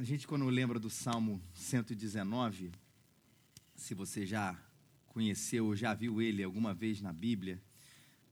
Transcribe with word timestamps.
A 0.00 0.02
gente, 0.02 0.26
quando 0.26 0.46
lembra 0.46 0.78
do 0.78 0.88
Salmo 0.88 1.42
119, 1.52 2.72
se 3.76 3.92
você 3.92 4.24
já 4.24 4.58
conheceu 5.08 5.66
ou 5.66 5.76
já 5.76 5.92
viu 5.92 6.22
ele 6.22 6.42
alguma 6.42 6.72
vez 6.72 7.02
na 7.02 7.12
Bíblia, 7.12 7.60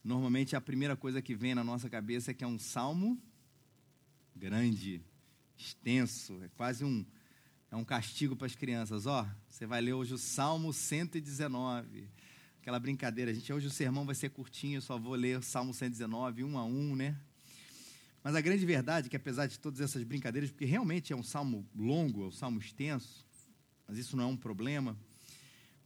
normalmente 0.02 0.56
a 0.56 0.62
primeira 0.62 0.96
coisa 0.96 1.20
que 1.20 1.34
vem 1.34 1.54
na 1.54 1.62
nossa 1.62 1.90
cabeça 1.90 2.30
é 2.30 2.34
que 2.34 2.42
é 2.42 2.46
um 2.46 2.58
salmo 2.58 3.20
grande, 4.34 5.02
extenso, 5.58 6.42
é 6.42 6.48
quase 6.56 6.86
um, 6.86 7.04
é 7.70 7.76
um 7.76 7.84
castigo 7.84 8.34
para 8.34 8.46
as 8.46 8.56
crianças. 8.56 9.04
Ó, 9.04 9.22
oh, 9.22 9.26
você 9.46 9.66
vai 9.66 9.82
ler 9.82 9.92
hoje 9.92 10.14
o 10.14 10.18
Salmo 10.18 10.72
119. 10.72 12.08
Aquela 12.62 12.80
brincadeira, 12.80 13.34
gente, 13.34 13.52
hoje 13.52 13.66
o 13.66 13.70
sermão 13.70 14.06
vai 14.06 14.14
ser 14.14 14.30
curtinho, 14.30 14.78
eu 14.78 14.80
só 14.80 14.98
vou 14.98 15.14
ler 15.14 15.38
o 15.38 15.42
Salmo 15.42 15.74
119, 15.74 16.44
um 16.44 16.56
a 16.56 16.64
um, 16.64 16.96
né? 16.96 17.14
Mas 18.28 18.36
a 18.36 18.42
grande 18.42 18.66
verdade 18.66 19.06
é 19.06 19.08
que, 19.08 19.16
apesar 19.16 19.46
de 19.46 19.58
todas 19.58 19.80
essas 19.80 20.04
brincadeiras, 20.04 20.50
porque 20.50 20.66
realmente 20.66 21.14
é 21.14 21.16
um 21.16 21.22
salmo 21.22 21.66
longo, 21.74 22.24
é 22.24 22.26
um 22.26 22.30
salmo 22.30 22.60
extenso, 22.60 23.26
mas 23.86 23.96
isso 23.96 24.18
não 24.18 24.24
é 24.24 24.26
um 24.26 24.36
problema, 24.36 24.94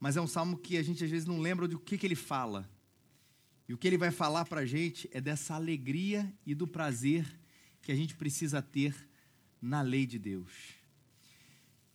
mas 0.00 0.16
é 0.16 0.20
um 0.20 0.26
salmo 0.26 0.58
que 0.58 0.76
a 0.76 0.82
gente 0.82 1.04
às 1.04 1.08
vezes 1.08 1.24
não 1.24 1.38
lembra 1.38 1.68
do 1.68 1.78
que, 1.78 1.96
que 1.96 2.04
ele 2.04 2.16
fala. 2.16 2.68
E 3.68 3.72
o 3.72 3.78
que 3.78 3.86
ele 3.86 3.96
vai 3.96 4.10
falar 4.10 4.44
para 4.44 4.62
a 4.62 4.66
gente 4.66 5.08
é 5.12 5.20
dessa 5.20 5.54
alegria 5.54 6.34
e 6.44 6.52
do 6.52 6.66
prazer 6.66 7.32
que 7.80 7.92
a 7.92 7.94
gente 7.94 8.16
precisa 8.16 8.60
ter 8.60 8.92
na 9.60 9.80
lei 9.80 10.04
de 10.04 10.18
Deus. 10.18 10.50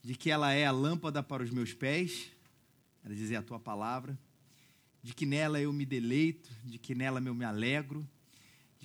De 0.02 0.14
que 0.14 0.30
ela 0.30 0.54
é 0.54 0.64
a 0.64 0.72
lâmpada 0.72 1.22
para 1.22 1.42
os 1.42 1.50
meus 1.50 1.74
pés, 1.74 2.32
era 3.04 3.14
dizer 3.14 3.36
a 3.36 3.42
tua 3.42 3.60
palavra, 3.60 4.18
de 5.02 5.12
que 5.12 5.26
nela 5.26 5.60
eu 5.60 5.74
me 5.74 5.84
deleito, 5.84 6.50
de 6.64 6.78
que 6.78 6.94
nela 6.94 7.20
eu 7.20 7.34
me 7.34 7.44
alegro, 7.44 8.08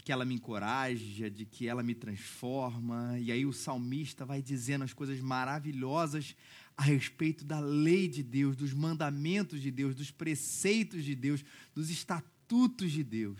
que 0.03 0.11
ela 0.11 0.25
me 0.25 0.35
encoraja, 0.35 1.29
de 1.29 1.45
que 1.45 1.67
ela 1.67 1.81
me 1.81 1.95
transforma. 1.95 3.17
E 3.19 3.31
aí 3.31 3.45
o 3.45 3.53
salmista 3.53 4.25
vai 4.25 4.41
dizendo 4.41 4.83
as 4.83 4.91
coisas 4.91 5.19
maravilhosas 5.19 6.35
a 6.75 6.83
respeito 6.83 7.45
da 7.45 7.59
lei 7.59 8.07
de 8.07 8.21
Deus, 8.21 8.55
dos 8.55 8.73
mandamentos 8.73 9.61
de 9.61 9.71
Deus, 9.71 9.95
dos 9.95 10.11
preceitos 10.11 11.05
de 11.05 11.15
Deus, 11.15 11.45
dos 11.73 11.89
estatutos 11.89 12.91
de 12.91 13.03
Deus, 13.03 13.39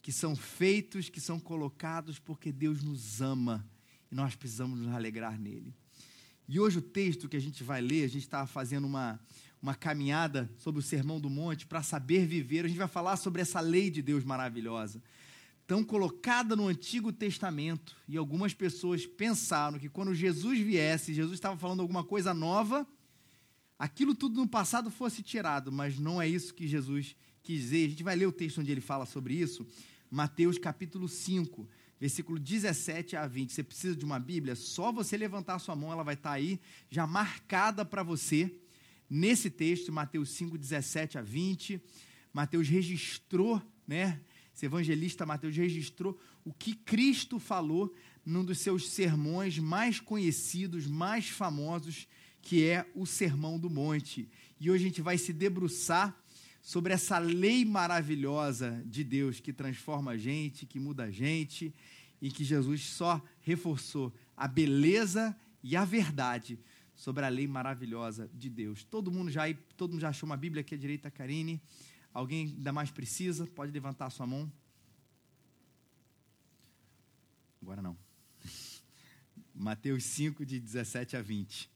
que 0.00 0.12
são 0.12 0.36
feitos, 0.36 1.08
que 1.08 1.20
são 1.20 1.40
colocados 1.40 2.18
porque 2.18 2.52
Deus 2.52 2.82
nos 2.82 3.20
ama 3.20 3.66
e 4.12 4.14
nós 4.14 4.36
precisamos 4.36 4.78
nos 4.78 4.94
alegrar 4.94 5.40
nele. 5.40 5.74
E 6.46 6.60
hoje 6.60 6.78
o 6.78 6.82
texto 6.82 7.28
que 7.28 7.36
a 7.36 7.40
gente 7.40 7.64
vai 7.64 7.80
ler, 7.80 8.04
a 8.04 8.08
gente 8.08 8.22
estava 8.22 8.46
fazendo 8.46 8.86
uma, 8.86 9.18
uma 9.60 9.74
caminhada 9.74 10.48
sobre 10.58 10.78
o 10.78 10.84
Sermão 10.84 11.18
do 11.18 11.30
Monte 11.30 11.66
para 11.66 11.82
saber 11.82 12.26
viver. 12.26 12.66
A 12.66 12.68
gente 12.68 12.76
vai 12.76 12.86
falar 12.86 13.16
sobre 13.16 13.42
essa 13.42 13.60
lei 13.60 13.90
de 13.90 14.02
Deus 14.02 14.22
maravilhosa 14.22 15.02
tão 15.66 15.82
colocada 15.82 16.54
no 16.54 16.66
Antigo 16.66 17.12
Testamento. 17.12 17.96
E 18.08 18.16
algumas 18.16 18.52
pessoas 18.52 19.06
pensaram 19.06 19.78
que 19.78 19.88
quando 19.88 20.14
Jesus 20.14 20.58
viesse, 20.58 21.14
Jesus 21.14 21.34
estava 21.34 21.56
falando 21.56 21.80
alguma 21.80 22.04
coisa 22.04 22.34
nova, 22.34 22.86
aquilo 23.78 24.14
tudo 24.14 24.40
no 24.40 24.48
passado 24.48 24.90
fosse 24.90 25.22
tirado, 25.22 25.72
mas 25.72 25.98
não 25.98 26.20
é 26.20 26.28
isso 26.28 26.54
que 26.54 26.68
Jesus 26.68 27.16
quis 27.42 27.62
dizer. 27.62 27.86
A 27.86 27.88
gente 27.90 28.02
vai 28.02 28.16
ler 28.16 28.26
o 28.26 28.32
texto 28.32 28.60
onde 28.60 28.70
ele 28.70 28.80
fala 28.80 29.06
sobre 29.06 29.34
isso, 29.34 29.66
Mateus 30.10 30.58
capítulo 30.58 31.08
5, 31.08 31.68
versículo 31.98 32.38
17 32.38 33.16
a 33.16 33.26
20. 33.26 33.52
Você 33.52 33.62
precisa 33.62 33.96
de 33.96 34.04
uma 34.04 34.18
Bíblia? 34.18 34.54
Só 34.54 34.92
você 34.92 35.16
levantar 35.16 35.58
sua 35.58 35.74
mão, 35.74 35.92
ela 35.92 36.04
vai 36.04 36.14
estar 36.14 36.32
aí, 36.32 36.60
já 36.90 37.06
marcada 37.06 37.84
para 37.84 38.02
você, 38.02 38.54
nesse 39.08 39.48
texto, 39.48 39.92
Mateus 39.92 40.30
5, 40.30 40.58
17 40.58 41.18
a 41.18 41.22
20. 41.22 41.80
Mateus 42.32 42.68
registrou, 42.68 43.62
né? 43.86 44.20
Esse 44.54 44.66
evangelista 44.66 45.26
Mateus 45.26 45.56
registrou 45.56 46.18
o 46.44 46.52
que 46.52 46.74
Cristo 46.74 47.40
falou 47.40 47.92
num 48.24 48.44
dos 48.44 48.58
seus 48.58 48.88
sermões 48.88 49.58
mais 49.58 49.98
conhecidos, 49.98 50.86
mais 50.86 51.28
famosos, 51.28 52.06
que 52.40 52.64
é 52.64 52.88
o 52.94 53.04
Sermão 53.04 53.58
do 53.58 53.68
Monte. 53.68 54.28
E 54.60 54.70
hoje 54.70 54.84
a 54.84 54.88
gente 54.88 55.02
vai 55.02 55.18
se 55.18 55.32
debruçar 55.32 56.16
sobre 56.62 56.92
essa 56.92 57.18
lei 57.18 57.64
maravilhosa 57.64 58.82
de 58.86 59.02
Deus 59.02 59.40
que 59.40 59.52
transforma 59.52 60.12
a 60.12 60.16
gente, 60.16 60.66
que 60.66 60.78
muda 60.78 61.04
a 61.04 61.10
gente 61.10 61.74
e 62.22 62.30
que 62.30 62.44
Jesus 62.44 62.82
só 62.86 63.20
reforçou 63.40 64.14
a 64.36 64.46
beleza 64.46 65.36
e 65.62 65.74
a 65.76 65.84
verdade 65.84 66.58
sobre 66.94 67.24
a 67.24 67.28
lei 67.28 67.46
maravilhosa 67.46 68.30
de 68.32 68.48
Deus. 68.48 68.84
Todo 68.84 69.10
mundo 69.10 69.30
já 69.30 69.42
todo 69.76 69.90
mundo 69.90 70.00
já 70.00 70.10
achou 70.10 70.28
uma 70.28 70.36
Bíblia 70.36 70.60
aqui 70.60 70.74
à 70.74 70.78
direita, 70.78 71.10
Karine? 71.10 71.60
Alguém 72.14 72.46
ainda 72.46 72.72
mais 72.72 72.92
precisa? 72.92 73.44
Pode 73.44 73.72
levantar 73.72 74.06
a 74.06 74.10
sua 74.10 74.24
mão. 74.24 74.50
Agora 77.60 77.82
não. 77.82 77.98
Mateus 79.52 80.04
5, 80.04 80.46
de 80.46 80.60
17 80.60 81.16
a 81.16 81.22
20. 81.22 81.68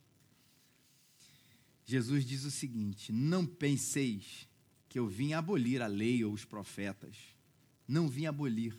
Jesus 1.84 2.25
diz 2.25 2.44
o 2.44 2.53
seguinte: 2.53 3.10
Não 3.10 3.44
penseis 3.44 4.49
que 4.88 4.99
eu 4.99 5.09
vim 5.09 5.32
abolir 5.32 5.82
a 5.82 5.88
lei 5.88 6.25
ou 6.25 6.32
os 6.32 6.44
profetas. 6.44 7.16
Não 7.87 8.09
vim 8.09 8.26
abolir, 8.26 8.76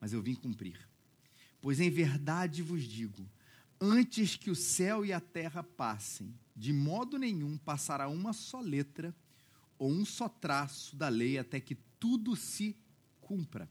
mas 0.00 0.12
eu 0.14 0.22
vim 0.22 0.34
cumprir. 0.34 0.88
Pois 1.60 1.78
em 1.78 1.90
verdade 1.90 2.62
vos 2.62 2.84
digo: 2.84 3.28
antes 3.78 4.34
que 4.34 4.50
o 4.50 4.56
céu 4.56 5.04
e 5.04 5.12
a 5.12 5.20
terra 5.20 5.62
passem, 5.62 6.34
de 6.56 6.72
modo 6.72 7.18
nenhum 7.18 7.58
passará 7.58 8.08
uma 8.08 8.32
só 8.32 8.60
letra 8.60 9.14
ou 9.84 9.92
um 9.92 10.02
só 10.02 10.30
traço 10.30 10.96
da 10.96 11.10
lei 11.10 11.36
até 11.36 11.60
que 11.60 11.74
tudo 12.00 12.34
se 12.34 12.74
cumpra. 13.20 13.70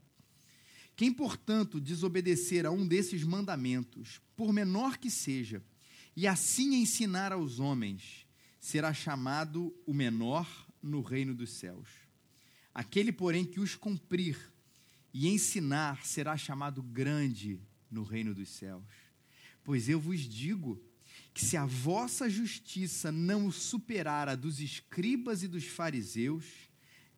Quem, 0.94 1.12
portanto, 1.12 1.80
desobedecer 1.80 2.64
a 2.64 2.70
um 2.70 2.86
desses 2.86 3.24
mandamentos, 3.24 4.20
por 4.36 4.52
menor 4.52 4.96
que 4.96 5.10
seja, 5.10 5.60
e 6.14 6.24
assim 6.28 6.76
ensinar 6.76 7.32
aos 7.32 7.58
homens, 7.58 8.28
será 8.60 8.94
chamado 8.94 9.76
o 9.84 9.92
menor 9.92 10.48
no 10.80 11.02
reino 11.02 11.34
dos 11.34 11.50
céus. 11.50 11.88
Aquele, 12.72 13.10
porém, 13.10 13.44
que 13.44 13.58
os 13.58 13.74
cumprir 13.74 14.38
e 15.12 15.26
ensinar, 15.26 16.06
será 16.06 16.36
chamado 16.36 16.80
grande 16.80 17.60
no 17.90 18.04
reino 18.04 18.32
dos 18.32 18.50
céus. 18.50 18.84
Pois 19.64 19.88
eu 19.88 19.98
vos 19.98 20.20
digo 20.20 20.80
que 21.34 21.44
se 21.44 21.56
a 21.56 21.66
vossa 21.66 22.30
justiça 22.30 23.10
não 23.10 23.50
superar 23.50 24.28
a 24.28 24.36
dos 24.36 24.60
escribas 24.60 25.42
e 25.42 25.48
dos 25.48 25.64
fariseus, 25.66 26.44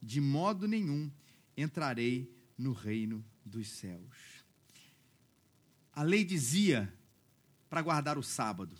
de 0.02 0.22
modo 0.22 0.66
nenhum 0.66 1.12
entrarei 1.54 2.34
no 2.56 2.72
reino 2.72 3.22
dos 3.44 3.68
céus. 3.68 4.42
A 5.92 6.02
lei 6.02 6.24
dizia 6.24 6.90
para 7.68 7.82
guardar 7.82 8.16
o 8.16 8.22
sábado. 8.22 8.74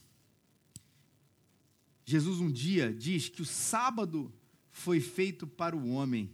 Jesus 2.07 2.41
um 2.41 2.51
dia 2.51 2.91
diz 2.93 3.29
que 3.29 3.43
o 3.43 3.47
sábado 3.47 4.33
foi 4.71 5.01
feito 5.01 5.47
para 5.47 5.77
o 5.77 5.89
homem 5.89 6.33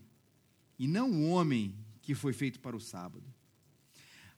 e 0.78 0.86
não 0.86 1.10
o 1.10 1.28
homem 1.28 1.76
que 2.02 2.14
foi 2.14 2.32
feito 2.32 2.60
para 2.60 2.76
o 2.76 2.80
sábado. 2.80 3.24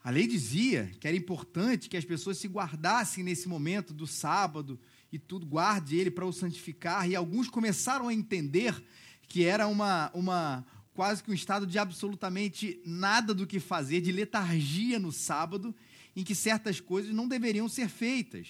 A 0.04 0.10
lei 0.10 0.26
dizia 0.26 0.92
que 1.00 1.09
era 1.09 1.16
importante 1.16 1.88
que 1.88 1.97
as 1.97 2.04
pessoas 2.04 2.37
se 2.37 2.47
guardassem 2.47 3.25
nesse 3.25 3.48
momento 3.48 3.94
do 3.94 4.06
sábado 4.06 4.78
e 5.10 5.19
tudo, 5.19 5.47
guarde 5.47 5.97
ele 5.97 6.10
para 6.10 6.26
o 6.26 6.32
santificar. 6.32 7.09
E 7.09 7.16
alguns 7.16 7.48
começaram 7.48 8.09
a 8.09 8.12
entender 8.12 8.84
que 9.26 9.47
era 9.47 9.66
uma, 9.66 10.10
uma 10.12 10.66
quase 10.93 11.22
que 11.22 11.31
um 11.31 11.34
estado 11.34 11.66
de 11.66 11.78
absolutamente 11.78 12.82
nada 12.84 13.32
do 13.32 13.47
que 13.47 13.59
fazer, 13.59 14.03
de 14.03 14.12
letargia 14.12 14.98
no 14.98 15.10
sábado, 15.10 15.75
em 16.14 16.22
que 16.22 16.34
certas 16.34 16.81
coisas 16.81 17.14
não 17.14 17.26
deveriam 17.26 17.66
ser 17.66 17.88
feitas. 17.88 18.48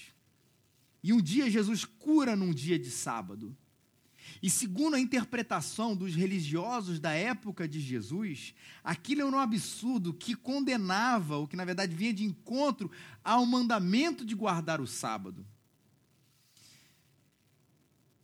E 1.04 1.12
um 1.12 1.22
dia 1.22 1.48
Jesus 1.48 1.84
cura 1.84 2.34
num 2.34 2.52
dia 2.52 2.80
de 2.80 2.90
sábado. 2.90 3.56
E 4.42 4.50
segundo 4.50 4.94
a 4.94 5.00
interpretação 5.00 5.96
dos 5.96 6.14
religiosos 6.14 7.00
da 7.00 7.12
época 7.12 7.66
de 7.66 7.80
Jesus, 7.80 8.54
aquilo 8.82 9.22
era 9.22 9.30
um 9.30 9.38
absurdo 9.38 10.12
que 10.12 10.34
condenava, 10.34 11.36
ou 11.36 11.46
que 11.46 11.56
na 11.56 11.64
verdade 11.64 11.94
vinha 11.94 12.12
de 12.12 12.24
encontro 12.24 12.90
ao 13.22 13.46
mandamento 13.46 14.24
de 14.24 14.34
guardar 14.34 14.80
o 14.80 14.86
sábado. 14.86 15.46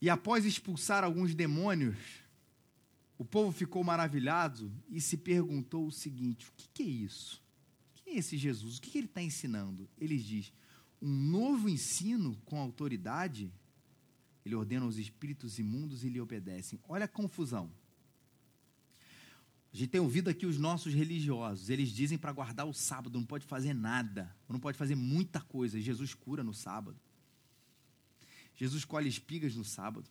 E 0.00 0.08
após 0.08 0.44
expulsar 0.44 1.04
alguns 1.04 1.34
demônios, 1.34 1.96
o 3.18 3.24
povo 3.24 3.52
ficou 3.52 3.84
maravilhado 3.84 4.72
e 4.88 5.00
se 5.00 5.16
perguntou 5.16 5.86
o 5.86 5.92
seguinte: 5.92 6.48
o 6.48 6.52
que, 6.56 6.82
é 6.82 6.86
isso? 6.86 7.42
Quem 7.94 8.14
é 8.14 8.18
esse 8.18 8.38
Jesus? 8.38 8.78
O 8.78 8.80
que 8.80 8.96
ele 8.96 9.06
está 9.06 9.22
ensinando? 9.22 9.86
Ele 9.98 10.16
diz: 10.16 10.52
um 11.02 11.10
novo 11.10 11.68
ensino 11.68 12.34
com 12.46 12.58
autoridade 12.58 13.52
ele 14.44 14.54
ordena 14.54 14.86
os 14.86 14.98
espíritos 14.98 15.58
imundos 15.58 16.04
e 16.04 16.08
lhe 16.08 16.20
obedecem. 16.20 16.78
Olha 16.88 17.04
a 17.04 17.08
confusão. 17.08 17.70
A 19.72 19.76
gente 19.76 19.90
tem 19.90 20.00
ouvido 20.00 20.28
aqui 20.28 20.46
os 20.46 20.58
nossos 20.58 20.92
religiosos, 20.92 21.70
eles 21.70 21.90
dizem 21.90 22.18
para 22.18 22.32
guardar 22.32 22.66
o 22.66 22.74
sábado, 22.74 23.16
não 23.18 23.24
pode 23.24 23.46
fazer 23.46 23.72
nada, 23.72 24.34
não 24.48 24.58
pode 24.58 24.76
fazer 24.76 24.96
muita 24.96 25.40
coisa. 25.40 25.80
Jesus 25.80 26.12
cura 26.12 26.42
no 26.42 26.52
sábado. 26.52 26.98
Jesus 28.56 28.84
colhe 28.84 29.08
espigas 29.08 29.54
no 29.54 29.64
sábado. 29.64 30.10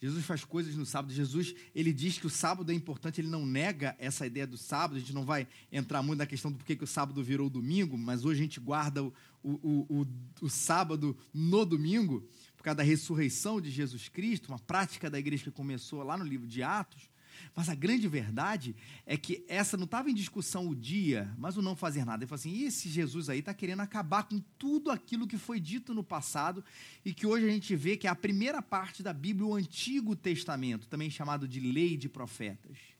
Jesus 0.00 0.24
faz 0.26 0.44
coisas 0.44 0.74
no 0.74 0.84
sábado. 0.84 1.12
Jesus, 1.12 1.54
ele 1.74 1.92
diz 1.92 2.18
que 2.18 2.26
o 2.26 2.30
sábado 2.30 2.70
é 2.70 2.74
importante, 2.74 3.20
ele 3.20 3.28
não 3.28 3.46
nega 3.46 3.96
essa 3.98 4.26
ideia 4.26 4.46
do 4.46 4.58
sábado. 4.58 4.96
A 4.96 5.00
gente 5.00 5.14
não 5.14 5.24
vai 5.24 5.46
entrar 5.72 6.02
muito 6.02 6.18
na 6.18 6.26
questão 6.26 6.52
do 6.52 6.58
porquê 6.58 6.76
que 6.76 6.84
o 6.84 6.86
sábado 6.86 7.22
virou 7.24 7.48
domingo, 7.48 7.96
mas 7.96 8.24
hoje 8.24 8.40
a 8.40 8.42
gente 8.42 8.60
guarda 8.60 9.02
o, 9.02 9.12
o, 9.42 9.86
o, 9.88 10.06
o, 10.42 10.50
sábado 10.50 11.16
no 11.32 11.64
domingo, 11.64 12.28
causa 12.66 12.78
da 12.78 12.82
ressurreição 12.82 13.60
de 13.60 13.70
Jesus 13.70 14.08
Cristo, 14.08 14.48
uma 14.48 14.58
prática 14.58 15.08
da 15.08 15.18
igreja 15.18 15.44
que 15.44 15.50
começou 15.52 16.02
lá 16.02 16.16
no 16.16 16.24
livro 16.24 16.48
de 16.48 16.64
Atos. 16.64 17.08
Mas 17.54 17.68
a 17.68 17.74
grande 17.74 18.08
verdade 18.08 18.74
é 19.04 19.16
que 19.16 19.44
essa 19.46 19.76
não 19.76 19.84
estava 19.84 20.10
em 20.10 20.14
discussão 20.14 20.66
o 20.66 20.74
dia, 20.74 21.32
mas 21.38 21.56
o 21.56 21.62
não 21.62 21.76
fazer 21.76 22.04
nada. 22.04 22.24
Ele 22.24 22.28
falou 22.28 22.40
assim: 22.40 22.64
esse 22.64 22.88
Jesus 22.88 23.28
aí 23.28 23.38
está 23.38 23.54
querendo 23.54 23.80
acabar 23.80 24.24
com 24.24 24.40
tudo 24.58 24.90
aquilo 24.90 25.28
que 25.28 25.38
foi 25.38 25.60
dito 25.60 25.94
no 25.94 26.02
passado 26.02 26.64
e 27.04 27.14
que 27.14 27.26
hoje 27.26 27.46
a 27.46 27.50
gente 27.50 27.76
vê 27.76 27.96
que 27.96 28.08
é 28.08 28.10
a 28.10 28.16
primeira 28.16 28.60
parte 28.60 29.02
da 29.02 29.12
Bíblia, 29.12 29.46
o 29.46 29.54
Antigo 29.54 30.16
Testamento, 30.16 30.88
também 30.88 31.08
chamado 31.08 31.46
de 31.46 31.60
Lei 31.60 31.96
de 31.96 32.08
Profetas. 32.08 32.95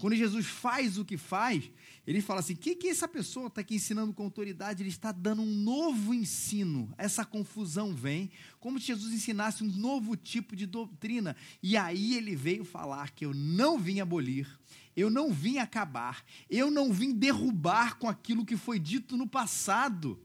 Quando 0.00 0.16
Jesus 0.16 0.46
faz 0.46 0.98
o 0.98 1.04
que 1.04 1.16
faz, 1.16 1.70
ele 2.06 2.20
fala 2.20 2.40
assim: 2.40 2.54
o 2.54 2.56
que, 2.56 2.74
que 2.74 2.88
essa 2.88 3.06
pessoa 3.06 3.46
está 3.46 3.60
aqui 3.60 3.76
ensinando 3.76 4.12
com 4.12 4.24
autoridade? 4.24 4.82
Ele 4.82 4.90
está 4.90 5.12
dando 5.12 5.42
um 5.42 5.54
novo 5.54 6.12
ensino. 6.12 6.92
Essa 6.98 7.24
confusão 7.24 7.94
vem, 7.94 8.30
como 8.58 8.78
se 8.78 8.86
Jesus 8.86 9.14
ensinasse 9.14 9.62
um 9.62 9.68
novo 9.68 10.16
tipo 10.16 10.56
de 10.56 10.66
doutrina. 10.66 11.36
E 11.62 11.76
aí 11.76 12.16
ele 12.16 12.34
veio 12.34 12.64
falar 12.64 13.10
que 13.10 13.24
eu 13.24 13.32
não 13.32 13.78
vim 13.78 14.00
abolir, 14.00 14.48
eu 14.96 15.08
não 15.08 15.32
vim 15.32 15.58
acabar, 15.58 16.24
eu 16.50 16.70
não 16.70 16.92
vim 16.92 17.12
derrubar 17.12 17.96
com 17.96 18.08
aquilo 18.08 18.44
que 18.44 18.56
foi 18.56 18.80
dito 18.80 19.16
no 19.16 19.28
passado. 19.28 20.20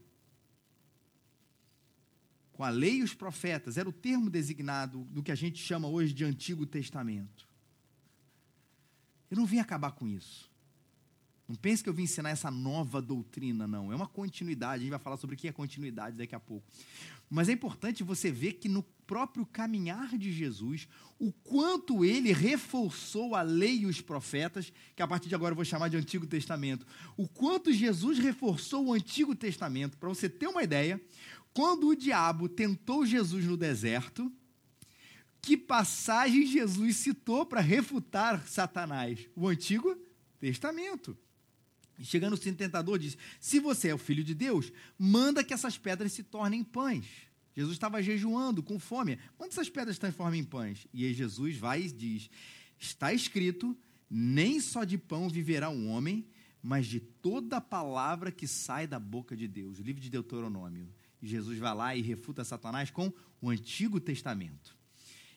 Com 2.52 2.64
a 2.64 2.70
lei 2.70 2.96
e 2.96 3.02
os 3.02 3.14
profetas, 3.14 3.78
era 3.78 3.88
o 3.88 3.92
termo 3.92 4.28
designado 4.28 5.04
do 5.04 5.22
que 5.22 5.32
a 5.32 5.36
gente 5.36 5.62
chama 5.62 5.88
hoje 5.88 6.12
de 6.12 6.24
Antigo 6.24 6.66
Testamento. 6.66 7.49
Eu 9.30 9.36
não 9.36 9.46
vim 9.46 9.58
acabar 9.58 9.92
com 9.92 10.08
isso. 10.08 10.50
Não 11.50 11.56
pense 11.56 11.82
que 11.82 11.88
eu 11.88 11.94
vim 11.94 12.04
ensinar 12.04 12.30
essa 12.30 12.48
nova 12.48 13.02
doutrina, 13.02 13.66
não. 13.66 13.92
É 13.92 13.96
uma 13.96 14.06
continuidade. 14.06 14.74
A 14.74 14.78
gente 14.78 14.90
vai 14.90 15.00
falar 15.00 15.16
sobre 15.16 15.34
o 15.34 15.38
que 15.38 15.48
é 15.48 15.52
continuidade 15.52 16.16
daqui 16.16 16.34
a 16.34 16.38
pouco. 16.38 16.64
Mas 17.28 17.48
é 17.48 17.52
importante 17.52 18.04
você 18.04 18.30
ver 18.30 18.52
que 18.52 18.68
no 18.68 18.84
próprio 19.04 19.44
caminhar 19.44 20.16
de 20.16 20.32
Jesus, 20.32 20.86
o 21.18 21.32
quanto 21.32 22.04
ele 22.04 22.32
reforçou 22.32 23.34
a 23.34 23.42
lei 23.42 23.80
e 23.80 23.86
os 23.86 24.00
profetas, 24.00 24.72
que 24.94 25.02
a 25.02 25.08
partir 25.08 25.28
de 25.28 25.34
agora 25.34 25.52
eu 25.52 25.56
vou 25.56 25.64
chamar 25.64 25.88
de 25.88 25.96
Antigo 25.96 26.24
Testamento. 26.24 26.86
O 27.16 27.26
quanto 27.26 27.72
Jesus 27.72 28.20
reforçou 28.20 28.86
o 28.86 28.92
Antigo 28.92 29.34
Testamento. 29.34 29.98
Para 29.98 30.08
você 30.08 30.28
ter 30.28 30.46
uma 30.46 30.62
ideia, 30.62 31.00
quando 31.52 31.88
o 31.88 31.96
diabo 31.96 32.48
tentou 32.48 33.04
Jesus 33.04 33.44
no 33.44 33.56
deserto, 33.56 34.32
que 35.42 35.56
passagem 35.56 36.46
Jesus 36.46 36.96
citou 36.96 37.46
para 37.46 37.60
refutar 37.60 38.46
Satanás? 38.46 39.28
O 39.34 39.48
Antigo 39.48 39.96
Testamento. 40.38 41.16
chegando 41.98 42.34
o 42.34 42.38
tentador, 42.38 42.98
disse: 42.98 43.16
Se 43.38 43.58
você 43.58 43.88
é 43.88 43.94
o 43.94 43.98
filho 43.98 44.24
de 44.24 44.34
Deus, 44.34 44.72
manda 44.98 45.44
que 45.44 45.54
essas 45.54 45.76
pedras 45.76 46.12
se 46.12 46.22
tornem 46.22 46.64
pães. 46.64 47.06
Jesus 47.54 47.74
estava 47.74 48.02
jejuando, 48.02 48.62
com 48.62 48.78
fome. 48.78 49.18
Manda 49.38 49.52
essas 49.52 49.68
pedras 49.68 49.96
se 49.96 50.00
transformem 50.00 50.40
em 50.40 50.44
pães. 50.44 50.86
E 50.92 51.04
aí 51.04 51.12
Jesus 51.12 51.56
vai 51.56 51.82
e 51.82 51.92
diz: 51.92 52.30
Está 52.78 53.12
escrito: 53.12 53.76
nem 54.08 54.60
só 54.60 54.84
de 54.84 54.98
pão 54.98 55.28
viverá 55.28 55.68
um 55.70 55.88
homem, 55.88 56.26
mas 56.62 56.86
de 56.86 57.00
toda 57.00 57.60
palavra 57.60 58.32
que 58.32 58.46
sai 58.46 58.86
da 58.86 58.98
boca 58.98 59.36
de 59.36 59.46
Deus. 59.46 59.78
O 59.78 59.82
livro 59.82 60.00
de 60.00 60.10
Deuteronômio. 60.10 60.88
E 61.22 61.28
Jesus 61.28 61.58
vai 61.58 61.74
lá 61.74 61.94
e 61.94 62.00
refuta 62.00 62.44
Satanás 62.44 62.90
com 62.90 63.12
o 63.40 63.50
Antigo 63.50 64.00
Testamento. 64.00 64.79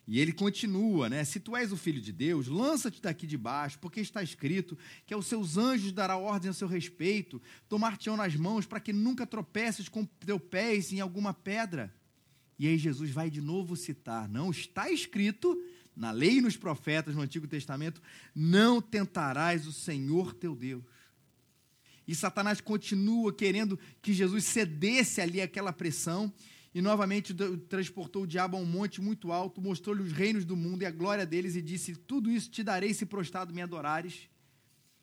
E 0.06 0.20
ele 0.20 0.34
continua, 0.34 1.10
né? 1.10 1.24
Se 1.24 1.40
tu 1.40 1.56
és 1.56 1.72
o 1.72 1.78
filho 1.78 2.02
de 2.02 2.12
Deus, 2.12 2.48
lança-te 2.48 3.02
daqui 3.02 3.26
de 3.26 3.38
baixo, 3.38 3.80
porque 3.80 4.02
está 4.02 4.22
escrito 4.22 4.78
que 5.06 5.14
aos 5.14 5.28
seus 5.28 5.58
anjos 5.58 5.94
dará 5.94 6.18
ordem 6.18 6.50
a 6.50 6.54
seu 6.54 6.68
respeito, 6.68 7.42
tomar-te-ão 7.70 8.18
nas 8.18 8.36
mãos 8.36 8.66
para 8.66 8.82
que 8.82 8.92
nunca 8.92 9.26
tropeces 9.26 9.88
com 9.88 10.04
teu 10.06 10.40
pés 10.40 10.92
em 10.92 11.00
alguma 11.00 11.34
pedra. 11.34 11.94
E 12.60 12.68
aí 12.68 12.78
Jesus 12.78 13.12
vai 13.12 13.30
de 13.30 13.40
novo 13.40 13.78
citar: 13.78 14.28
não 14.28 14.52
está 14.52 14.92
escrito 14.92 15.58
na 15.96 16.12
lei 16.12 16.38
e 16.38 16.42
nos 16.42 16.58
profetas 16.58 17.16
no 17.16 17.22
Antigo 17.22 17.48
Testamento, 17.48 18.02
não 18.36 18.82
tentarás 18.82 19.66
o 19.68 19.72
Senhor 19.72 20.34
teu 20.34 20.56
Deus. 20.56 20.84
E 22.08 22.14
Satanás 22.14 22.60
continua 22.60 23.34
querendo 23.34 23.80
que 24.02 24.12
Jesus 24.12 24.44
cedesse 24.44 25.22
ali 25.22 25.42
aquela 25.42 25.72
pressão, 25.72 26.34
e 26.74 26.82
novamente 26.82 27.34
transportou 27.70 28.24
o 28.24 28.28
diabo 28.28 28.58
a 28.58 28.60
um 28.60 28.66
monte 28.66 29.00
muito 29.00 29.32
alto, 29.32 29.62
mostrou-lhe 29.62 30.02
os 30.02 30.12
reinos 30.12 30.44
do 30.44 30.56
mundo 30.56 30.82
e 30.82 30.86
a 30.86 30.92
glória 30.92 31.26
deles, 31.26 31.56
e 31.56 31.62
disse: 31.62 31.96
Tudo 31.96 32.32
isso 32.32 32.50
te 32.50 32.64
darei 32.64 32.94
se 32.94 33.06
prostrado 33.06 33.54
me 33.54 33.62
adorares. 33.62 34.28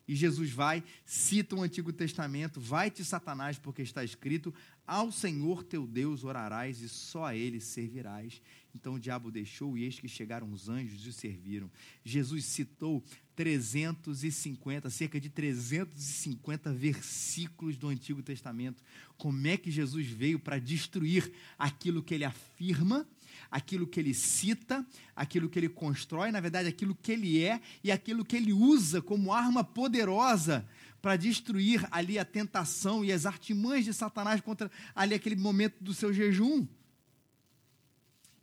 E 0.08 0.16
Jesus 0.16 0.50
vai, 0.50 0.82
cita 1.04 1.54
o 1.54 1.62
Antigo 1.62 1.92
Testamento: 1.92 2.60
Vai-te, 2.60 3.04
Satanás, 3.04 3.58
porque 3.58 3.82
está 3.82 4.02
escrito: 4.02 4.52
Ao 4.84 5.12
Senhor 5.12 5.62
teu 5.62 5.86
Deus 5.86 6.24
orarás 6.24 6.80
e 6.80 6.88
só 6.88 7.26
a 7.26 7.36
ele 7.36 7.60
servirás. 7.60 8.42
Então 8.74 8.94
o 8.94 9.00
diabo 9.00 9.30
deixou, 9.30 9.76
e 9.76 9.84
eis 9.84 9.98
que 9.98 10.08
chegaram 10.08 10.50
os 10.52 10.68
anjos 10.68 11.04
e 11.04 11.08
o 11.08 11.12
serviram. 11.12 11.70
Jesus 12.04 12.44
citou 12.44 13.02
350, 13.34 14.90
cerca 14.90 15.20
de 15.20 15.28
350 15.28 16.72
versículos 16.72 17.76
do 17.76 17.88
Antigo 17.88 18.22
Testamento. 18.22 18.82
Como 19.16 19.46
é 19.46 19.56
que 19.56 19.70
Jesus 19.70 20.06
veio 20.06 20.38
para 20.38 20.58
destruir 20.58 21.32
aquilo 21.58 22.02
que 22.02 22.14
ele 22.14 22.24
afirma, 22.24 23.08
aquilo 23.50 23.86
que 23.86 23.98
ele 23.98 24.14
cita, 24.14 24.86
aquilo 25.16 25.48
que 25.48 25.58
ele 25.58 25.68
constrói, 25.68 26.30
na 26.30 26.40
verdade, 26.40 26.68
aquilo 26.68 26.94
que 26.94 27.12
ele 27.12 27.42
é 27.42 27.60
e 27.82 27.90
aquilo 27.90 28.24
que 28.24 28.36
ele 28.36 28.52
usa 28.52 29.00
como 29.00 29.32
arma 29.32 29.64
poderosa 29.64 30.66
para 31.00 31.16
destruir 31.16 31.86
ali 31.90 32.18
a 32.18 32.24
tentação 32.24 33.04
e 33.04 33.12
as 33.12 33.24
artimanhas 33.24 33.84
de 33.84 33.94
Satanás 33.94 34.40
contra 34.40 34.70
ali 34.94 35.14
aquele 35.14 35.36
momento 35.36 35.82
do 35.82 35.94
seu 35.94 36.12
jejum. 36.12 36.66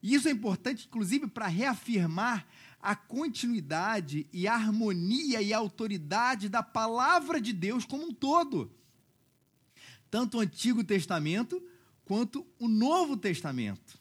E 0.01 0.13
isso 0.13 0.27
é 0.27 0.31
importante, 0.31 0.87
inclusive, 0.87 1.27
para 1.27 1.47
reafirmar 1.47 2.45
a 2.81 2.95
continuidade 2.95 4.27
e 4.31 4.47
a 4.47 4.53
harmonia 4.53 5.41
e 5.41 5.51
a 5.51 5.57
autoridade 5.57 6.47
da 6.47 6.61
palavra 6.61 7.41
de 7.41 7.51
Deus 7.51 7.85
como 7.85 8.03
um 8.03 8.13
todo. 8.13 8.71
Tanto 10.09 10.37
o 10.37 10.41
Antigo 10.41 10.83
Testamento 10.83 11.61
quanto 12.05 12.45
o 12.59 12.67
Novo 12.67 13.17
Testamento. 13.17 13.99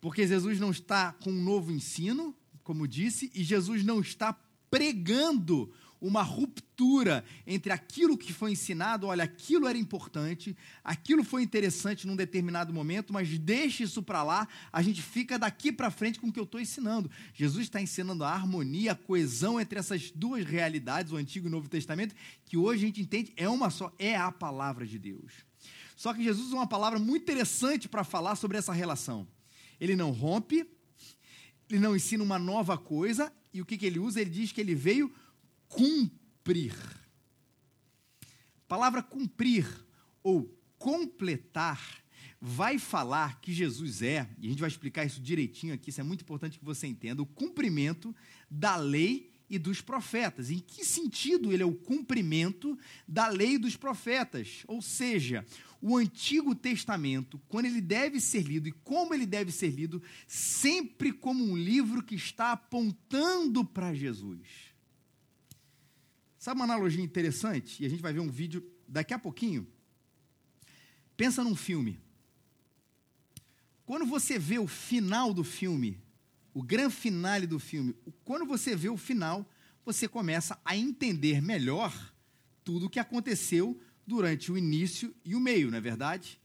Porque 0.00 0.26
Jesus 0.26 0.60
não 0.60 0.70
está 0.70 1.12
com 1.12 1.30
um 1.30 1.42
novo 1.42 1.72
ensino, 1.72 2.34
como 2.62 2.88
disse, 2.88 3.30
e 3.34 3.42
Jesus 3.42 3.84
não 3.84 4.00
está 4.00 4.32
pregando 4.70 5.72
uma 6.06 6.22
ruptura 6.22 7.24
entre 7.46 7.72
aquilo 7.72 8.18
que 8.18 8.30
foi 8.30 8.52
ensinado, 8.52 9.06
olha, 9.06 9.24
aquilo 9.24 9.66
era 9.66 9.78
importante, 9.78 10.54
aquilo 10.82 11.24
foi 11.24 11.42
interessante 11.42 12.06
num 12.06 12.14
determinado 12.14 12.74
momento, 12.74 13.10
mas 13.10 13.38
deixe 13.38 13.84
isso 13.84 14.02
para 14.02 14.22
lá, 14.22 14.46
a 14.70 14.82
gente 14.82 15.00
fica 15.00 15.38
daqui 15.38 15.72
para 15.72 15.90
frente 15.90 16.20
com 16.20 16.28
o 16.28 16.32
que 16.32 16.38
eu 16.38 16.44
estou 16.44 16.60
ensinando. 16.60 17.10
Jesus 17.32 17.64
está 17.64 17.80
ensinando 17.80 18.22
a 18.22 18.30
harmonia, 18.30 18.92
a 18.92 18.94
coesão 18.94 19.58
entre 19.58 19.78
essas 19.78 20.10
duas 20.10 20.44
realidades, 20.44 21.10
o 21.10 21.16
Antigo 21.16 21.46
e 21.46 21.48
o 21.48 21.52
Novo 21.52 21.70
Testamento, 21.70 22.14
que 22.44 22.58
hoje 22.58 22.84
a 22.84 22.86
gente 22.86 23.00
entende 23.00 23.32
é 23.34 23.48
uma 23.48 23.70
só, 23.70 23.90
é 23.98 24.14
a 24.14 24.30
palavra 24.30 24.86
de 24.86 24.98
Deus. 24.98 25.32
Só 25.96 26.12
que 26.12 26.22
Jesus 26.22 26.48
usa 26.48 26.56
uma 26.56 26.66
palavra 26.66 26.98
muito 26.98 27.22
interessante 27.22 27.88
para 27.88 28.04
falar 28.04 28.36
sobre 28.36 28.58
essa 28.58 28.74
relação. 28.74 29.26
Ele 29.80 29.96
não 29.96 30.10
rompe, 30.10 30.68
ele 31.70 31.80
não 31.80 31.96
ensina 31.96 32.22
uma 32.22 32.38
nova 32.38 32.76
coisa, 32.76 33.32
e 33.54 33.62
o 33.62 33.64
que, 33.64 33.78
que 33.78 33.86
ele 33.86 34.00
usa? 34.00 34.20
Ele 34.20 34.30
diz 34.30 34.52
que 34.52 34.60
ele 34.60 34.74
veio 34.74 35.10
cumprir. 35.74 36.74
A 38.56 38.68
palavra 38.68 39.02
cumprir 39.02 39.66
ou 40.22 40.56
completar 40.78 42.02
vai 42.40 42.78
falar 42.78 43.40
que 43.40 43.52
Jesus 43.52 44.02
é, 44.02 44.28
e 44.38 44.46
a 44.46 44.50
gente 44.50 44.60
vai 44.60 44.68
explicar 44.68 45.04
isso 45.04 45.20
direitinho 45.20 45.74
aqui, 45.74 45.90
isso 45.90 46.00
é 46.00 46.04
muito 46.04 46.22
importante 46.22 46.58
que 46.58 46.64
você 46.64 46.86
entenda, 46.86 47.22
o 47.22 47.26
cumprimento 47.26 48.14
da 48.50 48.76
lei 48.76 49.32
e 49.48 49.58
dos 49.58 49.80
profetas. 49.80 50.50
Em 50.50 50.58
que 50.58 50.84
sentido 50.84 51.52
ele 51.52 51.62
é 51.62 51.66
o 51.66 51.74
cumprimento 51.74 52.78
da 53.08 53.28
lei 53.28 53.58
dos 53.58 53.76
profetas? 53.76 54.62
Ou 54.66 54.80
seja, 54.80 55.44
o 55.80 55.96
Antigo 55.96 56.54
Testamento, 56.54 57.40
quando 57.48 57.66
ele 57.66 57.80
deve 57.80 58.20
ser 58.20 58.42
lido 58.42 58.68
e 58.68 58.72
como 58.72 59.14
ele 59.14 59.26
deve 59.26 59.50
ser 59.50 59.70
lido, 59.70 60.02
sempre 60.26 61.12
como 61.12 61.44
um 61.44 61.56
livro 61.56 62.02
que 62.02 62.14
está 62.14 62.52
apontando 62.52 63.64
para 63.64 63.94
Jesus. 63.94 64.73
Sabe 66.44 66.60
uma 66.60 66.66
analogia 66.66 67.02
interessante? 67.02 67.82
E 67.82 67.86
a 67.86 67.88
gente 67.88 68.02
vai 68.02 68.12
ver 68.12 68.20
um 68.20 68.30
vídeo 68.30 68.62
daqui 68.86 69.14
a 69.14 69.18
pouquinho. 69.18 69.66
Pensa 71.16 71.42
num 71.42 71.56
filme. 71.56 71.98
Quando 73.86 74.04
você 74.04 74.38
vê 74.38 74.58
o 74.58 74.66
final 74.66 75.32
do 75.32 75.42
filme, 75.42 75.98
o 76.52 76.62
grande 76.62 76.94
finale 76.94 77.46
do 77.46 77.58
filme, 77.58 77.96
quando 78.26 78.44
você 78.44 78.76
vê 78.76 78.90
o 78.90 78.96
final, 78.98 79.48
você 79.86 80.06
começa 80.06 80.60
a 80.66 80.76
entender 80.76 81.40
melhor 81.40 82.12
tudo 82.62 82.86
o 82.86 82.90
que 82.90 82.98
aconteceu 82.98 83.80
durante 84.06 84.52
o 84.52 84.58
início 84.58 85.14
e 85.24 85.34
o 85.34 85.40
meio, 85.40 85.70
não 85.70 85.78
é 85.78 85.80
verdade? 85.80 86.38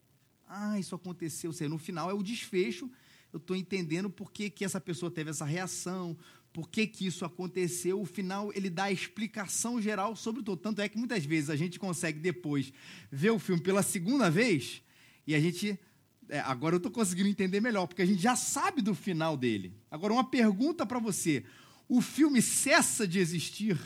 Ah, 0.47 0.79
isso 0.79 0.95
aconteceu, 0.95 1.51
no 1.67 1.77
final 1.77 2.09
é 2.09 2.13
o 2.13 2.23
desfecho 2.23 2.89
eu 3.31 3.37
estou 3.37 3.55
entendendo 3.55 4.09
por 4.09 4.31
que, 4.31 4.49
que 4.49 4.65
essa 4.65 4.81
pessoa 4.81 5.11
teve 5.11 5.29
essa 5.29 5.45
reação, 5.45 6.17
por 6.51 6.69
que, 6.69 6.87
que 6.87 7.05
isso 7.05 7.25
aconteceu. 7.25 8.01
O 8.01 8.05
final, 8.05 8.51
ele 8.55 8.69
dá 8.69 8.85
a 8.85 8.91
explicação 8.91 9.81
geral 9.81 10.15
sobre 10.15 10.41
tudo. 10.41 10.61
Tanto 10.61 10.81
é 10.81 10.89
que 10.89 10.97
muitas 10.97 11.25
vezes 11.25 11.49
a 11.49 11.55
gente 11.55 11.79
consegue 11.79 12.19
depois 12.19 12.73
ver 13.11 13.31
o 13.31 13.39
filme 13.39 13.61
pela 13.61 13.83
segunda 13.83 14.29
vez 14.29 14.81
e 15.25 15.35
a 15.35 15.39
gente. 15.39 15.79
É, 16.27 16.39
agora 16.41 16.75
eu 16.75 16.77
estou 16.77 16.91
conseguindo 16.91 17.27
entender 17.27 17.59
melhor, 17.59 17.87
porque 17.87 18.03
a 18.03 18.05
gente 18.05 18.21
já 18.21 18.35
sabe 18.35 18.81
do 18.81 18.93
final 18.93 19.35
dele. 19.35 19.73
Agora, 19.89 20.13
uma 20.13 20.23
pergunta 20.23 20.85
para 20.85 20.99
você: 20.99 21.43
o 21.87 22.01
filme 22.01 22.41
cessa 22.41 23.07
de 23.07 23.19
existir? 23.19 23.79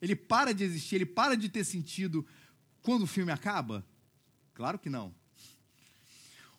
Ele 0.00 0.14
para 0.14 0.52
de 0.52 0.62
existir, 0.62 0.96
ele 0.96 1.06
para 1.06 1.36
de 1.36 1.48
ter 1.48 1.64
sentido 1.64 2.26
quando 2.82 3.02
o 3.02 3.06
filme 3.06 3.32
acaba? 3.32 3.84
Claro 4.54 4.78
que 4.78 4.90
não. 4.90 5.14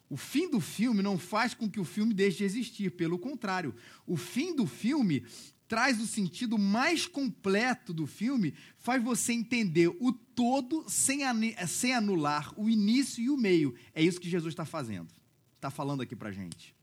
O 0.10 0.16
fim 0.16 0.50
do 0.50 0.60
filme 0.60 1.02
não 1.02 1.18
faz 1.18 1.54
com 1.54 1.70
que 1.70 1.80
o 1.80 1.86
filme 1.86 2.14
deixe 2.14 2.38
de 2.38 2.44
existir, 2.46 2.92
pelo 2.92 3.20
contrário, 3.20 3.76
o 4.06 4.16
fim 4.16 4.56
do 4.56 4.66
filme 4.66 5.26
traz 5.68 6.00
o 6.00 6.08
sentido 6.08 6.58
mais 6.58 7.06
completo 7.06 7.94
do 7.94 8.08
filme, 8.08 8.54
faz 8.78 9.04
você 9.04 9.34
entender 9.34 9.90
o 10.00 10.14
todo 10.14 10.86
sem, 10.88 11.20
sem 11.68 11.94
anular 11.94 12.54
o 12.58 12.70
início 12.70 13.22
e 13.22 13.30
o 13.30 13.38
meio. 13.38 13.76
É 13.94 14.02
isso 14.02 14.20
que 14.20 14.30
Jesus 14.30 14.54
está 14.54 14.66
fazendo, 14.66 15.10
está 15.56 15.70
falando 15.70 16.02
aqui 16.02 16.16
para 16.16 16.32
gente. 16.32 16.74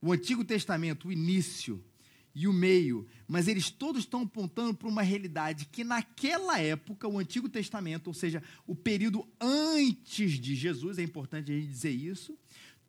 O 0.00 0.12
Antigo 0.12 0.44
Testamento, 0.44 1.08
o 1.08 1.12
início 1.12 1.82
e 2.34 2.48
o 2.48 2.52
meio, 2.52 3.06
mas 3.28 3.46
eles 3.46 3.70
todos 3.70 4.02
estão 4.02 4.22
apontando 4.22 4.74
para 4.74 4.88
uma 4.88 5.02
realidade 5.02 5.66
que 5.66 5.84
naquela 5.84 6.58
época, 6.58 7.06
o 7.06 7.18
Antigo 7.18 7.48
Testamento, 7.48 8.08
ou 8.08 8.14
seja, 8.14 8.42
o 8.66 8.74
período 8.74 9.26
antes 9.40 10.32
de 10.32 10.54
Jesus, 10.54 10.98
é 10.98 11.02
importante 11.02 11.52
a 11.52 11.54
gente 11.54 11.68
dizer 11.68 11.90
isso, 11.90 12.36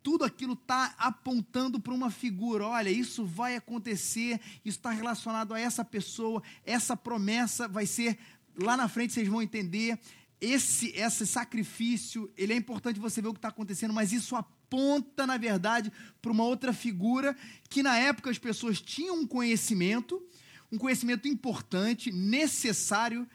tudo 0.04 0.26
aquilo 0.26 0.54
está 0.54 0.94
apontando 0.98 1.80
para 1.80 1.94
uma 1.94 2.12
figura. 2.12 2.68
Olha, 2.68 2.90
isso 2.90 3.26
vai 3.26 3.56
acontecer, 3.56 4.40
isso 4.64 4.78
está 4.78 4.92
relacionado 4.92 5.54
a 5.54 5.60
essa 5.60 5.84
pessoa, 5.84 6.44
essa 6.66 6.96
promessa 6.96 7.68
vai 7.68 7.86
ser 7.86 8.20
lá 8.56 8.76
na 8.76 8.90
frente, 8.90 9.14
vocês 9.14 9.28
vão 9.28 9.42
entender. 9.42 9.98
Esse, 10.42 10.90
esse 10.90 11.26
sacrifício, 11.26 12.30
ele 12.36 12.52
é 12.52 12.56
importante 12.58 13.00
você 13.00 13.22
ver 13.22 13.30
o 13.30 13.34
que 13.34 13.38
está 13.38 13.48
acontecendo, 13.48 13.94
mas 13.94 14.12
isso 14.12 14.36
aponta, 14.36 15.26
na 15.26 15.38
verdade, 15.38 15.90
para 16.22 16.32
uma 16.34 16.44
outra 16.44 16.74
figura 16.74 17.34
que 17.70 17.82
na 17.82 17.98
época 17.98 18.30
as 18.30 18.38
pessoas 18.38 18.82
tinham 18.82 19.16
um 19.22 19.26
conhecimento, 19.26 20.22
um 20.70 20.78
conhecimento 20.78 21.30
importante, 21.30 22.12
necessário, 22.12 23.26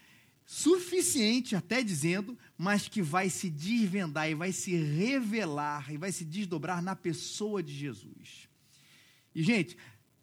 suficiente, 0.50 1.54
até 1.54 1.82
dizendo, 1.82 2.36
mas 2.56 2.88
que 2.88 3.02
vai 3.02 3.28
se 3.28 3.50
desvendar 3.50 4.30
e 4.30 4.34
vai 4.34 4.50
se 4.50 4.74
revelar 4.74 5.92
e 5.92 5.98
vai 5.98 6.10
se 6.10 6.24
desdobrar 6.24 6.82
na 6.82 6.96
pessoa 6.96 7.62
de 7.62 7.70
Jesus. 7.74 8.48
E, 9.34 9.42
gente, 9.42 9.76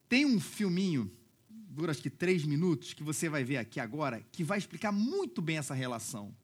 tem 0.10 0.25
um 0.25 0.39
filminho, 0.39 1.15
dura 1.48 1.91
acho 1.91 2.01
que 2.01 2.10
três 2.10 2.44
minutos, 2.44 2.91
que 2.91 3.03
você 3.03 3.29
vai 3.29 3.44
ver 3.44 3.58
aqui 3.58 3.79
agora, 3.79 4.25
que 4.32 4.44
vai 4.44 4.58
explicar 4.58 4.91
muito 4.91 5.44
bem 5.44 5.60
essa 5.60 5.75
relação. 5.75 6.36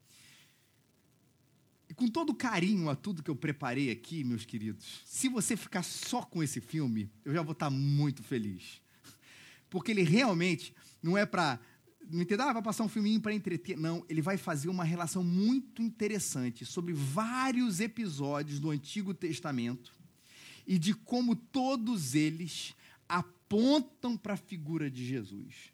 E 1.88 1.92
com 1.92 2.06
todo 2.06 2.32
carinho 2.32 2.88
a 2.88 2.94
tudo 2.94 3.20
que 3.20 3.30
eu 3.32 3.36
preparei 3.36 3.90
aqui, 3.90 4.22
meus 4.22 4.44
queridos, 4.44 5.02
se 5.04 5.28
você 5.28 5.56
ficar 5.56 5.82
só 5.82 6.22
com 6.22 6.40
esse 6.40 6.60
filme, 6.60 7.10
eu 7.24 7.34
já 7.34 7.42
vou 7.42 7.52
estar 7.52 7.68
muito 7.68 8.22
feliz. 8.22 8.80
Porque 9.68 9.90
ele 9.90 10.04
realmente 10.04 10.72
não 11.02 11.18
é 11.18 11.26
para 11.26 11.58
não 12.12 12.44
ah, 12.44 12.52
vai 12.52 12.62
passar 12.62 12.84
um 12.84 12.88
filminho 12.88 13.20
para 13.20 13.32
entreter. 13.32 13.76
Não, 13.76 14.04
ele 14.06 14.20
vai 14.20 14.36
fazer 14.36 14.68
uma 14.68 14.84
relação 14.84 15.24
muito 15.24 15.80
interessante 15.80 16.64
sobre 16.66 16.92
vários 16.92 17.80
episódios 17.80 18.60
do 18.60 18.70
Antigo 18.70 19.14
Testamento 19.14 19.94
e 20.66 20.78
de 20.78 20.92
como 20.92 21.34
todos 21.34 22.14
eles 22.14 22.74
apontam 23.08 24.16
para 24.16 24.34
a 24.34 24.36
figura 24.36 24.90
de 24.90 25.06
Jesus. 25.06 25.72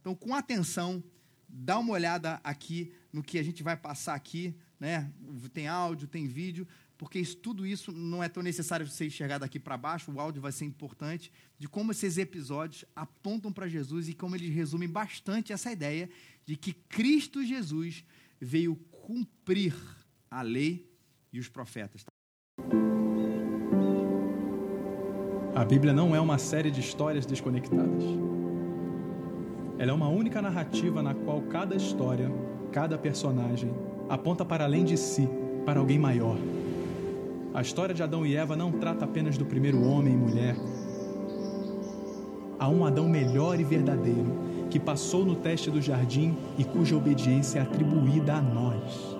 Então, 0.00 0.14
com 0.14 0.34
atenção, 0.34 1.02
dá 1.48 1.78
uma 1.78 1.92
olhada 1.92 2.40
aqui 2.44 2.92
no 3.12 3.22
que 3.22 3.38
a 3.38 3.42
gente 3.42 3.62
vai 3.62 3.76
passar 3.76 4.14
aqui, 4.14 4.54
né? 4.78 5.12
Tem 5.52 5.66
áudio, 5.66 6.06
tem 6.06 6.28
vídeo, 6.28 6.66
porque 7.02 7.18
isso, 7.18 7.36
tudo 7.38 7.66
isso 7.66 7.90
não 7.90 8.22
é 8.22 8.28
tão 8.28 8.44
necessário 8.44 8.86
você 8.86 9.06
enxergar 9.06 9.38
daqui 9.38 9.58
para 9.58 9.76
baixo, 9.76 10.12
o 10.12 10.20
áudio 10.20 10.40
vai 10.40 10.52
ser 10.52 10.66
importante, 10.66 11.32
de 11.58 11.66
como 11.66 11.90
esses 11.90 12.16
episódios 12.16 12.84
apontam 12.94 13.52
para 13.52 13.66
Jesus 13.66 14.08
e 14.08 14.14
como 14.14 14.36
eles 14.36 14.54
resumem 14.54 14.88
bastante 14.88 15.52
essa 15.52 15.72
ideia 15.72 16.08
de 16.46 16.56
que 16.56 16.72
Cristo 16.72 17.44
Jesus 17.44 18.04
veio 18.40 18.76
cumprir 18.92 19.74
a 20.30 20.42
lei 20.42 20.88
e 21.32 21.40
os 21.40 21.48
profetas. 21.48 22.04
A 25.56 25.64
Bíblia 25.64 25.92
não 25.92 26.14
é 26.14 26.20
uma 26.20 26.38
série 26.38 26.70
de 26.70 26.78
histórias 26.78 27.26
desconectadas. 27.26 28.04
Ela 29.76 29.90
é 29.90 29.92
uma 29.92 30.08
única 30.08 30.40
narrativa 30.40 31.02
na 31.02 31.16
qual 31.16 31.42
cada 31.42 31.74
história, 31.74 32.30
cada 32.70 32.96
personagem 32.96 33.72
aponta 34.08 34.44
para 34.44 34.62
além 34.62 34.84
de 34.84 34.96
si, 34.96 35.28
para 35.66 35.80
alguém 35.80 35.98
maior 35.98 36.38
a 37.54 37.60
história 37.60 37.94
de 37.94 38.02
Adão 38.02 38.24
e 38.24 38.34
Eva 38.34 38.56
não 38.56 38.72
trata 38.72 39.04
apenas 39.04 39.36
do 39.36 39.44
primeiro 39.44 39.82
homem 39.86 40.14
e 40.14 40.16
mulher. 40.16 40.56
Há 42.58 42.66
um 42.68 42.86
Adão 42.86 43.08
melhor 43.08 43.60
e 43.60 43.64
verdadeiro 43.64 44.32
que 44.70 44.80
passou 44.80 45.22
no 45.22 45.34
teste 45.34 45.70
do 45.70 45.82
jardim 45.82 46.34
e 46.56 46.64
cuja 46.64 46.96
obediência 46.96 47.58
é 47.58 47.62
atribuída 47.62 48.36
a 48.36 48.40
nós. 48.40 49.16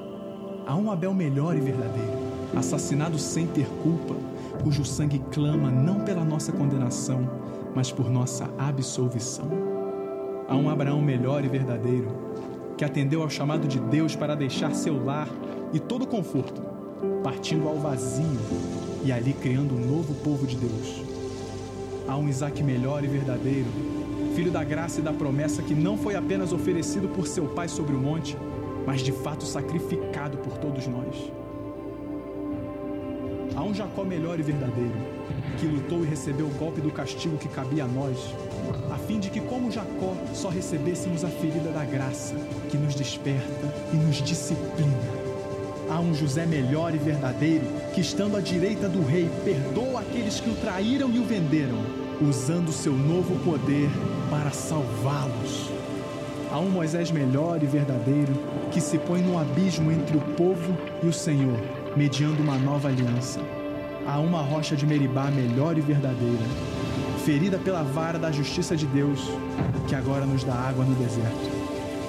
Há 0.67 0.75
um 0.75 0.91
Abel 0.91 1.13
melhor 1.13 1.55
e 1.55 1.61
verdadeiro, 1.61 2.19
assassinado 2.57 3.19
sem 3.19 3.47
ter 3.47 3.67
culpa, 3.83 4.15
cujo 4.63 4.83
sangue 4.83 5.19
clama 5.31 5.71
não 5.71 6.01
pela 6.01 6.25
nossa 6.25 6.53
condenação, 6.53 7.29
mas 7.75 7.93
por 7.93 8.09
nossa 8.09 8.49
absolvição. 8.57 9.47
Há 10.49 10.57
um 10.57 10.71
Abraão 10.71 11.03
melhor 11.03 11.45
e 11.45 11.49
verdadeiro, 11.49 12.09
que 12.79 12.85
atendeu 12.85 13.21
ao 13.21 13.29
chamado 13.29 13.69
de 13.69 13.79
Deus 13.79 14.17
para 14.17 14.35
deixar 14.35 14.75
seu 14.75 15.05
lar 15.05 15.29
e 15.75 15.79
todo 15.79 16.07
conforto 16.07 16.72
partindo 17.23 17.69
ao 17.69 17.77
vazio 17.77 18.39
e 19.05 19.11
ali 19.11 19.33
criando 19.33 19.75
um 19.75 19.81
novo 19.81 20.15
povo 20.23 20.47
de 20.47 20.57
Deus. 20.57 21.03
Há 22.09 22.17
um 22.17 22.29
Isaac 22.29 22.63
melhor 22.63 23.05
e 23.05 23.07
verdadeiro, 23.07 23.69
filho 24.35 24.51
da 24.51 24.63
graça 24.63 25.01
e 25.01 25.03
da 25.03 25.13
promessa 25.13 25.63
que 25.63 25.75
não 25.75 25.97
foi 25.97 26.15
apenas 26.15 26.53
oferecido 26.53 27.09
por 27.09 27.27
seu 27.27 27.47
pai 27.47 27.69
sobre 27.69 27.95
o 27.95 27.99
monte, 27.99 28.37
mas 28.87 29.01
de 29.01 29.13
fato 29.13 29.45
sacrificado 29.45 30.39
por 30.39 30.59
todos 30.59 30.87
nós. 30.87 31.33
Há 33.55 33.63
um 33.63 33.75
Jacó 33.75 34.03
melhor 34.03 34.41
e 34.41 34.43
verdadeiro, 34.43 34.95
que 35.59 35.67
lutou 35.67 36.03
e 36.03 36.07
recebeu 36.07 36.47
o 36.47 36.55
golpe 36.55 36.81
do 36.81 36.91
castigo 36.91 37.37
que 37.37 37.49
cabia 37.49 37.85
a 37.85 37.89
nós, 37.89 38.35
a 38.91 38.97
fim 38.97 39.21
de 39.21 39.29
que, 39.29 39.41
como 39.41 39.71
Jacó, 39.71 40.15
só 40.33 40.49
recebêssemos 40.49 41.25
a 41.25 41.29
ferida 41.29 41.71
da 41.71 41.85
graça, 41.85 42.35
que 42.71 42.79
nos 42.79 42.95
desperta 42.95 43.75
e 43.93 43.97
nos 43.97 44.23
disciplina 44.23 45.22
um 46.03 46.15
José 46.15 46.45
melhor 46.45 46.95
e 46.95 46.99
verdadeiro 46.99 47.65
que, 47.95 48.01
estando 48.01 48.37
à 48.37 48.41
direita 48.41 48.89
do 48.89 49.05
rei, 49.07 49.31
perdoa 49.45 50.01
aqueles 50.01 50.41
que 50.41 50.51
o 50.51 50.55
traíram 50.57 51.11
e 51.11 51.19
o 51.19 51.25
venderam, 51.25 51.79
usando 52.21 52.73
seu 52.73 52.93
novo 52.93 53.39
poder 53.45 53.89
para 54.29 54.51
salvá-los. 54.51 55.71
Há 56.51 56.59
um 56.59 56.69
Moisés 56.69 57.11
melhor 57.11 57.63
e 57.63 57.67
verdadeiro 57.67 58.35
que 58.71 58.81
se 58.81 58.99
põe 58.99 59.23
no 59.23 59.39
abismo 59.39 59.91
entre 59.91 60.17
o 60.17 60.21
povo 60.21 60.77
e 61.03 61.07
o 61.07 61.13
Senhor, 61.13 61.59
mediando 61.97 62.43
uma 62.43 62.59
nova 62.59 62.89
aliança. 62.89 63.41
Há 64.07 64.19
uma 64.19 64.43
rocha 64.43 64.77
de 64.77 64.85
Meribá 64.85 65.31
melhor 65.31 65.79
e 65.79 65.81
verdadeira, 65.81 66.45
ferida 67.25 67.57
pela 67.57 67.83
vara 67.83 68.19
da 68.19 68.33
justiça 68.33 68.77
de 68.77 68.87
Deus, 68.87 69.21
que 69.89 69.95
agora 69.95 70.27
nos 70.27 70.43
dá 70.45 70.55
água 70.55 70.85
no 70.85 70.95
deserto. 70.97 71.51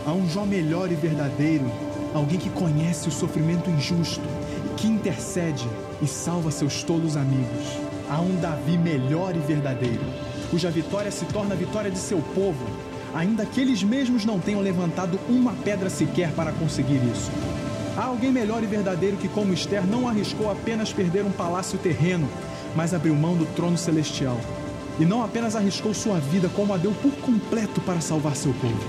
Há 0.05 0.11
um 0.11 0.27
Jó 0.27 0.45
melhor 0.45 0.91
e 0.91 0.95
verdadeiro 0.95 1.65
alguém 2.13 2.39
que 2.39 2.49
conhece 2.49 3.09
o 3.09 3.11
sofrimento 3.11 3.69
injusto, 3.69 4.23
que 4.77 4.87
intercede 4.87 5.67
e 6.01 6.07
salva 6.07 6.51
seus 6.51 6.83
tolos 6.83 7.17
amigos. 7.17 7.77
Há 8.09 8.19
um 8.19 8.35
Davi 8.39 8.77
melhor 8.77 9.35
e 9.35 9.39
verdadeiro, 9.39 10.03
cuja 10.49 10.69
vitória 10.69 11.11
se 11.11 11.25
torna 11.25 11.55
a 11.55 11.57
vitória 11.57 11.89
de 11.89 11.97
seu 11.97 12.19
povo, 12.35 12.65
ainda 13.13 13.45
que 13.45 13.61
eles 13.61 13.83
mesmos 13.83 14.25
não 14.25 14.39
tenham 14.39 14.61
levantado 14.61 15.19
uma 15.29 15.53
pedra 15.53 15.89
sequer 15.89 16.31
para 16.31 16.51
conseguir 16.51 17.01
isso. 17.11 17.31
Há 17.95 18.05
alguém 18.05 18.31
melhor 18.31 18.63
e 18.63 18.65
verdadeiro 18.65 19.17
que, 19.17 19.27
como 19.27 19.53
Esther, 19.53 19.85
não 19.85 20.07
arriscou 20.07 20.51
apenas 20.51 20.91
perder 20.91 21.23
um 21.23 21.31
palácio 21.31 21.77
terreno, 21.77 22.27
mas 22.75 22.93
abriu 22.93 23.13
mão 23.15 23.35
do 23.35 23.45
trono 23.55 23.77
celestial. 23.77 24.39
E 24.99 25.05
não 25.05 25.23
apenas 25.23 25.55
arriscou 25.55 25.93
sua 25.93 26.19
vida, 26.19 26.49
como 26.49 26.73
a 26.73 26.77
deu 26.77 26.91
por 26.91 27.11
completo 27.17 27.79
para 27.81 28.01
salvar 28.01 28.35
seu 28.35 28.53
povo. 28.53 28.83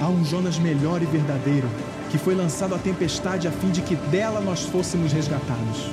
Há 0.00 0.08
um 0.08 0.24
Jonas 0.24 0.58
melhor 0.58 1.02
e 1.02 1.06
verdadeiro, 1.06 1.68
que 2.10 2.18
foi 2.18 2.34
lançado 2.34 2.74
à 2.74 2.78
tempestade 2.78 3.46
a 3.46 3.50
fim 3.50 3.70
de 3.70 3.82
que 3.82 3.94
dela 3.94 4.40
nós 4.40 4.62
fôssemos 4.62 5.12
resgatados. 5.12 5.90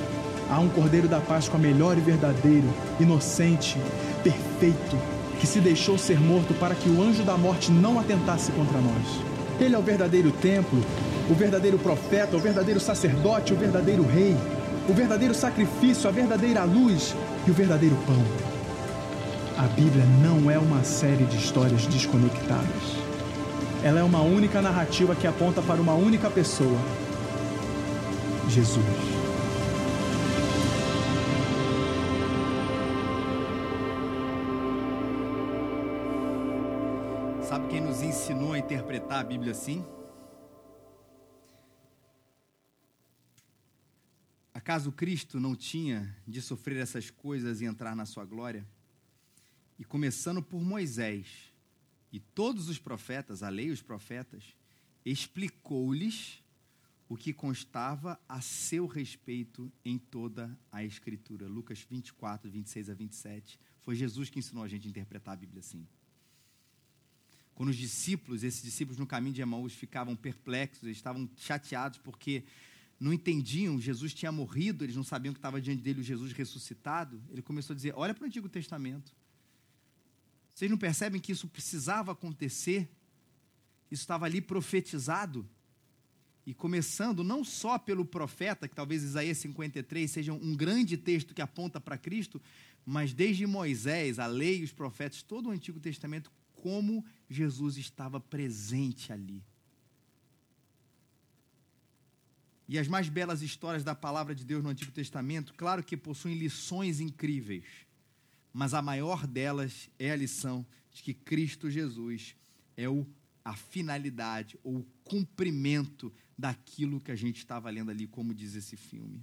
Há 0.50 0.60
um 0.60 0.68
Cordeiro 0.68 1.08
da 1.08 1.20
Páscoa 1.20 1.58
melhor 1.58 1.98
e 1.98 2.00
verdadeiro, 2.00 2.68
inocente, 3.00 3.76
perfeito, 4.22 4.96
que 5.40 5.46
se 5.46 5.60
deixou 5.60 5.98
ser 5.98 6.20
morto 6.20 6.54
para 6.54 6.74
que 6.74 6.88
o 6.88 7.02
anjo 7.02 7.22
da 7.22 7.36
morte 7.36 7.70
não 7.70 7.98
atentasse 7.98 8.52
contra 8.52 8.80
nós. 8.80 9.20
Ele 9.60 9.74
é 9.74 9.78
o 9.78 9.82
verdadeiro 9.82 10.30
templo, 10.30 10.80
o 11.28 11.34
verdadeiro 11.34 11.78
profeta, 11.78 12.36
o 12.36 12.40
verdadeiro 12.40 12.78
sacerdote, 12.78 13.52
o 13.52 13.56
verdadeiro 13.56 14.04
rei, 14.06 14.36
o 14.88 14.92
verdadeiro 14.92 15.34
sacrifício, 15.34 16.08
a 16.08 16.12
verdadeira 16.12 16.64
luz 16.64 17.14
e 17.46 17.50
o 17.50 17.54
verdadeiro 17.54 17.96
pão. 18.06 18.22
A 19.58 19.66
Bíblia 19.68 20.04
não 20.22 20.50
é 20.50 20.58
uma 20.58 20.84
série 20.84 21.24
de 21.24 21.36
histórias 21.38 21.86
desconectadas. 21.86 23.05
Ela 23.86 24.00
é 24.00 24.02
uma 24.02 24.20
única 24.20 24.60
narrativa 24.60 25.14
que 25.14 25.28
aponta 25.28 25.62
para 25.62 25.80
uma 25.80 25.94
única 25.94 26.28
pessoa: 26.28 26.76
Jesus. 28.48 28.84
Sabe 37.48 37.68
quem 37.68 37.80
nos 37.80 38.02
ensinou 38.02 38.54
a 38.54 38.58
interpretar 38.58 39.20
a 39.20 39.22
Bíblia 39.22 39.52
assim? 39.52 39.86
Acaso 44.52 44.90
Cristo 44.90 45.38
não 45.38 45.54
tinha 45.54 46.12
de 46.26 46.42
sofrer 46.42 46.78
essas 46.78 47.08
coisas 47.08 47.60
e 47.60 47.66
entrar 47.66 47.94
na 47.94 48.04
sua 48.04 48.24
glória? 48.24 48.66
E 49.78 49.84
começando 49.84 50.42
por 50.42 50.60
Moisés 50.60 51.45
e 52.16 52.20
todos 52.34 52.70
os 52.70 52.78
profetas, 52.78 53.42
a 53.42 53.50
lei 53.50 53.66
e 53.66 53.70
os 53.70 53.82
profetas, 53.82 54.42
explicou-lhes 55.04 56.42
o 57.10 57.14
que 57.14 57.30
constava 57.30 58.18
a 58.26 58.40
seu 58.40 58.86
respeito 58.86 59.70
em 59.84 59.98
toda 59.98 60.58
a 60.72 60.82
Escritura. 60.82 61.46
Lucas 61.46 61.86
24, 61.86 62.50
26 62.50 62.88
a 62.88 62.94
27. 62.94 63.60
Foi 63.82 63.94
Jesus 63.94 64.30
que 64.30 64.38
ensinou 64.38 64.64
a 64.64 64.68
gente 64.68 64.86
a 64.86 64.90
interpretar 64.90 65.34
a 65.34 65.36
Bíblia 65.36 65.60
assim. 65.60 65.86
Quando 67.54 67.68
os 67.68 67.76
discípulos, 67.76 68.42
esses 68.42 68.62
discípulos 68.62 68.98
no 68.98 69.06
caminho 69.06 69.34
de 69.34 69.42
Emaús, 69.42 69.74
ficavam 69.74 70.16
perplexos, 70.16 70.84
eles 70.84 70.96
estavam 70.96 71.28
chateados 71.36 71.98
porque 71.98 72.44
não 72.98 73.12
entendiam, 73.12 73.78
Jesus 73.78 74.14
tinha 74.14 74.32
morrido, 74.32 74.86
eles 74.86 74.96
não 74.96 75.04
sabiam 75.04 75.34
que 75.34 75.38
estava 75.38 75.60
diante 75.60 75.82
dele 75.82 76.00
o 76.00 76.02
Jesus 76.02 76.32
ressuscitado, 76.32 77.22
ele 77.28 77.42
começou 77.42 77.74
a 77.74 77.76
dizer: 77.76 77.92
Olha 77.94 78.14
para 78.14 78.24
o 78.24 78.26
Antigo 78.26 78.48
Testamento. 78.48 79.14
Vocês 80.56 80.70
não 80.70 80.78
percebem 80.78 81.20
que 81.20 81.32
isso 81.32 81.46
precisava 81.48 82.12
acontecer? 82.12 82.88
Isso 83.90 84.00
estava 84.00 84.24
ali 84.24 84.40
profetizado? 84.40 85.46
E 86.46 86.54
começando 86.54 87.22
não 87.22 87.44
só 87.44 87.78
pelo 87.78 88.06
profeta, 88.06 88.66
que 88.66 88.74
talvez 88.74 89.02
Isaías 89.02 89.36
53 89.36 90.10
seja 90.10 90.32
um 90.32 90.56
grande 90.56 90.96
texto 90.96 91.34
que 91.34 91.42
aponta 91.42 91.78
para 91.78 91.98
Cristo, 91.98 92.40
mas 92.86 93.12
desde 93.12 93.46
Moisés, 93.46 94.18
a 94.18 94.26
lei 94.26 94.64
os 94.64 94.72
profetas, 94.72 95.20
todo 95.20 95.50
o 95.50 95.52
Antigo 95.52 95.78
Testamento, 95.78 96.32
como 96.54 97.04
Jesus 97.28 97.76
estava 97.76 98.18
presente 98.18 99.12
ali. 99.12 99.44
E 102.66 102.78
as 102.78 102.88
mais 102.88 103.10
belas 103.10 103.42
histórias 103.42 103.84
da 103.84 103.94
palavra 103.94 104.34
de 104.34 104.42
Deus 104.42 104.64
no 104.64 104.70
Antigo 104.70 104.90
Testamento, 104.90 105.52
claro 105.52 105.84
que 105.84 105.98
possuem 105.98 106.34
lições 106.34 106.98
incríveis 106.98 107.85
mas 108.56 108.72
a 108.72 108.80
maior 108.80 109.26
delas 109.26 109.90
é 109.98 110.10
a 110.10 110.16
lição 110.16 110.64
de 110.90 111.02
que 111.02 111.12
Cristo 111.12 111.70
Jesus 111.70 112.34
é 112.74 112.88
o, 112.88 113.06
a 113.44 113.54
finalidade 113.54 114.58
ou 114.64 114.78
o 114.78 114.86
cumprimento 115.04 116.10
daquilo 116.38 116.98
que 116.98 117.12
a 117.12 117.14
gente 117.14 117.36
estava 117.36 117.68
lendo 117.68 117.90
ali, 117.90 118.06
como 118.06 118.32
diz 118.32 118.54
esse 118.54 118.74
filme. 118.74 119.22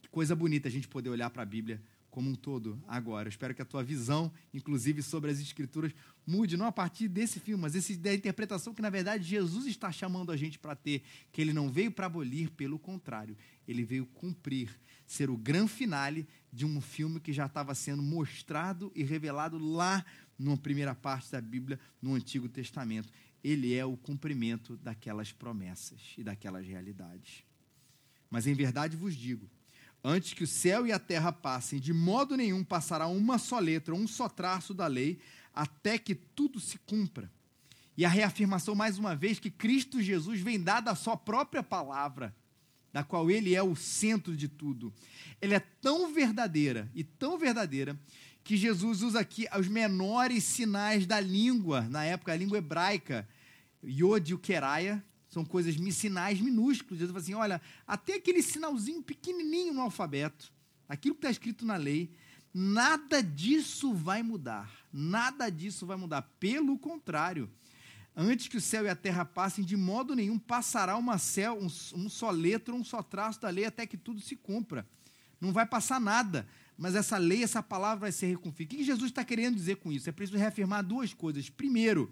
Que 0.00 0.08
coisa 0.08 0.34
bonita 0.34 0.68
a 0.68 0.70
gente 0.70 0.88
poder 0.88 1.10
olhar 1.10 1.28
para 1.28 1.42
a 1.42 1.44
Bíblia 1.44 1.82
como 2.10 2.28
um 2.28 2.34
todo 2.34 2.82
agora. 2.86 3.28
Eu 3.28 3.30
espero 3.30 3.54
que 3.54 3.62
a 3.62 3.64
tua 3.64 3.82
visão, 3.82 4.32
inclusive 4.52 5.02
sobre 5.02 5.30
as 5.30 5.40
Escrituras, 5.40 5.92
mude, 6.26 6.56
não 6.56 6.66
a 6.66 6.72
partir 6.72 7.08
desse 7.08 7.40
filme, 7.40 7.62
mas 7.62 7.74
esse, 7.74 7.96
da 7.96 8.12
interpretação 8.12 8.74
que, 8.74 8.82
na 8.82 8.90
verdade, 8.90 9.24
Jesus 9.24 9.66
está 9.66 9.90
chamando 9.92 10.32
a 10.32 10.36
gente 10.36 10.58
para 10.58 10.74
ter, 10.74 11.02
que 11.32 11.40
ele 11.40 11.52
não 11.52 11.70
veio 11.70 11.90
para 11.90 12.06
abolir, 12.06 12.50
pelo 12.50 12.78
contrário, 12.78 13.36
ele 13.66 13.84
veio 13.84 14.06
cumprir, 14.06 14.78
ser 15.06 15.30
o 15.30 15.36
grande 15.36 15.72
finale 15.72 16.26
de 16.52 16.66
um 16.66 16.80
filme 16.80 17.20
que 17.20 17.32
já 17.32 17.46
estava 17.46 17.74
sendo 17.74 18.02
mostrado 18.02 18.92
e 18.94 19.02
revelado 19.02 19.58
lá 19.58 20.04
na 20.38 20.56
primeira 20.56 20.94
parte 20.94 21.30
da 21.30 21.40
Bíblia, 21.40 21.78
no 22.00 22.14
Antigo 22.14 22.48
Testamento. 22.48 23.12
Ele 23.42 23.74
é 23.74 23.84
o 23.84 23.96
cumprimento 23.96 24.76
daquelas 24.76 25.32
promessas 25.32 26.00
e 26.18 26.22
daquelas 26.22 26.66
realidades. 26.66 27.44
Mas 28.28 28.46
em 28.46 28.54
verdade 28.54 28.96
vos 28.96 29.16
digo, 29.16 29.50
Antes 30.02 30.32
que 30.32 30.44
o 30.44 30.46
céu 30.46 30.86
e 30.86 30.92
a 30.92 30.98
terra 30.98 31.30
passem, 31.30 31.78
de 31.78 31.92
modo 31.92 32.36
nenhum 32.36 32.64
passará 32.64 33.06
uma 33.06 33.38
só 33.38 33.58
letra, 33.58 33.94
um 33.94 34.06
só 34.06 34.28
traço 34.28 34.72
da 34.72 34.86
lei, 34.86 35.18
até 35.54 35.98
que 35.98 36.14
tudo 36.14 36.58
se 36.58 36.78
cumpra. 36.78 37.30
E 37.96 38.04
a 38.04 38.08
reafirmação, 38.08 38.74
mais 38.74 38.98
uma 38.98 39.14
vez, 39.14 39.38
que 39.38 39.50
Cristo 39.50 40.00
Jesus 40.00 40.40
vem 40.40 40.58
dada 40.58 40.90
a 40.90 40.94
sua 40.94 41.18
própria 41.18 41.62
palavra, 41.62 42.34
da 42.92 43.04
qual 43.04 43.30
ele 43.30 43.54
é 43.54 43.62
o 43.62 43.76
centro 43.76 44.34
de 44.34 44.48
tudo. 44.48 44.92
Ela 45.40 45.56
é 45.56 45.60
tão 45.60 46.12
verdadeira 46.12 46.90
e 46.94 47.04
tão 47.04 47.38
verdadeira 47.38 47.98
que 48.42 48.56
Jesus 48.56 49.02
usa 49.02 49.20
aqui 49.20 49.46
os 49.58 49.68
menores 49.68 50.44
sinais 50.44 51.06
da 51.06 51.20
língua, 51.20 51.82
na 51.82 52.04
época 52.04 52.32
a 52.32 52.36
língua 52.36 52.58
hebraica, 52.58 53.28
Yod 53.84 54.30
e 54.30 54.34
o 54.34 54.38
Keraia, 54.38 55.04
são 55.30 55.44
coisas, 55.44 55.76
sinais 55.94 56.40
minúsculos. 56.40 56.98
Jesus 56.98 57.10
fala 57.10 57.22
assim: 57.22 57.34
olha, 57.34 57.62
até 57.86 58.14
aquele 58.14 58.42
sinalzinho 58.42 59.02
pequenininho 59.02 59.72
no 59.72 59.80
alfabeto, 59.80 60.52
aquilo 60.88 61.14
que 61.14 61.20
está 61.20 61.30
escrito 61.30 61.64
na 61.64 61.76
lei, 61.76 62.12
nada 62.52 63.22
disso 63.22 63.94
vai 63.94 64.22
mudar. 64.22 64.70
Nada 64.92 65.48
disso 65.48 65.86
vai 65.86 65.96
mudar. 65.96 66.22
Pelo 66.38 66.76
contrário, 66.76 67.48
antes 68.14 68.48
que 68.48 68.56
o 68.56 68.60
céu 68.60 68.84
e 68.84 68.88
a 68.88 68.96
terra 68.96 69.24
passem, 69.24 69.64
de 69.64 69.76
modo 69.76 70.14
nenhum 70.14 70.38
passará 70.38 70.96
uma 70.96 71.16
céu, 71.16 71.58
um, 71.58 71.66
um 71.96 72.08
só 72.08 72.30
letra, 72.30 72.74
um 72.74 72.84
só 72.84 73.02
traço 73.02 73.40
da 73.40 73.48
lei, 73.48 73.64
até 73.64 73.86
que 73.86 73.96
tudo 73.96 74.20
se 74.20 74.34
cumpra. 74.36 74.86
Não 75.40 75.52
vai 75.52 75.64
passar 75.64 76.00
nada 76.00 76.46
mas 76.80 76.94
essa 76.94 77.18
lei, 77.18 77.44
essa 77.44 77.62
palavra 77.62 77.98
vai 77.98 78.10
ser 78.10 78.28
reconfigurada. 78.28 78.74
O 78.74 78.78
que 78.78 78.84
Jesus 78.84 79.10
está 79.10 79.22
querendo 79.22 79.54
dizer 79.54 79.76
com 79.76 79.92
isso? 79.92 80.08
É 80.08 80.12
preciso 80.12 80.38
reafirmar 80.38 80.82
duas 80.82 81.12
coisas. 81.12 81.50
Primeiro, 81.50 82.10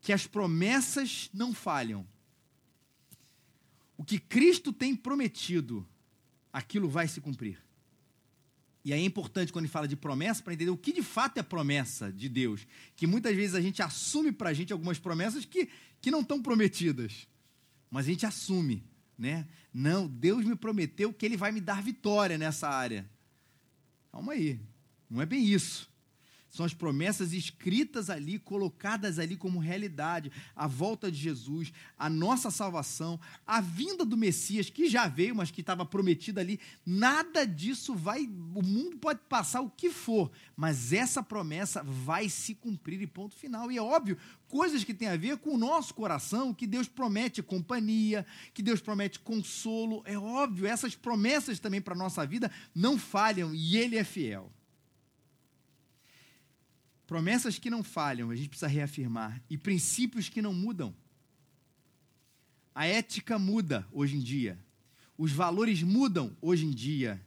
que 0.00 0.12
as 0.12 0.24
promessas 0.24 1.28
não 1.34 1.52
falham. 1.52 2.06
O 3.98 4.04
que 4.04 4.18
Cristo 4.18 4.72
tem 4.72 4.94
prometido, 4.94 5.86
aquilo 6.52 6.88
vai 6.88 7.08
se 7.08 7.20
cumprir. 7.20 7.60
E 8.84 8.92
aí 8.92 9.02
é 9.02 9.04
importante 9.04 9.52
quando 9.52 9.64
ele 9.64 9.72
fala 9.72 9.88
de 9.88 9.96
promessa 9.96 10.42
para 10.42 10.54
entender 10.54 10.70
o 10.70 10.76
que 10.76 10.92
de 10.92 11.02
fato 11.02 11.36
é 11.36 11.42
promessa 11.42 12.10
de 12.12 12.28
Deus. 12.28 12.66
Que 12.96 13.06
muitas 13.06 13.36
vezes 13.36 13.54
a 13.54 13.60
gente 13.60 13.82
assume 13.82 14.32
para 14.32 14.50
a 14.50 14.54
gente 14.54 14.72
algumas 14.72 14.98
promessas 14.98 15.44
que, 15.44 15.68
que 16.00 16.10
não 16.10 16.20
estão 16.20 16.40
prometidas. 16.40 17.26
Mas 17.90 18.06
a 18.06 18.10
gente 18.10 18.24
assume, 18.24 18.84
né? 19.18 19.46
Não, 19.74 20.06
Deus 20.06 20.44
me 20.44 20.54
prometeu 20.54 21.12
que 21.12 21.26
ele 21.26 21.36
vai 21.36 21.50
me 21.50 21.60
dar 21.60 21.82
vitória 21.82 22.38
nessa 22.38 22.68
área. 22.68 23.10
Calma 24.12 24.32
aí, 24.32 24.60
não 25.10 25.20
é 25.20 25.26
bem 25.26 25.44
isso. 25.44 25.90
São 26.50 26.64
as 26.64 26.72
promessas 26.72 27.32
escritas 27.32 28.08
ali, 28.08 28.38
colocadas 28.38 29.18
ali 29.18 29.36
como 29.36 29.58
realidade. 29.58 30.32
A 30.56 30.66
volta 30.66 31.10
de 31.10 31.18
Jesus, 31.18 31.72
a 31.98 32.08
nossa 32.08 32.50
salvação, 32.50 33.20
a 33.46 33.60
vinda 33.60 34.04
do 34.04 34.16
Messias, 34.16 34.70
que 34.70 34.88
já 34.88 35.06
veio, 35.06 35.36
mas 35.36 35.50
que 35.50 35.60
estava 35.60 35.84
prometida 35.84 36.40
ali. 36.40 36.58
Nada 36.86 37.46
disso 37.46 37.94
vai. 37.94 38.24
O 38.54 38.62
mundo 38.62 38.96
pode 38.96 39.20
passar 39.28 39.60
o 39.60 39.70
que 39.70 39.90
for, 39.90 40.30
mas 40.56 40.92
essa 40.92 41.22
promessa 41.22 41.82
vai 41.82 42.28
se 42.28 42.54
cumprir 42.54 43.00
e 43.02 43.06
ponto 43.06 43.36
final. 43.36 43.70
E 43.70 43.76
é 43.76 43.82
óbvio, 43.82 44.16
coisas 44.48 44.82
que 44.82 44.94
têm 44.94 45.08
a 45.08 45.16
ver 45.16 45.36
com 45.36 45.54
o 45.54 45.58
nosso 45.58 45.92
coração, 45.94 46.54
que 46.54 46.66
Deus 46.66 46.88
promete 46.88 47.42
companhia, 47.42 48.26
que 48.54 48.62
Deus 48.62 48.80
promete 48.80 49.18
consolo. 49.18 50.02
É 50.06 50.18
óbvio, 50.18 50.66
essas 50.66 50.94
promessas 50.94 51.58
também 51.58 51.80
para 51.80 51.94
a 51.94 51.98
nossa 51.98 52.26
vida 52.26 52.50
não 52.74 52.98
falham 52.98 53.54
e 53.54 53.76
Ele 53.76 53.96
é 53.96 54.04
fiel. 54.04 54.50
Promessas 57.08 57.58
que 57.58 57.70
não 57.70 57.82
falham, 57.82 58.28
a 58.28 58.36
gente 58.36 58.50
precisa 58.50 58.66
reafirmar, 58.66 59.42
e 59.48 59.56
princípios 59.56 60.28
que 60.28 60.42
não 60.42 60.52
mudam. 60.52 60.94
A 62.74 62.84
ética 62.84 63.38
muda 63.38 63.88
hoje 63.90 64.14
em 64.14 64.20
dia, 64.20 64.62
os 65.16 65.32
valores 65.32 65.82
mudam 65.82 66.36
hoje 66.38 66.66
em 66.66 66.70
dia. 66.70 67.18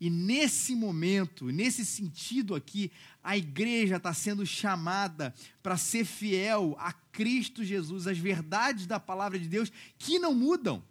E 0.00 0.08
nesse 0.08 0.74
momento, 0.74 1.50
nesse 1.50 1.84
sentido 1.84 2.54
aqui, 2.54 2.90
a 3.22 3.36
igreja 3.36 3.96
está 3.96 4.14
sendo 4.14 4.46
chamada 4.46 5.34
para 5.62 5.76
ser 5.76 6.06
fiel 6.06 6.74
a 6.78 6.94
Cristo 6.94 7.62
Jesus, 7.62 8.06
às 8.06 8.16
verdades 8.16 8.86
da 8.86 8.98
palavra 8.98 9.38
de 9.38 9.48
Deus 9.48 9.70
que 9.98 10.18
não 10.18 10.34
mudam. 10.34 10.82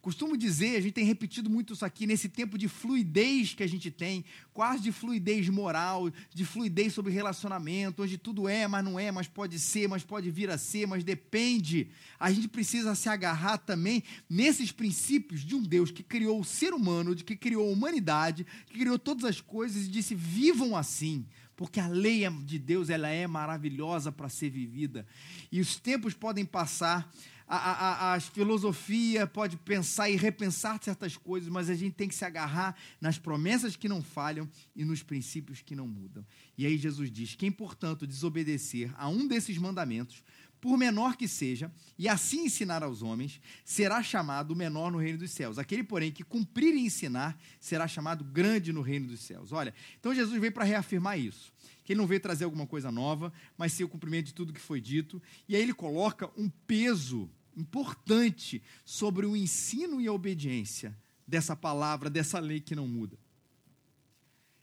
Costumo 0.00 0.36
dizer, 0.36 0.76
a 0.76 0.80
gente 0.80 0.92
tem 0.92 1.04
repetido 1.04 1.50
muito 1.50 1.72
isso 1.72 1.84
aqui, 1.84 2.06
nesse 2.06 2.28
tempo 2.28 2.56
de 2.56 2.68
fluidez 2.68 3.52
que 3.52 3.62
a 3.62 3.66
gente 3.66 3.90
tem, 3.90 4.24
quase 4.52 4.82
de 4.82 4.92
fluidez 4.92 5.48
moral, 5.48 6.10
de 6.32 6.44
fluidez 6.44 6.92
sobre 6.92 7.12
relacionamento, 7.12 8.02
onde 8.02 8.16
tudo 8.16 8.48
é, 8.48 8.68
mas 8.68 8.84
não 8.84 8.98
é, 8.98 9.10
mas 9.10 9.26
pode 9.26 9.58
ser, 9.58 9.88
mas 9.88 10.04
pode 10.04 10.30
vir 10.30 10.50
a 10.50 10.56
ser, 10.56 10.86
mas 10.86 11.02
depende. 11.02 11.88
A 12.18 12.32
gente 12.32 12.46
precisa 12.46 12.94
se 12.94 13.08
agarrar 13.08 13.58
também 13.58 14.04
nesses 14.30 14.70
princípios 14.70 15.40
de 15.40 15.56
um 15.56 15.62
Deus 15.62 15.90
que 15.90 16.04
criou 16.04 16.40
o 16.40 16.44
ser 16.44 16.72
humano, 16.72 17.14
de 17.14 17.24
que 17.24 17.34
criou 17.34 17.68
a 17.68 17.72
humanidade, 17.72 18.46
que 18.66 18.78
criou 18.78 18.98
todas 18.98 19.24
as 19.24 19.40
coisas 19.40 19.86
e 19.86 19.88
disse: 19.88 20.14
vivam 20.14 20.76
assim 20.76 21.26
porque 21.58 21.80
a 21.80 21.88
lei 21.88 22.22
de 22.44 22.56
Deus 22.56 22.88
ela 22.88 23.08
é 23.08 23.26
maravilhosa 23.26 24.12
para 24.12 24.28
ser 24.28 24.48
vivida. 24.48 25.04
E 25.50 25.60
os 25.60 25.74
tempos 25.74 26.14
podem 26.14 26.44
passar, 26.44 27.12
a, 27.48 27.56
a, 27.56 28.14
a 28.14 28.20
filosofia 28.20 29.26
pode 29.26 29.56
pensar 29.56 30.10
e 30.10 30.16
repensar 30.16 30.78
certas 30.82 31.16
coisas, 31.16 31.48
mas 31.48 31.70
a 31.70 31.74
gente 31.74 31.94
tem 31.94 32.06
que 32.06 32.14
se 32.14 32.24
agarrar 32.24 32.76
nas 33.00 33.18
promessas 33.18 33.74
que 33.74 33.88
não 33.88 34.02
falham 34.02 34.48
e 34.76 34.84
nos 34.84 35.02
princípios 35.02 35.62
que 35.62 35.74
não 35.74 35.88
mudam. 35.88 36.24
E 36.58 36.66
aí 36.66 36.76
Jesus 36.76 37.10
diz: 37.10 37.34
quem, 37.34 37.50
portanto, 37.50 38.06
desobedecer 38.06 38.92
a 38.98 39.08
um 39.08 39.26
desses 39.26 39.56
mandamentos, 39.56 40.22
por 40.60 40.76
menor 40.76 41.16
que 41.16 41.28
seja, 41.28 41.72
e 41.96 42.08
assim 42.08 42.46
ensinar 42.46 42.82
aos 42.82 43.00
homens, 43.00 43.40
será 43.64 44.02
chamado 44.02 44.54
menor 44.54 44.90
no 44.90 44.98
reino 44.98 45.18
dos 45.18 45.30
céus. 45.30 45.58
Aquele, 45.58 45.84
porém, 45.84 46.10
que 46.10 46.24
cumprir 46.24 46.74
e 46.74 46.80
ensinar, 46.80 47.40
será 47.60 47.86
chamado 47.86 48.24
grande 48.24 48.72
no 48.72 48.82
reino 48.82 49.06
dos 49.06 49.20
céus. 49.20 49.52
Olha, 49.52 49.72
então 49.98 50.14
Jesus 50.14 50.38
veio 50.38 50.52
para 50.52 50.64
reafirmar 50.64 51.18
isso. 51.18 51.52
Que 51.84 51.92
ele 51.92 52.00
não 52.00 52.06
veio 52.06 52.20
trazer 52.20 52.44
alguma 52.44 52.66
coisa 52.66 52.90
nova, 52.90 53.32
mas 53.56 53.72
sim 53.72 53.84
o 53.84 53.88
cumprimento 53.88 54.26
de 54.26 54.34
tudo 54.34 54.52
que 54.52 54.60
foi 54.60 54.80
dito. 54.80 55.22
E 55.48 55.56
aí 55.56 55.62
ele 55.62 55.72
coloca 55.72 56.28
um 56.36 56.50
peso 56.66 57.30
importante 57.58 58.62
sobre 58.84 59.26
o 59.26 59.36
ensino 59.36 60.00
e 60.00 60.06
a 60.06 60.12
obediência 60.12 60.96
dessa 61.26 61.54
palavra, 61.56 62.08
dessa 62.08 62.38
lei 62.38 62.60
que 62.60 62.74
não 62.74 62.86
muda. 62.86 63.18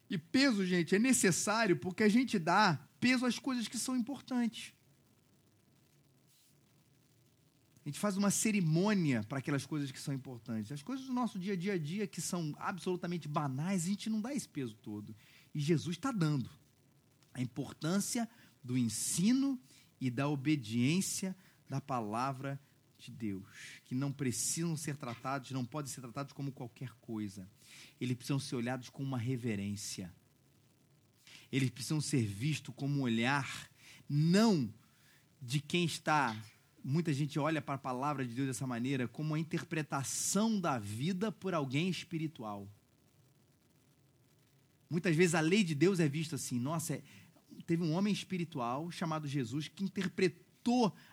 E 0.10 0.17
peso, 0.17 0.65
gente, 0.65 0.95
é 0.95 0.99
necessário 0.99 1.75
porque 1.77 2.03
a 2.03 2.10
gente 2.10 2.39
dá 2.39 2.79
peso 2.99 3.25
às 3.25 3.38
coisas 3.38 3.67
que 3.67 3.77
são 3.77 3.95
importantes. 3.95 4.73
A 7.86 7.89
gente 7.89 7.99
faz 7.99 8.17
uma 8.17 8.31
cerimônia 8.31 9.23
para 9.23 9.38
aquelas 9.38 9.63
coisas 9.63 9.91
que 9.91 9.99
são 9.99 10.12
importantes. 10.12 10.71
As 10.71 10.81
coisas 10.81 11.05
do 11.05 11.13
nosso 11.13 11.38
dia 11.38 11.53
a 11.53 11.55
dia, 11.55 11.79
dia 11.79 12.08
que 12.08 12.19
são 12.19 12.55
absolutamente 12.58 13.27
banais, 13.27 13.84
a 13.84 13.88
gente 13.88 14.10
não 14.10 14.19
dá 14.19 14.34
esse 14.34 14.49
peso 14.49 14.75
todo. 14.75 15.15
E 15.53 15.60
Jesus 15.60 15.95
está 15.95 16.12
dando 16.12 16.49
a 17.31 17.41
importância 17.41 18.27
do 18.63 18.75
ensino 18.75 19.60
e 20.01 20.10
da 20.10 20.27
obediência 20.27 21.36
da 21.69 21.79
palavra 21.79 22.60
de 23.05 23.11
Deus, 23.11 23.43
que 23.85 23.95
não 23.95 24.11
precisam 24.11 24.75
ser 24.75 24.95
tratados, 24.97 25.51
não 25.51 25.65
podem 25.65 25.91
ser 25.91 26.01
tratados 26.01 26.33
como 26.33 26.51
qualquer 26.51 26.91
coisa. 27.01 27.47
Eles 27.99 28.15
precisam 28.15 28.39
ser 28.39 28.55
olhados 28.55 28.89
com 28.89 29.03
uma 29.03 29.17
reverência. 29.17 30.13
Eles 31.51 31.69
precisam 31.69 32.01
ser 32.01 32.25
vistos 32.25 32.73
como 32.75 32.99
um 32.99 33.01
olhar 33.01 33.69
não 34.07 34.71
de 35.41 35.59
quem 35.59 35.85
está 35.85 36.35
muita 36.85 37.11
gente 37.11 37.39
olha 37.39 37.63
para 37.63 37.73
a 37.73 37.79
palavra 37.79 38.23
de 38.23 38.35
Deus 38.35 38.47
dessa 38.47 38.67
maneira 38.67 39.07
como 39.07 39.33
a 39.33 39.39
interpretação 39.39 40.59
da 40.59 40.77
vida 40.77 41.31
por 41.31 41.55
alguém 41.55 41.89
espiritual. 41.89 42.69
Muitas 44.87 45.15
vezes 45.15 45.33
a 45.33 45.39
lei 45.39 45.63
de 45.63 45.73
Deus 45.73 45.99
é 45.99 46.07
vista 46.07 46.35
assim, 46.35 46.59
nossa, 46.59 46.93
é, 46.93 47.01
teve 47.65 47.81
um 47.81 47.93
homem 47.93 48.13
espiritual 48.13 48.91
chamado 48.91 49.27
Jesus 49.27 49.67
que 49.67 49.83
interpretou 49.83 50.44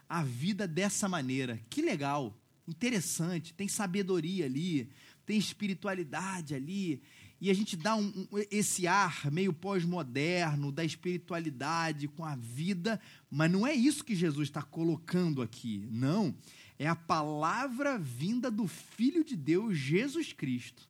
a 0.09 0.23
vida 0.23 0.67
dessa 0.67 1.09
maneira. 1.09 1.61
Que 1.69 1.83
legal, 1.83 2.37
interessante, 2.67 3.55
tem 3.55 3.69
sabedoria 3.69 4.47
ali, 4.47 4.89
tem 5.25 5.39
espiritualidade 5.39 6.55
ali 6.55 7.03
e 7.43 7.51
a 7.51 7.55
gente 7.55 7.77
dá 7.77 7.97
um, 7.97 8.07
um, 8.07 8.29
esse 8.53 8.87
ar 8.87 9.29
meio 9.29 9.53
pós-moderno 9.53 10.71
da 10.71 10.85
espiritualidade 10.85 12.07
com 12.07 12.25
a 12.25 12.37
vida, 12.37 13.01
mas 13.29 13.51
não 13.51 13.67
é 13.67 13.75
isso 13.75 14.05
que 14.05 14.15
Jesus 14.15 14.47
está 14.49 14.63
colocando 14.63 15.43
aqui, 15.43 15.85
não. 15.91 16.33
É 16.79 16.87
a 16.87 16.95
palavra 16.95 17.99
vinda 17.99 18.49
do 18.49 18.69
Filho 18.69 19.25
de 19.25 19.35
Deus, 19.35 19.77
Jesus 19.77 20.33
Cristo. 20.33 20.89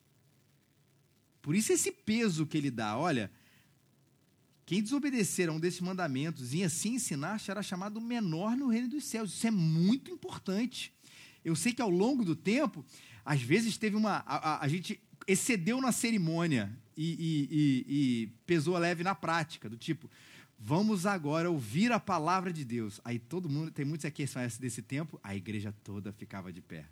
Por 1.41 1.55
isso 1.55 1.73
esse 1.73 1.91
peso 1.91 2.45
que 2.45 2.55
ele 2.55 2.69
dá, 2.69 2.99
olha, 2.99 3.31
quem 4.73 4.81
desobedecer 4.81 5.49
a 5.49 5.51
um 5.51 5.59
desses 5.59 5.81
mandamentos 5.81 6.51
e 6.51 6.63
assim 6.63 6.95
ensinar 6.95 7.39
será 7.39 7.61
chamado 7.61 8.01
menor 8.01 8.57
no 8.57 8.69
reino 8.69 8.87
dos 8.89 9.03
céus. 9.03 9.31
Isso 9.31 9.45
é 9.45 9.51
muito 9.51 10.09
importante. 10.09 10.91
Eu 11.45 11.55
sei 11.55 11.73
que 11.73 11.81
ao 11.81 11.91
longo 11.91 12.25
do 12.25 12.35
tempo, 12.35 12.83
às 13.23 13.39
vezes 13.39 13.77
teve 13.77 13.95
uma. 13.95 14.23
A, 14.25 14.53
a, 14.53 14.65
a 14.65 14.67
gente 14.67 14.99
excedeu 15.27 15.79
na 15.79 15.91
cerimônia 15.91 16.75
e, 16.97 17.05
e, 17.05 17.49
e, 17.51 17.85
e 17.87 18.27
pesou 18.47 18.75
leve 18.79 19.03
na 19.03 19.13
prática, 19.13 19.69
do 19.69 19.77
tipo, 19.77 20.09
vamos 20.57 21.05
agora 21.05 21.51
ouvir 21.51 21.91
a 21.91 21.99
palavra 21.99 22.51
de 22.51 22.65
Deus. 22.65 22.99
Aí 23.05 23.19
todo 23.19 23.47
mundo, 23.47 23.69
tem 23.69 23.85
muitos 23.85 24.05
aqui 24.05 24.25
que 24.25 24.59
desse 24.59 24.81
tempo, 24.81 25.19
a 25.21 25.35
igreja 25.35 25.71
toda 25.83 26.11
ficava 26.11 26.51
de 26.51 26.61
pé. 26.61 26.87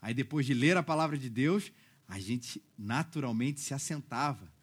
Aí 0.00 0.14
depois 0.14 0.46
de 0.46 0.54
ler 0.54 0.78
a 0.78 0.82
palavra 0.82 1.18
de 1.18 1.28
Deus, 1.28 1.70
a 2.08 2.18
gente 2.18 2.62
naturalmente 2.78 3.60
se 3.60 3.74
assentava. 3.74 4.55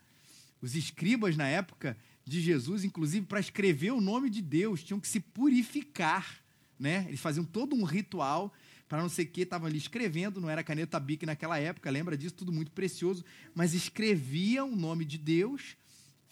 Os 0.63 0.75
escribas 0.75 1.35
na 1.35 1.45
época 1.45 1.97
de 2.23 2.39
Jesus, 2.39 2.85
inclusive 2.85 3.25
para 3.25 3.41
escrever 3.41 3.91
o 3.91 3.99
nome 3.99 4.29
de 4.29 4.41
Deus, 4.41 4.81
tinham 4.81 4.97
que 4.97 5.09
se 5.09 5.19
purificar, 5.19 6.41
né? 6.79 7.03
Eles 7.09 7.19
faziam 7.19 7.43
todo 7.43 7.75
um 7.75 7.83
ritual 7.83 8.53
para 8.87 9.01
não 9.01 9.09
sei 9.09 9.25
o 9.25 9.27
que, 9.27 9.41
estavam 9.41 9.67
ali 9.67 9.77
escrevendo, 9.77 10.39
não 10.39 10.49
era 10.49 10.63
caneta 10.63 10.97
bic 11.01 11.25
naquela 11.25 11.59
época, 11.59 11.91
lembra 11.91 12.15
disso, 12.15 12.35
tudo 12.35 12.53
muito 12.53 12.71
precioso, 12.71 13.25
mas 13.53 13.73
escreviam 13.73 14.71
o 14.71 14.75
nome 14.75 15.03
de 15.03 15.17
Deus, 15.17 15.75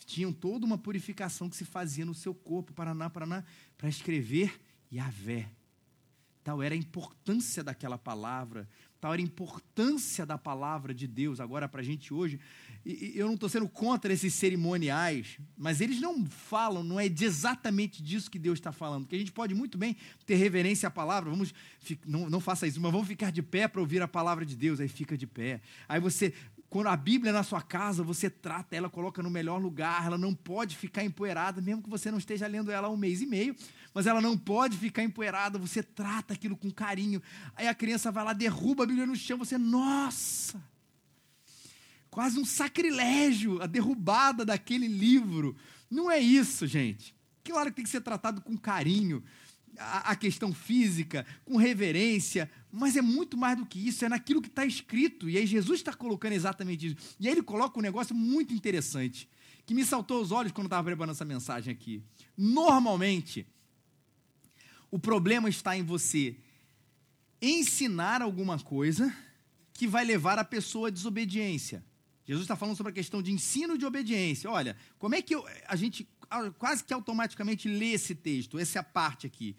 tinham 0.06 0.32
toda 0.32 0.66
uma 0.66 0.78
purificação 0.78 1.50
que 1.50 1.58
se 1.58 1.66
fazia 1.66 2.06
no 2.06 2.14
seu 2.14 2.34
corpo, 2.34 2.72
paraná, 2.72 3.10
paraná, 3.10 3.44
para 3.78 3.90
escrever 3.90 4.62
Yahvé. 4.94 5.50
Tal 6.42 6.64
era 6.64 6.74
a 6.74 6.78
importância 6.78 7.66
daquela 7.66 7.98
palavra, 7.98 8.70
a 9.10 9.20
importância 9.20 10.26
da 10.26 10.38
palavra 10.38 10.94
de 10.94 11.08
Deus 11.08 11.40
agora 11.40 11.68
para 11.68 11.82
a 11.82 11.84
gente 11.84 12.14
hoje. 12.14 12.40
E, 12.86 13.14
eu 13.16 13.28
não 13.28 13.34
estou 13.36 13.50
sendo 13.50 13.68
contra 13.68 14.14
esses 14.14 14.34
cerimoniais, 14.34 15.38
mas 15.58 15.82
eles 15.82 16.00
não 16.00 16.26
falam, 16.26 16.84
não 16.84 17.00
é 17.00 17.06
exatamente 17.06 18.02
disso 18.02 18.30
que 18.30 18.40
Deus 18.40 18.60
está 18.60 18.72
falando. 18.72 19.04
Porque 19.04 19.16
a 19.16 19.20
gente 19.20 19.32
pode 19.32 19.54
muito 19.54 19.78
bem 19.78 19.96
ter 20.26 20.36
reverência 20.36 20.88
à 20.88 20.92
palavra, 20.92 21.30
vamos, 21.30 21.54
não, 22.06 22.30
não 22.30 22.40
faça 22.40 22.68
isso, 22.68 22.80
mas 22.80 22.92
vamos 22.92 23.08
ficar 23.08 23.32
de 23.32 23.42
pé 23.42 23.68
para 23.68 23.82
ouvir 23.82 24.02
a 24.02 24.08
palavra 24.08 24.46
de 24.46 24.56
Deus, 24.56 24.80
aí 24.80 24.88
fica 24.88 25.18
de 25.18 25.28
pé. 25.28 25.62
Aí 25.88 26.00
você, 26.00 26.34
quando 26.70 26.88
a 26.88 26.96
Bíblia 26.96 27.32
é 27.32 27.34
na 27.34 27.44
sua 27.44 27.62
casa, 27.62 28.04
você 28.04 28.30
trata 28.30 28.76
ela, 28.76 28.90
coloca 28.90 29.22
no 29.22 29.30
melhor 29.30 29.62
lugar, 29.62 30.06
ela 30.06 30.18
não 30.18 30.34
pode 30.34 30.78
ficar 30.78 31.04
empoeirada, 31.04 31.62
mesmo 31.62 31.84
que 31.84 31.90
você 31.90 32.10
não 32.10 32.18
esteja 32.18 32.48
lendo 32.48 32.72
ela 32.72 32.88
há 32.88 32.90
um 32.92 32.98
mês 32.98 33.22
e 33.22 33.26
meio, 33.26 33.56
mas 33.94 34.08
ela 34.08 34.22
não 34.22 34.38
pode 34.38 34.78
ficar 34.78 35.04
empoeirada, 35.04 35.60
você 35.60 35.84
trata 35.84 36.34
aquilo 36.34 36.56
com 36.56 36.72
carinho. 36.72 37.22
Aí 37.56 37.68
a 37.68 37.76
criança 37.76 38.12
vai 38.12 38.24
lá, 38.24 38.34
derruba 38.34 38.84
a 38.84 38.88
Bíblia 38.88 39.06
no 39.06 39.16
chão, 39.16 39.38
você, 39.38 39.58
nossa! 39.58 40.62
quase 42.12 42.38
um 42.38 42.46
sacrilégio 42.46 43.62
a 43.62 43.66
derrubada 43.66 44.46
daquele 44.46 44.88
livro. 44.88 45.56
Não 45.90 46.12
é 46.12 46.20
isso, 46.20 46.68
gente. 46.68 47.16
Claro 47.44 47.70
que 47.70 47.78
tem 47.78 47.86
que 47.86 47.90
ser 47.90 48.02
tratado 48.02 48.42
com 48.42 48.56
carinho, 48.58 49.24
a, 49.80 50.16
questão 50.16 50.54
física, 50.54 51.26
com 51.44 51.56
reverência, 51.56 52.52
mas 52.70 52.96
é 52.98 53.02
muito 53.02 53.38
mais 53.38 53.58
do 53.58 53.66
que 53.66 53.80
isso, 53.88 54.06
é 54.06 54.10
naquilo 54.10 54.42
que 54.42 54.50
está 54.50 54.66
escrito. 54.66 55.30
E 55.30 55.38
aí 55.38 55.48
Jesus 55.48 55.80
está 55.80 55.94
colocando 55.94 56.34
exatamente 56.34 56.88
isso. 56.88 57.16
E 57.20 57.28
aí 57.28 57.34
ele 57.34 57.42
coloca 57.42 57.80
um 57.80 57.82
negócio 57.82 58.14
muito 58.14 58.54
interessante, 58.54 59.28
que 59.66 59.74
me 59.74 59.86
saltou 59.86 60.18
aos 60.18 60.32
olhos 60.32 60.52
quando 60.52 60.68
estava 60.68 60.84
preparando 60.84 61.16
essa 61.16 61.26
mensagem 61.26 61.74
aqui. 61.74 62.04
Normalmente, 62.38 63.48
o 64.92 65.00
problema 65.00 65.50
está 65.50 65.76
em 65.76 65.84
você 65.84 66.36
ensinar 67.42 68.22
alguma 68.22 68.60
coisa 68.60 69.12
que 69.74 69.88
vai 69.88 70.06
levar 70.06 70.38
a 70.38 70.44
pessoa 70.44 70.90
à 70.90 70.92
desobediência. 70.92 71.84
Jesus 72.26 72.44
está 72.44 72.56
falando 72.56 72.76
sobre 72.76 72.92
a 72.92 72.94
questão 72.94 73.22
de 73.22 73.32
ensino 73.32 73.78
de 73.78 73.86
obediência. 73.86 74.52
Olha, 74.52 74.78
como 75.00 75.16
é 75.16 75.22
que 75.22 75.34
eu, 75.34 75.44
a 75.68 75.76
gente 75.76 76.08
quase 76.60 76.84
que 76.84 76.94
automaticamente 76.94 77.68
lê 77.68 77.94
esse 77.94 78.14
texto, 78.14 78.60
essa 78.60 78.84
parte 78.84 79.26
aqui? 79.26 79.56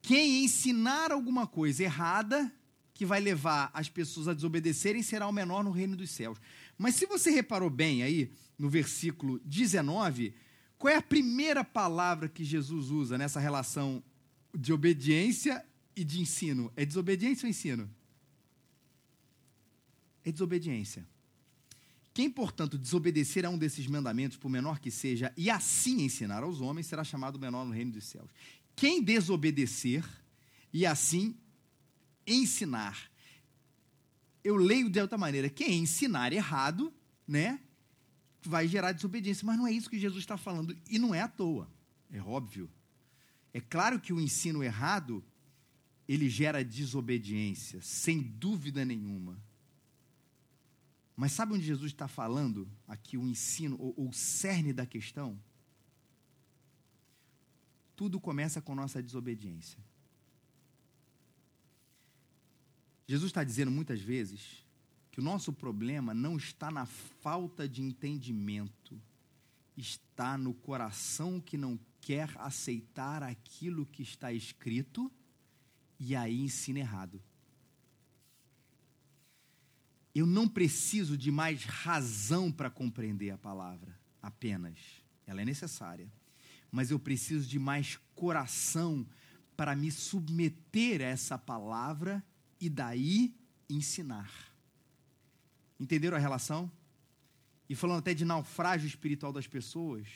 Quem 0.00 0.44
ensinar 0.44 1.10
alguma 1.10 1.46
coisa 1.46 1.82
errada 1.82 2.52
que 2.94 3.04
vai 3.04 3.20
levar 3.20 3.70
as 3.74 3.88
pessoas 3.88 4.28
a 4.28 4.34
desobedecerem 4.34 5.02
será 5.02 5.26
o 5.26 5.32
menor 5.32 5.64
no 5.64 5.70
reino 5.70 5.96
dos 5.96 6.10
céus. 6.10 6.38
Mas 6.78 6.94
se 6.94 7.04
você 7.04 7.30
reparou 7.30 7.68
bem 7.68 8.02
aí, 8.02 8.30
no 8.58 8.70
versículo 8.70 9.38
19, 9.44 10.32
qual 10.78 10.92
é 10.92 10.96
a 10.96 11.02
primeira 11.02 11.64
palavra 11.64 12.28
que 12.28 12.44
Jesus 12.44 12.90
usa 12.90 13.18
nessa 13.18 13.40
relação 13.40 14.02
de 14.56 14.72
obediência 14.72 15.64
e 15.94 16.04
de 16.04 16.20
ensino? 16.20 16.72
É 16.76 16.84
desobediência 16.84 17.46
ou 17.46 17.50
ensino? 17.50 17.90
É 20.24 20.32
desobediência. 20.32 21.06
Quem, 22.12 22.30
portanto, 22.30 22.78
desobedecer 22.78 23.44
a 23.44 23.50
um 23.50 23.58
desses 23.58 23.86
mandamentos, 23.86 24.38
por 24.38 24.48
menor 24.48 24.80
que 24.80 24.90
seja, 24.90 25.32
e 25.36 25.50
assim 25.50 26.02
ensinar 26.02 26.42
aos 26.42 26.60
homens, 26.60 26.86
será 26.86 27.04
chamado 27.04 27.38
menor 27.38 27.64
no 27.66 27.72
reino 27.72 27.92
dos 27.92 28.04
céus. 28.04 28.30
Quem 28.74 29.02
desobedecer 29.02 30.04
e 30.72 30.86
assim 30.86 31.36
ensinar. 32.26 33.10
Eu 34.42 34.56
leio 34.56 34.88
de 34.88 35.00
outra 35.00 35.18
maneira. 35.18 35.48
Quem 35.48 35.80
ensinar 35.80 36.32
errado, 36.32 36.92
né, 37.26 37.60
vai 38.42 38.66
gerar 38.66 38.92
desobediência. 38.92 39.44
Mas 39.44 39.58
não 39.58 39.66
é 39.66 39.72
isso 39.72 39.90
que 39.90 39.98
Jesus 39.98 40.22
está 40.22 40.36
falando. 40.36 40.76
E 40.88 40.98
não 40.98 41.14
é 41.14 41.20
à 41.20 41.28
toa. 41.28 41.70
É 42.10 42.20
óbvio. 42.20 42.70
É 43.56 43.60
claro 43.62 43.98
que 43.98 44.12
o 44.12 44.20
ensino 44.20 44.62
errado 44.62 45.24
ele 46.06 46.28
gera 46.28 46.62
desobediência, 46.62 47.80
sem 47.80 48.20
dúvida 48.20 48.84
nenhuma. 48.84 49.42
Mas 51.16 51.32
sabe 51.32 51.54
onde 51.54 51.64
Jesus 51.64 51.90
está 51.90 52.06
falando 52.06 52.68
aqui 52.86 53.16
o 53.16 53.26
ensino, 53.26 53.80
ou 53.80 54.10
o 54.10 54.12
cerne 54.12 54.74
da 54.74 54.84
questão? 54.84 55.40
Tudo 57.96 58.20
começa 58.20 58.60
com 58.60 58.74
nossa 58.74 59.02
desobediência. 59.02 59.82
Jesus 63.08 63.30
está 63.30 63.42
dizendo 63.42 63.70
muitas 63.70 64.02
vezes 64.02 64.66
que 65.10 65.18
o 65.18 65.24
nosso 65.24 65.50
problema 65.50 66.12
não 66.12 66.36
está 66.36 66.70
na 66.70 66.84
falta 66.84 67.66
de 67.66 67.80
entendimento, 67.80 69.00
está 69.78 70.36
no 70.36 70.52
coração 70.52 71.40
que 71.40 71.56
não 71.56 71.78
quer 72.06 72.30
aceitar 72.36 73.24
aquilo 73.24 73.84
que 73.84 74.00
está 74.00 74.32
escrito 74.32 75.10
e 75.98 76.14
aí 76.14 76.40
ensina 76.40 76.78
errado. 76.78 77.20
Eu 80.14 80.24
não 80.24 80.48
preciso 80.48 81.18
de 81.18 81.32
mais 81.32 81.64
razão 81.64 82.52
para 82.52 82.70
compreender 82.70 83.30
a 83.30 83.36
palavra, 83.36 83.98
apenas. 84.22 84.78
Ela 85.26 85.42
é 85.42 85.44
necessária. 85.44 86.08
Mas 86.70 86.92
eu 86.92 86.98
preciso 87.00 87.48
de 87.48 87.58
mais 87.58 87.98
coração 88.14 89.04
para 89.56 89.74
me 89.74 89.90
submeter 89.90 91.00
a 91.00 91.06
essa 91.06 91.36
palavra 91.36 92.24
e 92.60 92.70
daí 92.70 93.34
ensinar. 93.68 94.30
Entenderam 95.80 96.16
a 96.16 96.20
relação? 96.20 96.70
E 97.68 97.74
falando 97.74 97.98
até 97.98 98.14
de 98.14 98.24
naufrágio 98.24 98.86
espiritual 98.86 99.32
das 99.32 99.48
pessoas, 99.48 100.06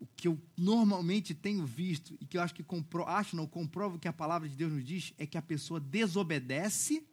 o 0.00 0.06
que 0.16 0.26
eu 0.26 0.40
normalmente 0.56 1.34
tenho 1.34 1.64
visto 1.66 2.16
e 2.20 2.24
que 2.24 2.38
eu 2.38 2.42
acho 2.42 2.54
que 2.54 2.62
compro, 2.62 3.04
acho 3.04 3.36
não 3.36 3.46
comprovo 3.46 3.98
que 3.98 4.08
a 4.08 4.12
palavra 4.12 4.48
de 4.48 4.56
Deus 4.56 4.72
nos 4.72 4.84
diz 4.84 5.12
é 5.18 5.26
que 5.26 5.36
a 5.36 5.42
pessoa 5.42 5.78
desobedece 5.78 7.06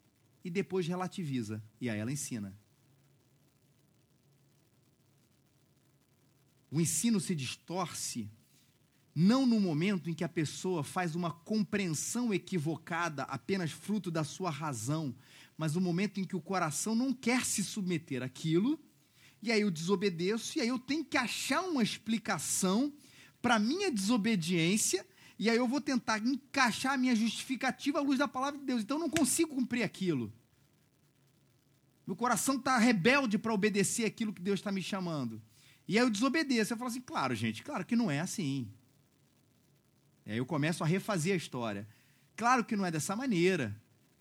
e 0.43 0.50
depois 0.50 0.88
relativiza 0.88 1.62
e 1.82 1.89
aí 1.89 2.00
ela 2.00 2.12
ensina. 2.12 2.58
O 6.71 6.80
ensino 6.80 7.19
se 7.19 7.36
distorce 7.36 8.30
não 9.13 9.45
no 9.45 9.60
momento 9.60 10.10
em 10.10 10.13
que 10.13 10.23
a 10.23 10.30
pessoa 10.30 10.84
faz 10.84 11.15
uma 11.15 11.32
compreensão 11.32 12.34
equivocada 12.34 13.23
apenas 13.23 13.71
fruto 13.71 14.12
da 14.12 14.23
sua 14.23 14.52
razão, 14.52 15.13
mas 15.58 15.73
no 15.73 15.82
momento 15.82 16.19
em 16.19 16.23
que 16.23 16.36
o 16.36 16.41
coração 16.41 16.93
não 16.93 17.12
quer 17.12 17.43
se 17.43 17.63
submeter 17.63 18.21
àquilo, 18.21 18.80
e 19.48 19.52
aí 19.52 19.62
eu 19.62 19.72
desobedeço, 19.72 20.58
e 20.58 20.62
aí 20.62 20.68
eu 20.68 20.78
tenho 20.78 21.06
que 21.06 21.16
achar 21.16 21.62
uma 21.62 21.82
explicação 21.82 22.92
para 23.42 23.58
minha 23.58 23.90
desobediência, 23.90 25.08
e 25.40 25.50
aí 25.50 25.56
eu 25.56 25.66
vou 25.66 25.80
tentar 25.80 26.20
encaixar 26.20 26.94
a 26.94 26.98
minha 26.98 27.16
justificativa 27.16 28.00
à 28.00 28.02
luz 28.02 28.20
da 28.20 28.28
palavra 28.28 28.60
de 28.60 28.66
Deus. 28.66 28.82
Então 28.82 28.98
eu 28.98 29.02
não 29.02 29.10
consigo 29.10 29.56
cumprir 29.56 29.84
aquilo. 29.84 30.34
Meu 32.06 32.16
coração 32.16 32.56
está 32.56 32.78
rebelde 32.78 33.38
para 33.38 33.54
obedecer 33.54 34.06
aquilo 34.06 34.34
que 34.34 34.42
Deus 34.42 34.60
está 34.60 34.70
me 34.70 34.84
chamando. 34.84 35.42
E 35.88 35.98
aí 35.98 36.04
eu 36.04 36.10
desobedeço. 36.10 36.74
Eu 36.74 36.78
falo 36.78 36.90
assim, 36.90 37.02
claro, 37.02 37.34
gente, 37.34 37.64
claro 37.64 37.86
que 37.86 37.96
não 37.96 38.12
é 38.12 38.20
assim. 38.20 38.70
Aí 40.26 40.38
eu 40.38 40.46
começo 40.46 40.84
a 40.84 40.88
refazer 40.88 41.34
a 41.34 41.38
história. 41.38 41.88
Claro 42.36 42.66
que 42.66 42.76
não 42.76 42.86
é 42.86 42.92
dessa 42.92 43.16
maneira. 43.16 43.74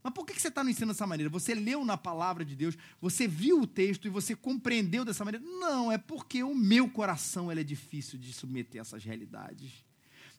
Mas 0.07 0.14
por 0.14 0.25
que 0.25 0.40
você 0.40 0.47
está 0.47 0.62
no 0.62 0.71
ensino 0.71 0.92
dessa 0.92 1.05
maneira? 1.05 1.29
Você 1.31 1.53
leu 1.53 1.85
na 1.85 1.97
palavra 1.97 2.45
de 2.45 2.55
Deus, 2.55 2.79
você 3.01 3.27
viu 3.27 3.62
o 3.62 3.66
texto 3.66 4.07
e 4.07 4.09
você 4.09 4.37
compreendeu 4.37 5.05
dessa 5.05 5.25
maneira? 5.25 5.45
Não, 5.45 5.90
é 5.90 5.99
porque 5.99 6.45
o 6.45 6.55
meu 6.55 6.88
coração 6.88 7.51
é 7.51 7.64
difícil 7.64 8.16
de 8.16 8.33
submeter 8.33 8.81
a 8.81 8.83
essas 8.83 9.03
realidades. 9.03 9.85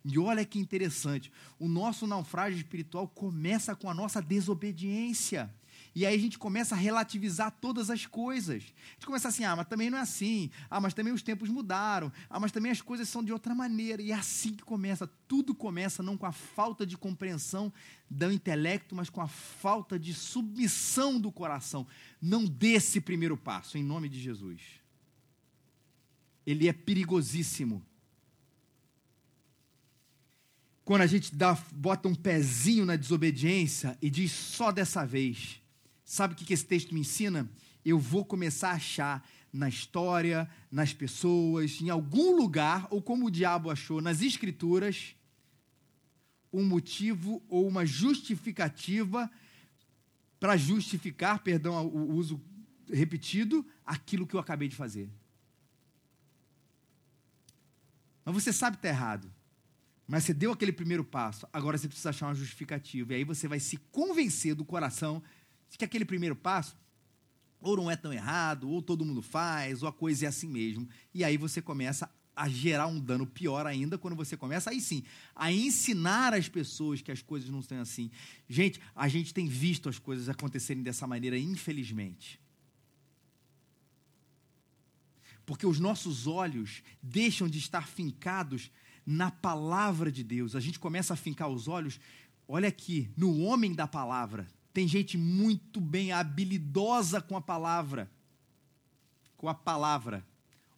E 0.05 0.17
olha 0.17 0.45
que 0.45 0.57
interessante, 0.57 1.29
o 1.59 1.67
nosso 1.67 2.07
naufrágio 2.07 2.55
espiritual 2.55 3.09
começa 3.09 3.75
com 3.75 3.89
a 3.89 3.93
nossa 3.93 4.21
desobediência. 4.21 5.53
E 5.97 6.05
aí 6.05 6.13
a 6.13 6.19
gente 6.19 6.37
começa 6.37 6.75
a 6.75 6.77
relativizar 6.77 7.49
todas 7.59 7.89
as 7.89 8.05
coisas. 8.05 8.61
A 8.61 8.93
gente 8.93 9.05
começa 9.07 9.29
assim, 9.29 9.43
ah, 9.43 9.55
mas 9.55 9.67
também 9.67 9.89
não 9.89 9.97
é 9.97 10.01
assim. 10.01 10.51
Ah, 10.69 10.79
mas 10.79 10.93
também 10.93 11.11
os 11.11 11.23
tempos 11.23 11.49
mudaram. 11.49 12.13
Ah, 12.29 12.39
mas 12.39 12.51
também 12.51 12.71
as 12.71 12.83
coisas 12.83 13.09
são 13.09 13.23
de 13.23 13.33
outra 13.33 13.55
maneira. 13.55 13.99
E 13.99 14.11
é 14.11 14.13
assim 14.13 14.53
que 14.53 14.61
começa. 14.61 15.09
Tudo 15.27 15.55
começa 15.55 16.03
não 16.03 16.15
com 16.15 16.27
a 16.27 16.31
falta 16.31 16.85
de 16.85 16.95
compreensão 16.95 17.73
do 18.07 18.31
intelecto, 18.31 18.95
mas 18.95 19.09
com 19.09 19.21
a 19.21 19.27
falta 19.27 19.97
de 19.97 20.13
submissão 20.13 21.19
do 21.19 21.31
coração. 21.31 21.87
Não 22.21 22.45
dê 22.45 22.73
esse 22.73 23.01
primeiro 23.01 23.35
passo, 23.35 23.75
em 23.75 23.83
nome 23.83 24.07
de 24.07 24.21
Jesus. 24.21 24.61
Ele 26.45 26.67
é 26.67 26.73
perigosíssimo. 26.73 27.83
Quando 30.85 31.01
a 31.01 31.07
gente 31.07 31.33
dá, 31.33 31.57
bota 31.71 32.07
um 32.07 32.13
pezinho 32.13 32.85
na 32.85 32.95
desobediência 32.95 33.97
e 33.99 34.11
diz 34.11 34.31
só 34.31 34.71
dessa 34.71 35.03
vez, 35.03 35.59
Sabe 36.09 36.33
o 36.33 36.37
que 36.37 36.53
esse 36.53 36.65
texto 36.65 36.93
me 36.93 37.01
ensina? 37.01 37.51
Eu 37.83 37.99
vou 37.99 38.23
começar 38.23 38.69
a 38.69 38.75
achar 38.75 39.29
na 39.51 39.67
história, 39.67 40.49
nas 40.71 40.93
pessoas, 40.93 41.81
em 41.81 41.89
algum 41.89 42.33
lugar, 42.33 42.87
ou 42.89 43.01
como 43.01 43.25
o 43.25 43.29
diabo 43.29 43.69
achou, 43.69 43.99
nas 43.99 44.21
escrituras, 44.21 45.17
um 46.53 46.63
motivo 46.63 47.43
ou 47.49 47.67
uma 47.67 47.85
justificativa 47.85 49.29
para 50.39 50.55
justificar, 50.55 51.43
perdão, 51.43 51.85
o 51.85 52.13
uso 52.13 52.41
repetido, 52.89 53.65
aquilo 53.85 54.25
que 54.25 54.33
eu 54.33 54.39
acabei 54.39 54.69
de 54.69 54.77
fazer. 54.77 55.09
Mas 58.23 58.33
você 58.33 58.53
sabe 58.53 58.77
que 58.77 58.87
está 58.87 58.95
errado. 58.95 59.29
Mas 60.07 60.23
você 60.23 60.33
deu 60.33 60.53
aquele 60.53 60.71
primeiro 60.71 61.03
passo, 61.03 61.45
agora 61.51 61.77
você 61.77 61.89
precisa 61.89 62.11
achar 62.11 62.27
uma 62.27 62.33
justificativa. 62.33 63.11
E 63.11 63.17
aí 63.17 63.23
você 63.25 63.45
vai 63.45 63.59
se 63.59 63.75
convencer 63.91 64.55
do 64.55 64.63
coração 64.63 65.21
que 65.75 65.85
aquele 65.85 66.05
primeiro 66.05 66.35
passo 66.35 66.77
ou 67.59 67.75
não 67.75 67.89
é 67.89 67.95
tão 67.95 68.13
errado, 68.13 68.69
ou 68.69 68.81
todo 68.81 69.03
mundo 69.03 69.21
faz, 69.21 69.81
ou 69.81 69.89
a 69.89 69.93
coisa 69.93 70.25
é 70.25 70.27
assim 70.27 70.47
mesmo. 70.47 70.87
E 71.13 71.23
aí 71.23 71.37
você 71.37 71.61
começa 71.61 72.09
a 72.35 72.47
gerar 72.47 72.85
um 72.85 72.99
dano 72.99 73.25
pior 73.25 73.65
ainda 73.65 73.97
quando 73.97 74.15
você 74.15 74.37
começa, 74.37 74.69
aí 74.69 74.79
sim, 74.79 75.03
a 75.35 75.51
ensinar 75.51 76.35
as 76.35 76.47
pessoas 76.47 77.01
que 77.01 77.11
as 77.11 77.21
coisas 77.21 77.49
não 77.49 77.59
estão 77.59 77.81
assim. 77.81 78.11
Gente, 78.47 78.79
a 78.95 79.07
gente 79.07 79.33
tem 79.33 79.47
visto 79.47 79.89
as 79.89 79.97
coisas 79.97 80.29
acontecerem 80.29 80.83
dessa 80.83 81.07
maneira, 81.07 81.37
infelizmente. 81.37 82.39
Porque 85.47 85.65
os 85.65 85.79
nossos 85.79 86.27
olhos 86.27 86.83
deixam 87.01 87.47
de 87.47 87.57
estar 87.57 87.87
fincados 87.87 88.69
na 89.03 89.31
palavra 89.31 90.11
de 90.11 90.23
Deus. 90.23 90.55
A 90.55 90.59
gente 90.59 90.77
começa 90.77 91.13
a 91.13 91.17
fincar 91.17 91.49
os 91.49 91.67
olhos, 91.67 91.99
olha 92.47 92.67
aqui, 92.67 93.09
no 93.17 93.39
homem 93.39 93.73
da 93.73 93.87
palavra. 93.87 94.47
Tem 94.77 94.87
gente 94.87 95.17
muito 95.17 95.81
bem 95.81 96.11
habilidosa 96.11 97.19
com 97.19 97.35
a 97.35 97.41
palavra, 97.41 98.07
com 99.35 99.49
a 99.49 99.53
palavra, 99.55 100.23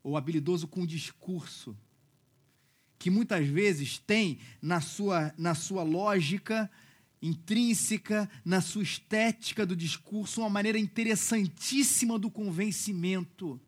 ou 0.02 0.16
habilidoso 0.16 0.70
com 0.70 0.84
o 0.84 0.88
discurso, 0.88 1.76
que 2.98 3.10
muitas 3.10 3.46
vezes 3.46 3.98
tem 3.98 4.40
na 4.62 4.80
sua, 4.80 5.34
na 5.38 5.54
sua 5.54 5.84
lógica 5.84 6.72
intrínseca, 7.22 8.30
na 8.46 8.62
sua 8.62 8.84
estética 8.84 9.66
do 9.66 9.76
discurso, 9.76 10.40
uma 10.40 10.50
maneira 10.50 10.80
interessantíssima 10.80 12.18
do 12.18 12.32
convencimento. 12.32 13.60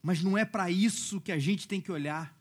Mas 0.00 0.22
não 0.22 0.38
é 0.38 0.44
para 0.44 0.70
isso 0.70 1.20
que 1.20 1.32
a 1.32 1.38
gente 1.40 1.66
tem 1.66 1.80
que 1.80 1.90
olhar. 1.90 2.32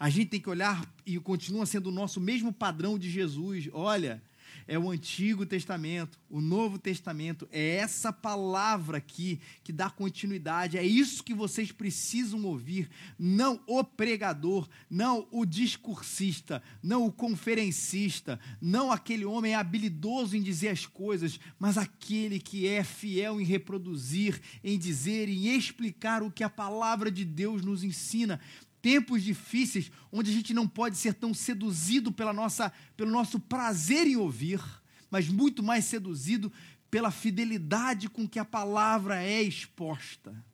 A 0.00 0.08
gente 0.08 0.30
tem 0.30 0.40
que 0.40 0.48
olhar 0.48 0.90
e 1.04 1.20
continua 1.20 1.66
sendo 1.66 1.88
o 1.88 1.92
nosso 1.92 2.18
mesmo 2.18 2.54
padrão 2.54 2.98
de 2.98 3.10
Jesus. 3.10 3.68
Olha, 3.70 4.22
é 4.66 4.78
o 4.78 4.90
Antigo 4.90 5.44
Testamento, 5.44 6.18
o 6.28 6.40
Novo 6.40 6.78
Testamento, 6.78 7.48
é 7.50 7.76
essa 7.76 8.12
palavra 8.12 8.98
aqui 8.98 9.40
que 9.62 9.72
dá 9.72 9.90
continuidade, 9.90 10.78
é 10.78 10.84
isso 10.84 11.22
que 11.22 11.34
vocês 11.34 11.72
precisam 11.72 12.44
ouvir, 12.44 12.88
não 13.18 13.60
o 13.66 13.82
pregador, 13.84 14.68
não 14.90 15.26
o 15.30 15.44
discursista, 15.44 16.62
não 16.82 17.06
o 17.06 17.12
conferencista, 17.12 18.38
não 18.60 18.90
aquele 18.90 19.24
homem 19.24 19.54
habilidoso 19.54 20.36
em 20.36 20.42
dizer 20.42 20.68
as 20.68 20.86
coisas, 20.86 21.38
mas 21.58 21.76
aquele 21.76 22.38
que 22.38 22.66
é 22.66 22.82
fiel 22.82 23.40
em 23.40 23.44
reproduzir, 23.44 24.40
em 24.62 24.78
dizer, 24.78 25.28
em 25.28 25.56
explicar 25.56 26.22
o 26.22 26.30
que 26.30 26.44
a 26.44 26.50
palavra 26.50 27.10
de 27.10 27.24
Deus 27.24 27.62
nos 27.62 27.82
ensina 27.82 28.40
tempos 28.82 29.22
difíceis, 29.22 29.90
onde 30.10 30.30
a 30.30 30.34
gente 30.34 30.52
não 30.52 30.66
pode 30.68 30.96
ser 30.96 31.14
tão 31.14 31.32
seduzido 31.32 32.12
pela 32.12 32.32
nossa, 32.32 32.70
pelo 32.96 33.10
nosso 33.10 33.38
prazer 33.38 34.06
em 34.06 34.16
ouvir, 34.16 34.60
mas 35.08 35.28
muito 35.28 35.62
mais 35.62 35.84
seduzido 35.84 36.52
pela 36.90 37.10
fidelidade 37.10 38.10
com 38.10 38.28
que 38.28 38.38
a 38.38 38.44
palavra 38.44 39.22
é 39.22 39.40
exposta. 39.40 40.44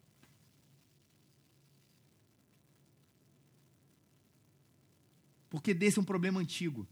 Porque 5.49 5.73
desse 5.73 5.99
é 5.99 6.03
um 6.03 6.05
problema 6.05 6.39
antigo. 6.39 6.87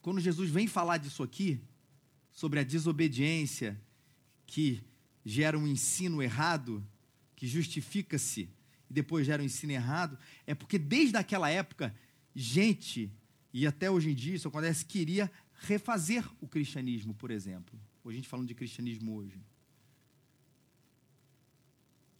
Quando 0.00 0.20
Jesus 0.20 0.48
vem 0.48 0.68
falar 0.68 0.98
disso 0.98 1.22
aqui, 1.22 1.60
sobre 2.30 2.60
a 2.60 2.64
desobediência 2.64 3.78
que 4.46 4.80
gera 5.24 5.58
um 5.58 5.66
ensino 5.66 6.22
errado, 6.22 6.86
que 7.34 7.48
justifica-se 7.48 8.48
e 8.90 8.94
depois 8.94 9.26
gera 9.26 9.42
um 9.42 9.46
ensino 9.46 9.72
errado, 9.72 10.18
é 10.46 10.54
porque 10.54 10.78
desde 10.78 11.16
aquela 11.16 11.50
época, 11.50 11.94
gente, 12.34 13.12
e 13.52 13.66
até 13.66 13.90
hoje 13.90 14.10
em 14.10 14.14
dia 14.14 14.34
isso 14.34 14.48
acontece, 14.48 14.84
queria 14.84 15.30
refazer 15.60 16.24
o 16.40 16.48
cristianismo, 16.48 17.14
por 17.14 17.30
exemplo. 17.30 17.78
Hoje 18.02 18.16
a 18.16 18.20
gente 18.20 18.28
falando 18.28 18.48
de 18.48 18.54
cristianismo 18.54 19.14
hoje. 19.14 19.38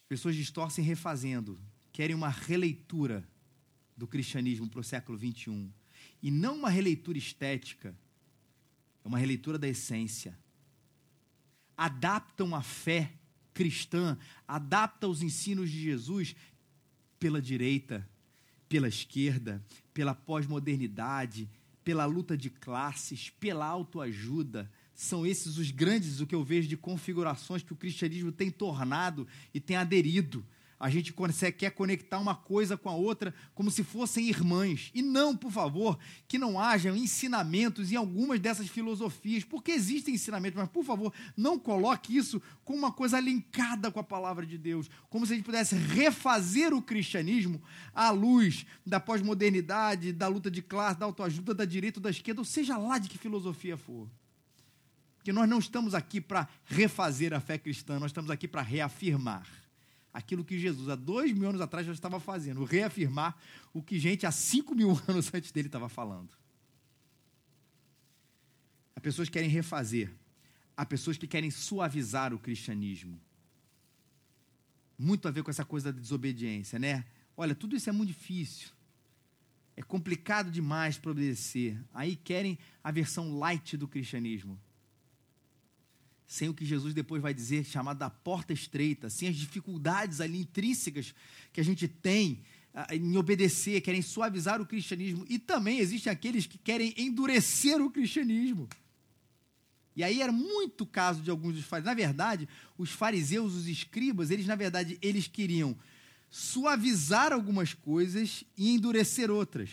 As 0.02 0.08
pessoas 0.08 0.34
distorcem 0.34 0.84
refazendo, 0.84 1.58
querem 1.92 2.16
uma 2.16 2.28
releitura 2.28 3.26
do 3.96 4.06
cristianismo 4.06 4.68
para 4.68 4.80
o 4.80 4.84
século 4.84 5.18
XXI. 5.18 5.70
E 6.22 6.30
não 6.30 6.56
uma 6.58 6.70
releitura 6.70 7.18
estética, 7.18 7.94
É 9.04 9.08
uma 9.08 9.18
releitura 9.18 9.58
da 9.58 9.66
essência. 9.66 10.38
Adaptam 11.76 12.54
a 12.54 12.62
fé 12.62 13.12
cristã, 13.54 14.18
adaptam 14.46 15.10
os 15.10 15.22
ensinos 15.22 15.70
de 15.70 15.80
Jesus 15.80 16.36
pela 17.18 17.40
direita, 17.40 18.08
pela 18.68 18.88
esquerda, 18.88 19.64
pela 19.92 20.14
pós-modernidade, 20.14 21.48
pela 21.84 22.04
luta 22.04 22.36
de 22.36 22.50
classes, 22.50 23.30
pela 23.40 23.66
autoajuda. 23.66 24.70
São 24.94 25.24
esses 25.26 25.58
os 25.58 25.70
grandes, 25.70 26.20
o 26.20 26.26
que 26.26 26.34
eu 26.34 26.44
vejo 26.44 26.68
de 26.68 26.76
configurações 26.76 27.62
que 27.62 27.72
o 27.72 27.76
cristianismo 27.76 28.30
tem 28.30 28.50
tornado 28.50 29.26
e 29.54 29.60
tem 29.60 29.76
aderido 29.76 30.44
a 30.80 30.88
gente 30.88 31.12
quer 31.56 31.70
conectar 31.70 32.20
uma 32.20 32.36
coisa 32.36 32.76
com 32.76 32.88
a 32.88 32.94
outra 32.94 33.34
como 33.54 33.70
se 33.70 33.82
fossem 33.82 34.28
irmãs. 34.28 34.90
E 34.94 35.02
não, 35.02 35.36
por 35.36 35.50
favor, 35.50 35.98
que 36.28 36.38
não 36.38 36.60
haja 36.60 36.96
ensinamentos 36.96 37.90
em 37.90 37.96
algumas 37.96 38.38
dessas 38.38 38.68
filosofias, 38.68 39.42
porque 39.42 39.72
existem 39.72 40.14
ensinamentos, 40.14 40.56
mas 40.56 40.68
por 40.68 40.84
favor, 40.84 41.12
não 41.36 41.58
coloque 41.58 42.16
isso 42.16 42.40
como 42.64 42.78
uma 42.78 42.92
coisa 42.92 43.18
linkada 43.18 43.90
com 43.90 43.98
a 43.98 44.04
palavra 44.04 44.46
de 44.46 44.56
Deus, 44.56 44.88
como 45.10 45.26
se 45.26 45.32
a 45.32 45.36
gente 45.36 45.44
pudesse 45.44 45.74
refazer 45.74 46.72
o 46.72 46.80
cristianismo 46.80 47.60
à 47.92 48.10
luz 48.10 48.64
da 48.86 49.00
pós-modernidade, 49.00 50.12
da 50.12 50.28
luta 50.28 50.48
de 50.48 50.62
classe, 50.62 51.00
da 51.00 51.06
autoajuda, 51.06 51.54
da 51.54 51.64
direita 51.64 51.98
ou 51.98 52.02
da 52.02 52.10
esquerda, 52.10 52.40
ou 52.40 52.44
seja 52.44 52.76
lá 52.76 52.98
de 52.98 53.08
que 53.08 53.18
filosofia 53.18 53.76
for. 53.76 54.08
Porque 55.16 55.32
nós 55.32 55.48
não 55.48 55.58
estamos 55.58 55.92
aqui 55.92 56.20
para 56.20 56.48
refazer 56.64 57.34
a 57.34 57.40
fé 57.40 57.58
cristã, 57.58 57.98
nós 57.98 58.10
estamos 58.10 58.30
aqui 58.30 58.46
para 58.46 58.62
reafirmar 58.62 59.44
aquilo 60.18 60.44
que 60.44 60.58
Jesus, 60.58 60.88
há 60.88 60.96
dois 60.96 61.32
mil 61.32 61.48
anos 61.48 61.60
atrás, 61.60 61.86
já 61.86 61.92
estava 61.92 62.18
fazendo, 62.18 62.64
reafirmar 62.64 63.38
o 63.72 63.80
que 63.80 64.00
gente 64.00 64.26
há 64.26 64.32
cinco 64.32 64.74
mil 64.74 65.00
anos 65.06 65.32
antes 65.32 65.52
dele 65.52 65.68
estava 65.68 65.88
falando. 65.88 66.30
Há 68.96 69.00
pessoas 69.00 69.28
que 69.28 69.34
querem 69.34 69.48
refazer, 69.48 70.12
há 70.76 70.84
pessoas 70.84 71.16
que 71.16 71.28
querem 71.28 71.52
suavizar 71.52 72.34
o 72.34 72.38
cristianismo. 72.38 73.20
Muito 74.98 75.28
a 75.28 75.30
ver 75.30 75.44
com 75.44 75.52
essa 75.52 75.64
coisa 75.64 75.92
da 75.92 76.00
desobediência, 76.00 76.80
né? 76.80 77.04
Olha, 77.36 77.54
tudo 77.54 77.76
isso 77.76 77.88
é 77.88 77.92
muito 77.92 78.08
difícil. 78.08 78.70
É 79.76 79.82
complicado 79.82 80.50
demais 80.50 80.98
para 80.98 81.12
obedecer. 81.12 81.80
Aí 81.94 82.16
querem 82.16 82.58
a 82.82 82.90
versão 82.90 83.38
light 83.38 83.76
do 83.76 83.86
cristianismo 83.86 84.58
sem 86.28 86.50
o 86.50 86.54
que 86.54 86.66
Jesus 86.66 86.92
depois 86.92 87.22
vai 87.22 87.32
dizer, 87.32 87.64
chamado 87.64 87.98
da 87.98 88.10
porta 88.10 88.52
estreita, 88.52 89.08
sem 89.08 89.30
as 89.30 89.36
dificuldades 89.36 90.20
ali 90.20 90.38
intrínsecas 90.38 91.14
que 91.54 91.60
a 91.60 91.64
gente 91.64 91.88
tem 91.88 92.42
em 92.90 93.16
obedecer, 93.16 93.80
querem 93.80 94.02
suavizar 94.02 94.60
o 94.60 94.66
cristianismo. 94.66 95.24
E 95.26 95.38
também 95.38 95.78
existem 95.78 96.12
aqueles 96.12 96.46
que 96.46 96.58
querem 96.58 96.92
endurecer 96.98 97.80
o 97.80 97.90
cristianismo. 97.90 98.68
E 99.96 100.04
aí 100.04 100.20
era 100.20 100.30
muito 100.30 100.84
caso 100.84 101.22
de 101.22 101.30
alguns 101.30 101.54
dos 101.54 101.64
fariseus. 101.64 101.86
Na 101.86 101.94
verdade, 101.94 102.46
os 102.76 102.90
fariseus, 102.90 103.54
os 103.54 103.66
escribas, 103.66 104.30
eles, 104.30 104.46
na 104.46 104.54
verdade, 104.54 104.98
eles 105.00 105.26
queriam 105.26 105.74
suavizar 106.28 107.32
algumas 107.32 107.72
coisas 107.72 108.44
e 108.56 108.70
endurecer 108.74 109.30
outras. 109.30 109.70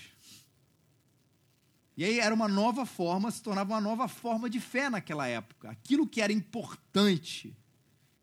E 1.98 2.04
aí 2.04 2.20
era 2.20 2.36
uma 2.36 2.48
nova 2.48 2.86
forma, 2.86 3.32
se 3.32 3.42
tornava 3.42 3.74
uma 3.74 3.82
nova 3.82 4.08
forma 4.08 4.50
de 4.50 4.60
fé 4.60 4.90
naquela 4.90 5.28
época. 5.28 5.70
Aquilo 5.70 6.08
que 6.08 6.22
era 6.22 6.34
importante, 6.34 7.56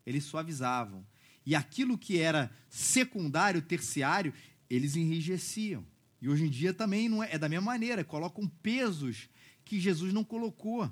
eles 0.05 0.23
suavizavam. 0.25 1.05
E 1.45 1.55
aquilo 1.55 1.97
que 1.97 2.19
era 2.19 2.51
secundário, 2.69 3.61
terciário, 3.61 4.33
eles 4.69 4.95
enrijeciam. 4.95 5.85
E 6.21 6.29
hoje 6.29 6.45
em 6.45 6.49
dia 6.49 6.73
também 6.73 7.09
não 7.09 7.23
é, 7.23 7.33
é 7.33 7.37
da 7.37 7.49
mesma 7.49 7.65
maneira, 7.65 8.03
colocam 8.03 8.47
pesos 8.47 9.27
que 9.65 9.79
Jesus 9.79 10.13
não 10.13 10.23
colocou. 10.23 10.89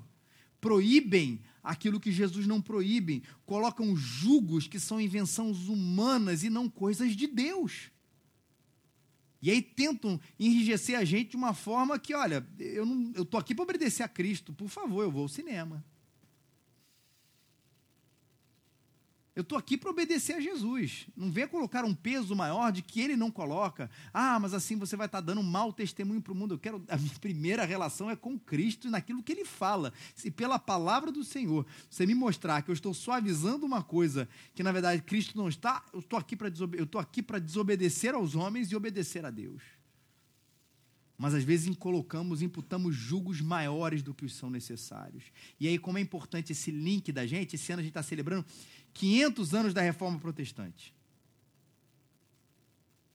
Proíbem 0.60 1.42
aquilo 1.64 2.00
que 2.00 2.12
Jesus 2.12 2.48
não 2.48 2.62
proíbe, 2.62 3.24
colocam 3.46 3.96
julgos 3.96 4.68
que 4.68 4.80
são 4.80 5.00
invenções 5.00 5.68
humanas 5.68 6.44
e 6.44 6.50
não 6.50 6.70
coisas 6.70 7.16
de 7.16 7.28
Deus. 7.28 7.92
E 9.42 9.50
aí 9.50 9.62
tentam 9.62 10.20
enrijecer 10.40 10.98
a 10.98 11.04
gente 11.04 11.32
de 11.32 11.36
uma 11.36 11.54
forma 11.54 11.98
que, 11.98 12.14
olha, 12.14 12.46
eu 12.60 12.86
não, 12.86 13.12
eu 13.16 13.26
tô 13.26 13.38
aqui 13.38 13.56
para 13.56 13.64
obedecer 13.64 14.04
a 14.04 14.08
Cristo, 14.08 14.54
por 14.54 14.70
favor, 14.70 15.02
eu 15.02 15.12
vou 15.12 15.24
ao 15.24 15.28
cinema. 15.28 15.84
Eu 19.34 19.44
estou 19.44 19.58
aqui 19.58 19.78
para 19.78 19.90
obedecer 19.90 20.34
a 20.34 20.42
Jesus. 20.42 21.08
Não 21.16 21.32
venha 21.32 21.48
colocar 21.48 21.86
um 21.86 21.96
peso 21.96 22.36
maior 22.36 22.70
de 22.70 22.82
que 22.82 23.00
ele 23.00 23.16
não 23.16 23.32
coloca. 23.32 23.90
Ah, 24.14 24.38
mas 24.38 24.54
assim 24.54 24.76
você 24.78 24.98
vai 24.98 25.06
estar 25.06 25.20
tá 25.20 25.26
dando 25.26 25.40
um 25.40 25.44
mau 25.44 25.72
testemunho 25.72 26.22
para 26.22 26.34
o 26.34 26.36
mundo. 26.36 26.56
Eu 26.56 26.60
quero. 26.60 26.84
A 26.90 26.98
minha 26.98 27.16
primeira 27.20 27.64
relação 27.64 28.10
é 28.10 28.16
com 28.16 28.38
Cristo 28.38 28.88
e 28.88 28.92
naquilo 28.92 29.24
que 29.24 29.32
ele 29.32 29.46
fala. 29.46 29.94
Se 30.14 30.30
pela 30.30 30.60
palavra 30.60 31.14
do 31.14 31.24
Senhor 31.24 31.66
você 31.90 32.06
me 32.06 32.14
mostrar 32.14 32.62
que 32.62 32.70
eu 32.70 32.74
estou 32.74 32.94
suavizando 32.94 33.66
uma 33.66 33.82
coisa 33.82 34.28
que 34.54 34.64
na 34.64 34.72
verdade 34.74 35.02
Cristo 35.02 35.38
não 35.38 35.48
está, 35.48 35.86
eu 35.94 36.00
estou 36.00 36.20
aqui 36.20 36.36
para 36.36 36.50
desobe 36.50 36.78
eu 36.78 36.84
estou 36.84 37.00
aqui 37.00 37.24
para 37.24 37.40
desobedecer 37.40 38.14
aos 38.14 38.36
homens 38.36 38.70
e 38.70 38.76
obedecer 38.76 39.26
a 39.26 39.30
Deus. 39.30 39.81
Mas 41.22 41.36
às 41.36 41.44
vezes 41.44 41.76
colocamos, 41.76 42.42
imputamos 42.42 42.96
julgos 42.96 43.42
maiores 43.42 44.02
do 44.02 44.12
que 44.12 44.26
os 44.26 44.34
são 44.34 44.50
necessários. 44.50 45.26
E 45.60 45.68
aí, 45.68 45.78
como 45.78 46.00
é 46.00 46.02
importante 46.02 46.52
esse 46.52 46.72
link 46.72 47.12
da 47.12 47.28
gente, 47.28 47.56
esse 47.56 47.72
ano 47.72 47.80
a 47.80 47.84
gente 47.84 47.92
está 47.92 48.02
celebrando 48.02 48.44
500 48.92 49.54
anos 49.54 49.72
da 49.72 49.84
reforma 49.84 50.18
protestante. 50.18 50.92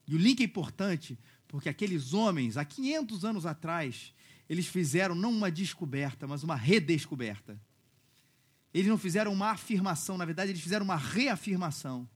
E 0.06 0.14
o 0.14 0.18
link 0.18 0.40
é 0.40 0.44
importante 0.44 1.18
porque 1.48 1.68
aqueles 1.68 2.14
homens, 2.14 2.56
há 2.56 2.64
500 2.64 3.24
anos 3.24 3.44
atrás, 3.44 4.14
eles 4.48 4.68
fizeram 4.68 5.16
não 5.16 5.32
uma 5.32 5.50
descoberta, 5.50 6.28
mas 6.28 6.44
uma 6.44 6.54
redescoberta. 6.54 7.60
Eles 8.72 8.86
não 8.86 8.98
fizeram 8.98 9.32
uma 9.32 9.50
afirmação, 9.50 10.16
na 10.16 10.24
verdade, 10.24 10.52
eles 10.52 10.62
fizeram 10.62 10.84
uma 10.84 10.94
reafirmação. 10.94 12.08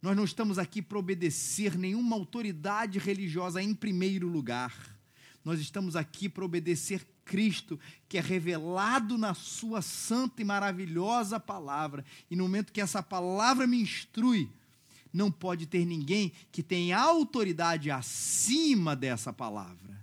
Nós 0.00 0.16
não 0.16 0.22
estamos 0.22 0.60
aqui 0.60 0.80
para 0.80 0.96
obedecer 0.96 1.76
nenhuma 1.76 2.14
autoridade 2.14 3.00
religiosa 3.00 3.60
em 3.60 3.74
primeiro 3.74 4.28
lugar. 4.28 4.96
Nós 5.48 5.60
estamos 5.60 5.96
aqui 5.96 6.28
para 6.28 6.44
obedecer 6.44 7.08
Cristo, 7.24 7.80
que 8.06 8.18
é 8.18 8.20
revelado 8.20 9.16
na 9.16 9.32
Sua 9.32 9.80
santa 9.80 10.42
e 10.42 10.44
maravilhosa 10.44 11.40
palavra. 11.40 12.04
E 12.30 12.36
no 12.36 12.42
momento 12.42 12.70
que 12.70 12.82
essa 12.82 13.02
palavra 13.02 13.66
me 13.66 13.80
instrui, 13.80 14.50
não 15.10 15.30
pode 15.30 15.64
ter 15.64 15.86
ninguém 15.86 16.32
que 16.52 16.62
tenha 16.62 16.98
autoridade 16.98 17.90
acima 17.90 18.94
dessa 18.94 19.32
palavra. 19.32 19.98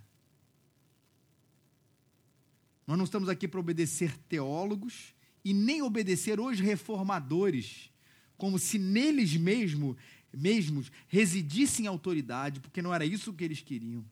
Nós 2.87 2.97
não 2.97 3.05
estamos 3.05 3.29
aqui 3.29 3.47
para 3.47 3.59
obedecer 3.59 4.17
teólogos 4.27 5.13
e 5.43 5.53
nem 5.53 5.83
obedecer 5.83 6.39
os 6.39 6.59
reformadores, 6.59 7.91
como 8.35 8.57
se 8.57 8.79
neles 8.79 9.37
mesmo, 9.37 9.95
mesmos 10.33 10.91
residissem 11.07 11.85
autoridade, 11.85 12.59
porque 12.59 12.81
não 12.81 12.91
era 12.91 13.05
isso 13.05 13.31
que 13.31 13.43
eles 13.43 13.61
queriam. 13.61 14.03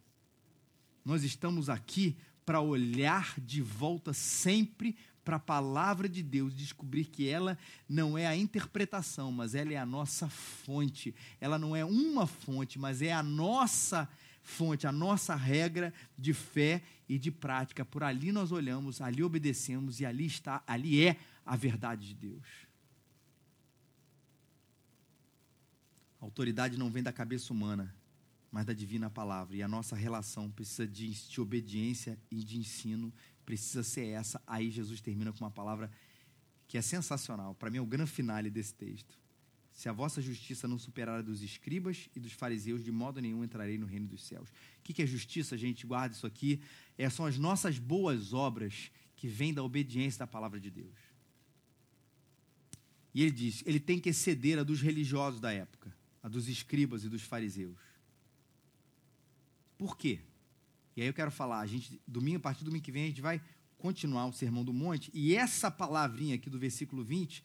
Nós 1.03 1.23
estamos 1.23 1.69
aqui 1.69 2.15
para 2.45 2.61
olhar 2.61 3.39
de 3.39 3.61
volta 3.61 4.13
sempre 4.13 4.95
para 5.23 5.37
a 5.37 5.39
palavra 5.39 6.09
de 6.09 6.21
Deus, 6.21 6.53
descobrir 6.53 7.05
que 7.05 7.27
ela 7.27 7.57
não 7.87 8.17
é 8.17 8.27
a 8.27 8.35
interpretação, 8.35 9.31
mas 9.31 9.55
ela 9.55 9.71
é 9.71 9.77
a 9.77 9.85
nossa 9.85 10.27
fonte. 10.27 11.15
Ela 11.39 11.57
não 11.57 11.75
é 11.75 11.85
uma 11.85 12.27
fonte, 12.27 12.77
mas 12.77 13.01
é 13.01 13.13
a 13.13 13.23
nossa 13.23 14.07
fonte, 14.41 14.85
a 14.85 14.91
nossa 14.91 15.33
regra 15.33 15.93
de 16.17 16.33
fé 16.33 16.83
e 17.07 17.17
de 17.17 17.31
prática. 17.31 17.85
Por 17.85 18.03
ali 18.03 18.31
nós 18.31 18.51
olhamos, 18.51 18.99
ali 18.99 19.23
obedecemos 19.23 20.01
e 20.01 20.05
ali 20.05 20.25
está, 20.25 20.61
ali 20.67 21.05
é 21.05 21.17
a 21.45 21.55
verdade 21.55 22.07
de 22.07 22.13
Deus. 22.13 22.45
A 26.19 26.25
autoridade 26.25 26.77
não 26.77 26.89
vem 26.89 27.03
da 27.03 27.13
cabeça 27.13 27.51
humana, 27.51 27.93
mas 28.53 28.67
da 28.67 28.71
divina 28.71 29.09
palavra. 29.09 29.57
E 29.57 29.63
a 29.63 29.67
nossa 29.67 29.95
relação 29.95 30.51
precisa 30.51 30.87
de, 30.87 31.09
de 31.09 31.41
obediência 31.41 32.19
e 32.29 32.43
de 32.43 32.59
ensino, 32.59 33.11
precisa 33.43 33.81
ser 33.81 34.05
essa. 34.09 34.39
Aí 34.45 34.69
Jesus 34.69 35.01
termina 35.01 35.33
com 35.33 35.43
uma 35.43 35.49
palavra 35.49 35.89
que 36.67 36.77
é 36.77 36.81
sensacional. 36.83 37.55
Para 37.55 37.71
mim 37.71 37.77
é 37.79 37.81
o 37.81 37.85
grande 37.85 38.11
finale 38.11 38.51
desse 38.51 38.75
texto. 38.75 39.17
Se 39.71 39.89
a 39.89 39.91
vossa 39.91 40.21
justiça 40.21 40.67
não 40.67 40.77
superar 40.77 41.17
a 41.17 41.21
dos 41.23 41.41
escribas 41.41 42.07
e 42.15 42.19
dos 42.19 42.31
fariseus, 42.31 42.83
de 42.83 42.91
modo 42.91 43.19
nenhum 43.19 43.43
entrarei 43.43 43.79
no 43.79 43.87
reino 43.87 44.05
dos 44.05 44.21
céus. 44.21 44.47
O 44.49 44.83
que 44.83 45.01
é 45.01 45.05
justiça, 45.07 45.57
gente? 45.57 45.87
Guarda 45.87 46.15
isso 46.15 46.27
aqui. 46.27 46.61
É, 46.95 47.09
são 47.09 47.25
as 47.25 47.39
nossas 47.39 47.79
boas 47.79 48.33
obras 48.33 48.91
que 49.15 49.27
vêm 49.27 49.51
da 49.51 49.63
obediência 49.63 50.19
da 50.19 50.27
palavra 50.27 50.59
de 50.59 50.69
Deus. 50.69 50.93
E 53.15 53.23
ele 53.23 53.31
diz: 53.31 53.63
ele 53.65 53.79
tem 53.79 53.99
que 53.99 54.09
exceder 54.09 54.59
a 54.59 54.63
dos 54.63 54.79
religiosos 54.79 55.39
da 55.39 55.51
época, 55.51 55.91
a 56.21 56.29
dos 56.29 56.47
escribas 56.47 57.03
e 57.03 57.09
dos 57.09 57.23
fariseus. 57.23 57.92
Por 59.83 59.97
quê? 59.97 60.21
E 60.95 61.01
aí 61.01 61.07
eu 61.07 61.13
quero 61.13 61.29
falar, 61.29 61.59
a 61.59 61.67
gente, 61.67 61.99
domingo, 62.07 62.37
a 62.37 62.39
partir 62.39 62.63
do 62.63 62.67
domingo 62.67 62.85
que 62.85 62.91
vem, 62.91 63.03
a 63.03 63.07
gente 63.07 63.19
vai 63.19 63.41
continuar 63.77 64.27
o 64.27 64.31
Sermão 64.31 64.63
do 64.63 64.71
Monte, 64.71 65.11
e 65.13 65.35
essa 65.35 65.69
palavrinha 65.69 66.35
aqui 66.35 66.49
do 66.49 66.57
versículo 66.57 67.03
20, 67.03 67.43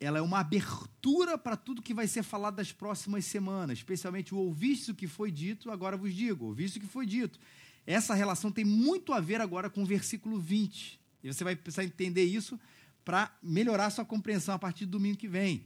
ela 0.00 0.18
é 0.18 0.20
uma 0.20 0.40
abertura 0.40 1.38
para 1.38 1.56
tudo 1.56 1.80
que 1.80 1.94
vai 1.94 2.08
ser 2.08 2.24
falado 2.24 2.56
das 2.56 2.72
próximas 2.72 3.24
semanas, 3.24 3.78
especialmente 3.78 4.34
o 4.34 4.38
ouviste 4.38 4.90
o 4.90 4.96
que 4.96 5.06
foi 5.06 5.30
dito, 5.30 5.70
agora 5.70 5.96
vos 5.96 6.12
digo, 6.12 6.46
ouviste 6.46 6.78
o 6.78 6.80
que 6.80 6.88
foi 6.88 7.06
dito. 7.06 7.38
Essa 7.86 8.14
relação 8.14 8.50
tem 8.50 8.64
muito 8.64 9.12
a 9.12 9.20
ver 9.20 9.40
agora 9.40 9.70
com 9.70 9.84
o 9.84 9.86
versículo 9.86 10.40
20. 10.40 10.98
E 11.22 11.32
você 11.32 11.44
vai 11.44 11.54
precisar 11.54 11.84
entender 11.84 12.24
isso 12.24 12.58
para 13.04 13.32
melhorar 13.40 13.90
sua 13.90 14.04
compreensão 14.04 14.56
a 14.56 14.58
partir 14.58 14.86
do 14.86 14.90
domingo 14.98 15.18
que 15.18 15.28
vem. 15.28 15.62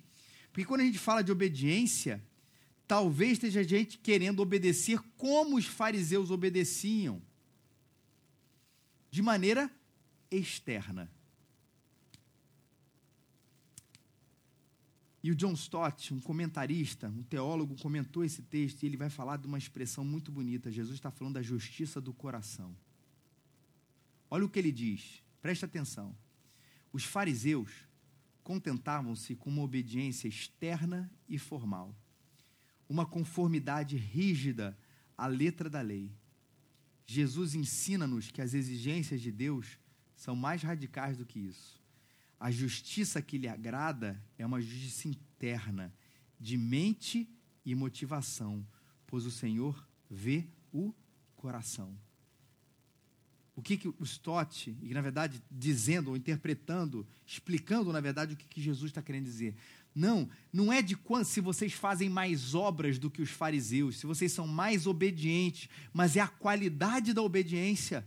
Porque 0.53 0.67
quando 0.67 0.83
a 0.83 0.85
gente 0.85 0.99
fala 0.99 1.25
de 1.25 1.33
obediência, 1.33 2.23
talvez 2.89 3.33
esteja 3.33 3.63
gente 3.63 3.99
querendo 3.99 4.41
obedecer 4.41 4.99
como 5.19 5.57
os 5.57 5.67
fariseus 5.67 6.31
obedeciam, 6.31 7.21
de 9.11 9.21
maneira 9.21 9.71
externa. 10.31 11.11
E 15.23 15.31
o 15.31 15.35
John 15.35 15.53
Stott, 15.53 16.15
um 16.15 16.21
comentarista, 16.21 17.09
um 17.09 17.23
teólogo, 17.23 17.77
comentou 17.77 18.25
esse 18.25 18.41
texto 18.41 18.83
e 18.83 18.87
ele 18.87 18.97
vai 18.97 19.11
falar 19.11 19.37
de 19.37 19.47
uma 19.47 19.59
expressão 19.59 20.05
muito 20.05 20.33
bonita. 20.33 20.71
Jesus 20.71 20.97
está 20.97 21.11
falando 21.11 21.35
da 21.35 21.43
justiça 21.43 22.01
do 22.01 22.15
coração. 22.15 22.75
Olha 24.31 24.45
o 24.45 24.49
que 24.49 24.59
ele 24.59 24.73
diz, 24.73 25.23
presta 25.43 25.67
atenção. 25.67 26.17
Os 26.93 27.05
fariseus 27.05 27.71
contentavam-se 28.43 29.35
com 29.35 29.51
uma 29.51 29.63
obediência 29.63 30.29
externa 30.29 31.11
e 31.29 31.39
formal, 31.39 31.95
uma 32.89 33.05
conformidade 33.05 33.97
rígida 33.97 34.77
à 35.17 35.27
letra 35.27 35.69
da 35.69 35.81
lei. 35.81 36.11
Jesus 37.07 37.55
ensina-nos 37.55 38.31
que 38.31 38.41
as 38.41 38.55
exigências 38.55 39.21
de 39.21 39.33
Deus 39.33 39.79
são 40.15 40.35
mais 40.35 40.63
radicais 40.63 41.17
do 41.17 41.25
que 41.25 41.39
isso. 41.39 41.81
A 42.39 42.51
justiça 42.51 43.21
que 43.21 43.39
lhe 43.39 43.49
agrada 43.49 44.23
é 44.37 44.47
uma 44.47 44.61
justiça 44.61 45.09
interna, 45.09 45.93
de 46.39 46.57
mente 46.57 47.29
e 47.65 47.75
motivação, 47.75 48.67
pois 49.07 49.27
o 49.27 49.31
Senhor 49.31 49.87
vê 50.09 50.47
o 50.73 50.95
coração. 51.37 51.97
O 53.57 53.63
que, 53.63 53.77
que 53.77 53.89
o 53.89 54.05
Stott, 54.05 54.77
e 54.81 54.95
na 54.95 55.01
verdade 55.01 55.43
dizendo 55.51 56.11
ou 56.11 56.17
interpretando, 56.17 57.05
explicando 57.27 57.93
na 57.93 58.01
verdade 58.01 58.35
o 58.35 58.37
que, 58.37 58.47
que 58.47 58.61
Jesus 58.63 58.91
está 58.91 59.03
querendo 59.03 59.25
dizer. 59.25 59.57
Não, 59.99 60.31
não 60.53 60.73
é 60.73 60.81
de 60.81 60.95
quando 60.95 61.25
se 61.25 61.41
vocês 61.41 61.73
fazem 61.73 62.09
mais 62.09 62.55
obras 62.55 63.01
do 63.01 63.11
que 63.11 63.21
os 63.21 63.31
fariseus, 63.31 63.97
se 63.99 64.07
vocês 64.07 64.31
são 64.31 64.47
mais 64.47 64.87
obedientes, 64.87 65.69
mas 65.93 66.15
é 66.15 66.21
a 66.21 66.29
qualidade 66.29 67.13
da 67.13 67.21
obediência. 67.21 68.07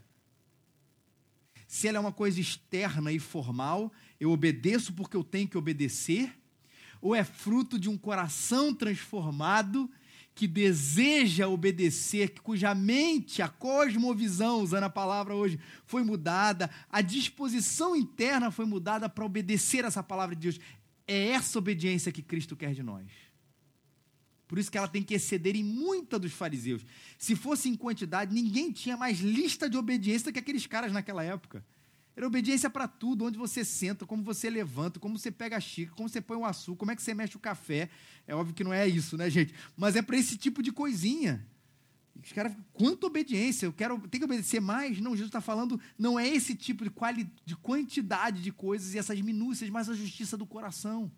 Se 1.67 1.89
ela 1.89 1.97
é 1.97 1.99
uma 1.99 2.13
coisa 2.13 2.39
externa 2.39 3.11
e 3.11 3.19
formal, 3.19 3.91
eu 4.21 4.31
obedeço 4.31 4.93
porque 4.93 5.17
eu 5.17 5.23
tenho 5.23 5.49
que 5.49 5.57
obedecer, 5.57 6.33
ou 7.01 7.13
é 7.13 7.25
fruto 7.25 7.77
de 7.77 7.89
um 7.89 7.97
coração 7.97 8.73
transformado 8.73 9.91
que 10.33 10.47
deseja 10.47 11.49
obedecer, 11.49 12.33
cuja 12.41 12.73
mente, 12.73 13.41
a 13.41 13.49
cosmovisão, 13.49 14.61
usando 14.61 14.85
a 14.85 14.89
palavra 14.89 15.35
hoje, 15.35 15.59
foi 15.85 16.03
mudada, 16.03 16.69
a 16.89 17.01
disposição 17.01 17.95
interna 17.97 18.49
foi 18.49 18.65
mudada 18.65 19.09
para 19.09 19.25
obedecer 19.25 19.83
essa 19.83 20.01
palavra 20.01 20.35
de 20.35 20.43
Deus. 20.43 20.59
É 21.07 21.29
essa 21.29 21.57
obediência 21.59 22.11
que 22.11 22.21
Cristo 22.21 22.55
quer 22.55 22.73
de 22.73 22.83
nós. 22.83 23.07
Por 24.47 24.59
isso 24.59 24.69
que 24.69 24.77
ela 24.77 24.87
tem 24.87 25.01
que 25.01 25.13
exceder 25.13 25.55
em 25.55 25.63
muita 25.63 26.19
dos 26.19 26.33
fariseus. 26.33 26.85
Se 27.17 27.35
fosse 27.35 27.69
em 27.69 27.75
quantidade, 27.75 28.33
ninguém 28.33 28.71
tinha 28.71 28.97
mais 28.97 29.19
lista 29.19 29.69
de 29.69 29.77
obediência 29.77 30.31
que 30.31 30.39
aqueles 30.39 30.67
caras 30.67 30.91
naquela 30.91 31.23
época. 31.23 31.65
Era 32.15 32.27
obediência 32.27 32.69
para 32.69 32.87
tudo, 32.87 33.23
onde 33.23 33.37
você 33.37 33.63
senta, 33.63 34.05
como 34.05 34.21
você 34.23 34.49
levanta, 34.49 34.99
como 34.99 35.17
você 35.17 35.31
pega 35.31 35.55
a 35.55 35.59
xícara, 35.61 35.95
como 35.95 36.09
você 36.09 36.19
põe 36.19 36.35
o 36.35 36.45
açúcar, 36.45 36.79
como 36.79 36.91
é 36.91 36.95
que 36.95 37.01
você 37.01 37.13
mexe 37.13 37.37
o 37.37 37.39
café. 37.39 37.89
É 38.27 38.35
óbvio 38.35 38.53
que 38.53 38.63
não 38.63 38.73
é 38.73 38.85
isso, 38.85 39.15
né, 39.15 39.29
gente? 39.29 39.53
Mas 39.77 39.95
é 39.95 40.01
para 40.01 40.17
esse 40.17 40.37
tipo 40.37 40.61
de 40.61 40.71
coisinha. 40.71 41.45
Os 42.23 42.31
caras, 42.31 42.55
quanto 42.73 43.07
obediência? 43.07 43.65
Eu 43.65 43.73
quero, 43.73 43.99
tem 44.07 44.19
que 44.19 44.25
obedecer 44.25 44.59
mais? 44.59 44.99
Não, 44.99 45.11
Jesus 45.11 45.29
está 45.29 45.41
falando, 45.41 45.79
não 45.97 46.19
é 46.19 46.27
esse 46.27 46.55
tipo 46.55 46.83
de, 46.83 46.89
quali, 46.89 47.27
de 47.45 47.55
quantidade 47.55 48.41
de 48.41 48.51
coisas 48.51 48.93
e 48.93 48.97
essas 48.97 49.19
minúcias, 49.21 49.69
mas 49.69 49.89
a 49.89 49.93
justiça 49.93 50.37
do 50.37 50.45
coração 50.45 51.11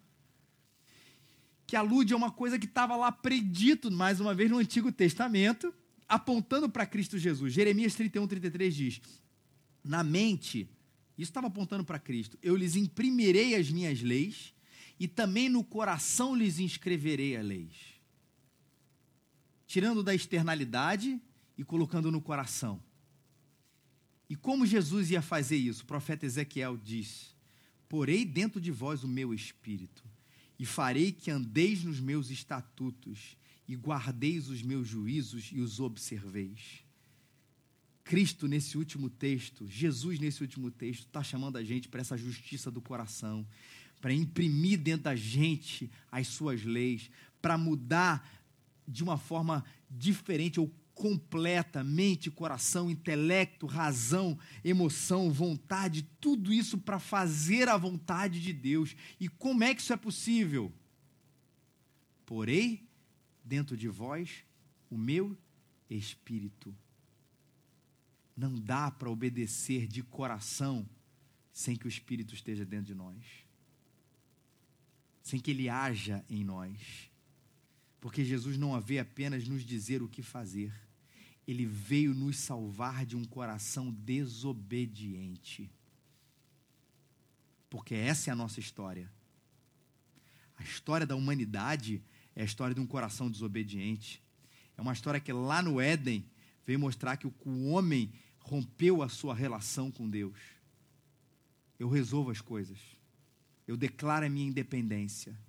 que 1.66 1.76
alude 1.76 2.14
a 2.14 2.18
uma 2.18 2.32
coisa 2.32 2.60
que 2.60 2.66
estava 2.66 2.96
lá 2.96 3.12
predito, 3.12 3.90
mais 3.92 4.20
uma 4.20 4.36
vez, 4.36 4.50
no 4.50 4.58
Antigo 4.58 4.92
Testamento, 4.92 5.74
apontando 6.08 6.70
para 6.70 6.86
Cristo 6.86 7.18
Jesus. 7.18 7.54
Jeremias 7.54 7.96
31, 7.96 8.28
33 8.28 8.76
diz: 8.76 9.02
Na 9.84 10.04
mente, 10.04 10.70
isso 11.18 11.32
estava 11.32 11.48
apontando 11.48 11.84
para 11.84 12.00
Cristo, 12.00 12.38
eu 12.42 12.56
lhes 12.56 12.76
imprimirei 12.76 13.56
as 13.56 13.70
minhas 13.70 14.02
leis, 14.02 14.54
e 15.00 15.08
também 15.08 15.50
no 15.50 15.64
coração 15.64 16.36
lhes 16.36 16.60
inscreverei 16.60 17.36
as 17.38 17.46
leis. 17.46 17.93
Tirando 19.74 20.04
da 20.04 20.14
externalidade 20.14 21.20
e 21.58 21.64
colocando 21.64 22.12
no 22.12 22.22
coração. 22.22 22.80
E 24.30 24.36
como 24.36 24.68
Jesus 24.68 25.10
ia 25.10 25.20
fazer 25.20 25.56
isso? 25.56 25.82
O 25.82 25.88
profeta 25.88 26.28
Ezequiel 26.28 26.78
diz: 26.78 27.36
Porei 27.90 28.24
dentro 28.24 28.62
de 28.62 28.70
vós 28.70 29.04
o 29.04 29.08
meu 29.08 29.34
espírito 29.34 30.04
e 30.60 30.64
farei 30.64 31.12
que 31.12 31.32
andeis 31.32 31.84
nos 31.84 32.00
meus 32.00 32.30
estatutos 32.30 33.36
e 33.68 33.76
guardeis 33.76 34.48
os 34.48 34.62
meus 34.62 34.88
juízos 34.88 35.50
e 35.52 35.60
os 35.60 35.80
observeis. 35.80 36.86
Cristo, 38.04 38.48
nesse 38.48 38.78
último 38.78 39.10
texto, 39.10 39.68
Jesus, 39.68 40.20
nesse 40.20 40.44
último 40.44 40.70
texto, 40.70 41.08
está 41.08 41.24
chamando 41.24 41.58
a 41.58 41.64
gente 41.64 41.90
para 41.90 42.02
essa 42.02 42.16
justiça 42.16 42.70
do 42.70 42.80
coração, 42.80 43.44
para 44.00 44.14
imprimir 44.14 44.78
dentro 44.78 45.06
da 45.06 45.16
gente 45.16 45.90
as 46.12 46.28
suas 46.28 46.64
leis, 46.64 47.10
para 47.42 47.58
mudar 47.58 48.43
de 48.88 49.04
uma 49.04 49.18
forma 49.18 49.64
diferente 49.90 50.60
ou 50.60 50.72
completa, 50.94 51.84
mente, 51.84 52.30
coração, 52.30 52.90
intelecto, 52.90 53.66
razão, 53.66 54.38
emoção, 54.64 55.32
vontade, 55.32 56.04
tudo 56.20 56.54
isso 56.54 56.78
para 56.78 57.00
fazer 57.00 57.68
a 57.68 57.78
vontade 57.78 58.40
de 58.40 58.54
Deus. 58.54 58.96
E 59.20 59.28
como 59.28 59.64
é 59.64 59.74
que 59.74 59.82
isso 59.82 59.94
é 59.94 59.98
possível? 59.98 60.72
Porei 62.26 62.88
dentro 63.44 63.76
de 63.76 63.88
vós 63.88 64.44
o 64.90 64.98
meu 64.98 65.38
espírito. 65.90 66.76
Não 68.36 68.56
dá 68.56 68.90
para 68.90 69.10
obedecer 69.10 69.88
de 69.88 70.02
coração 70.02 70.88
sem 71.52 71.76
que 71.76 71.86
o 71.86 71.90
espírito 71.90 72.34
esteja 72.34 72.66
dentro 72.66 72.88
de 72.88 72.96
nós. 72.96 73.24
Sem 75.22 75.40
que 75.40 75.52
ele 75.52 75.70
haja 75.70 76.24
em 76.30 76.44
nós. 76.44 77.13
Porque 78.04 78.26
Jesus 78.26 78.58
não 78.58 78.78
veio 78.82 79.02
apenas 79.02 79.48
nos 79.48 79.64
dizer 79.64 80.04
o 80.04 80.10
que 80.10 80.22
fazer, 80.22 80.74
ele 81.48 81.66
veio 81.66 82.14
nos 82.14 82.36
salvar 82.36 83.06
de 83.06 83.16
um 83.16 83.24
coração 83.24 83.94
desobediente. 83.94 85.72
Porque 87.70 87.96
essa 87.96 88.30
é 88.30 88.34
a 88.34 88.36
nossa 88.36 88.60
história. 88.60 89.10
A 90.58 90.64
história 90.64 91.08
da 91.08 91.16
humanidade 91.16 92.04
é 92.36 92.42
a 92.42 92.46
história 92.46 92.76
de 92.76 92.82
um 92.82 92.86
coração 92.86 93.32
desobediente. 93.32 94.22
É 94.78 94.82
uma 94.82 94.92
história 94.92 95.22
que 95.22 95.32
lá 95.32 95.62
no 95.62 95.80
Éden 95.80 96.30
veio 96.66 96.80
mostrar 96.82 97.16
que 97.16 97.28
o 97.28 97.70
homem 97.70 98.12
rompeu 98.38 99.02
a 99.02 99.08
sua 99.08 99.34
relação 99.34 99.90
com 99.90 100.10
Deus. 100.10 100.38
Eu 101.80 101.88
resolvo 101.88 102.32
as 102.32 102.42
coisas. 102.42 102.80
Eu 103.66 103.78
declaro 103.78 104.26
a 104.26 104.30
minha 104.30 104.50
independência. 104.50 105.40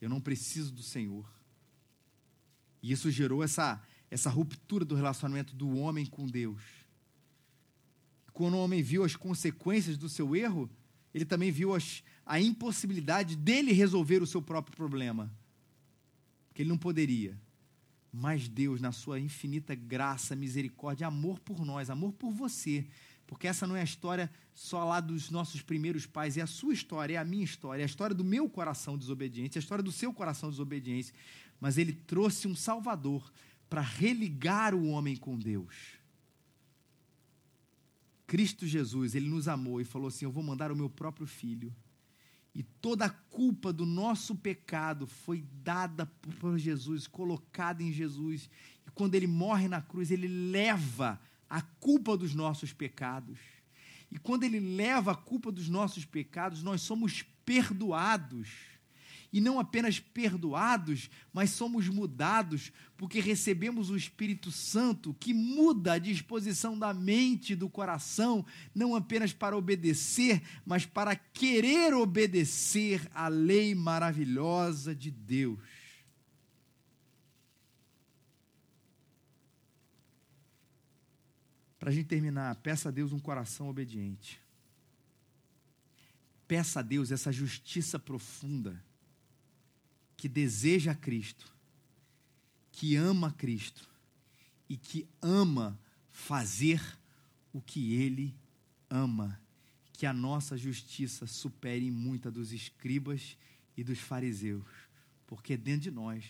Eu 0.00 0.08
não 0.08 0.20
preciso 0.20 0.70
do 0.70 0.80
Senhor. 0.80 1.34
E 2.84 2.92
isso 2.92 3.10
gerou 3.10 3.42
essa, 3.42 3.80
essa 4.10 4.28
ruptura 4.28 4.84
do 4.84 4.94
relacionamento 4.94 5.56
do 5.56 5.78
homem 5.78 6.04
com 6.04 6.26
Deus. 6.26 6.60
Quando 8.30 8.58
o 8.58 8.58
homem 8.58 8.82
viu 8.82 9.02
as 9.04 9.16
consequências 9.16 9.96
do 9.96 10.06
seu 10.06 10.36
erro, 10.36 10.68
ele 11.14 11.24
também 11.24 11.50
viu 11.50 11.74
as, 11.74 12.04
a 12.26 12.38
impossibilidade 12.38 13.36
dele 13.36 13.72
resolver 13.72 14.22
o 14.22 14.26
seu 14.26 14.42
próprio 14.42 14.76
problema. 14.76 15.32
Porque 16.46 16.60
ele 16.60 16.68
não 16.68 16.76
poderia. 16.76 17.40
Mas 18.12 18.48
Deus, 18.48 18.82
na 18.82 18.92
sua 18.92 19.18
infinita 19.18 19.74
graça, 19.74 20.36
misericórdia, 20.36 21.06
amor 21.06 21.40
por 21.40 21.64
nós, 21.64 21.88
amor 21.88 22.12
por 22.12 22.32
você, 22.32 22.86
porque 23.26 23.46
essa 23.46 23.66
não 23.66 23.76
é 23.76 23.80
a 23.80 23.84
história 23.84 24.30
só 24.54 24.84
lá 24.84 25.00
dos 25.00 25.30
nossos 25.30 25.62
primeiros 25.62 26.04
pais, 26.04 26.36
é 26.36 26.42
a 26.42 26.46
sua 26.46 26.74
história, 26.74 27.14
é 27.14 27.16
a 27.16 27.24
minha 27.24 27.44
história, 27.44 27.80
é 27.80 27.84
a 27.84 27.86
história 27.86 28.14
do 28.14 28.22
meu 28.22 28.46
coração 28.46 28.98
desobediente, 28.98 29.56
é 29.56 29.58
a 29.58 29.62
história 29.62 29.82
do 29.82 29.90
seu 29.90 30.12
coração 30.12 30.50
desobediente 30.50 31.14
mas 31.64 31.78
ele 31.78 31.94
trouxe 31.94 32.46
um 32.46 32.54
Salvador 32.54 33.32
para 33.70 33.80
religar 33.80 34.74
o 34.74 34.84
homem 34.88 35.16
com 35.16 35.38
Deus. 35.38 35.98
Cristo 38.26 38.66
Jesus, 38.66 39.14
ele 39.14 39.30
nos 39.30 39.48
amou 39.48 39.80
e 39.80 39.84
falou 39.84 40.08
assim: 40.08 40.26
Eu 40.26 40.30
vou 40.30 40.42
mandar 40.42 40.70
o 40.70 40.76
meu 40.76 40.90
próprio 40.90 41.26
filho. 41.26 41.74
E 42.54 42.62
toda 42.62 43.06
a 43.06 43.08
culpa 43.08 43.72
do 43.72 43.86
nosso 43.86 44.36
pecado 44.36 45.06
foi 45.06 45.42
dada 45.62 46.04
por 46.04 46.58
Jesus, 46.58 47.06
colocada 47.06 47.82
em 47.82 47.90
Jesus. 47.90 48.50
E 48.86 48.90
quando 48.90 49.14
ele 49.14 49.26
morre 49.26 49.66
na 49.66 49.80
cruz, 49.80 50.10
ele 50.10 50.28
leva 50.28 51.18
a 51.48 51.62
culpa 51.62 52.14
dos 52.14 52.34
nossos 52.34 52.74
pecados. 52.74 53.38
E 54.12 54.18
quando 54.18 54.44
ele 54.44 54.60
leva 54.60 55.12
a 55.12 55.16
culpa 55.16 55.50
dos 55.50 55.70
nossos 55.70 56.04
pecados, 56.04 56.62
nós 56.62 56.82
somos 56.82 57.22
perdoados 57.46 58.73
e 59.34 59.40
não 59.40 59.58
apenas 59.58 59.98
perdoados, 59.98 61.10
mas 61.32 61.50
somos 61.50 61.88
mudados, 61.88 62.70
porque 62.96 63.18
recebemos 63.18 63.90
o 63.90 63.96
Espírito 63.96 64.52
Santo 64.52 65.12
que 65.12 65.34
muda 65.34 65.94
a 65.94 65.98
disposição 65.98 66.78
da 66.78 66.94
mente 66.94 67.52
e 67.52 67.56
do 67.56 67.68
coração, 67.68 68.46
não 68.72 68.94
apenas 68.94 69.32
para 69.32 69.56
obedecer, 69.56 70.40
mas 70.64 70.86
para 70.86 71.16
querer 71.16 71.94
obedecer 71.94 73.10
à 73.12 73.26
lei 73.26 73.74
maravilhosa 73.74 74.94
de 74.94 75.10
Deus. 75.10 75.58
Para 81.76 81.90
a 81.90 81.92
gente 81.92 82.06
terminar, 82.06 82.54
peça 82.62 82.88
a 82.88 82.92
Deus 82.92 83.12
um 83.12 83.18
coração 83.18 83.68
obediente. 83.68 84.40
Peça 86.46 86.78
a 86.78 86.82
Deus 86.84 87.10
essa 87.10 87.32
justiça 87.32 87.98
profunda 87.98 88.80
que 90.24 90.28
deseja 90.30 90.94
Cristo, 90.94 91.54
que 92.72 92.96
ama 92.96 93.30
Cristo 93.30 93.86
e 94.66 94.74
que 94.74 95.06
ama 95.20 95.78
fazer 96.10 96.80
o 97.52 97.60
que 97.60 97.92
Ele 97.92 98.34
ama. 98.88 99.38
Que 99.92 100.06
a 100.06 100.14
nossa 100.14 100.56
justiça 100.56 101.26
supere 101.26 101.90
muita 101.90 102.30
dos 102.30 102.52
escribas 102.52 103.36
e 103.76 103.84
dos 103.84 103.98
fariseus, 103.98 104.64
porque 105.26 105.58
dentro 105.58 105.82
de 105.82 105.90
nós 105.90 106.24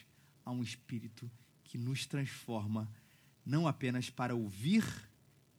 há 0.45 0.51
um 0.51 0.65
Espírito 0.65 1.31
que 1.63 1.79
nos 1.79 2.05
transforma, 2.05 2.93
não 3.47 3.69
apenas 3.69 4.11
para 4.11 4.35
ouvir 4.35 4.85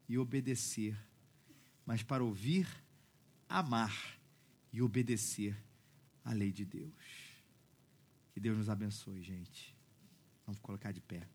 e 0.10 0.18
obedecer, 0.18 0.98
mas 1.86 2.04
para 2.04 2.22
ouvir, 2.22 2.68
amar 3.48 4.20
e 4.74 4.82
obedecer 4.82 5.56
à 6.26 6.34
lei 6.34 6.52
de 6.52 6.66
Deus. 6.66 7.25
Que 8.36 8.42
Deus 8.42 8.58
nos 8.58 8.70
abençoe, 8.70 9.22
gente. 9.22 9.74
Vamos 10.46 10.60
colocar 10.60 10.92
de 10.92 11.00
pé. 11.00 11.26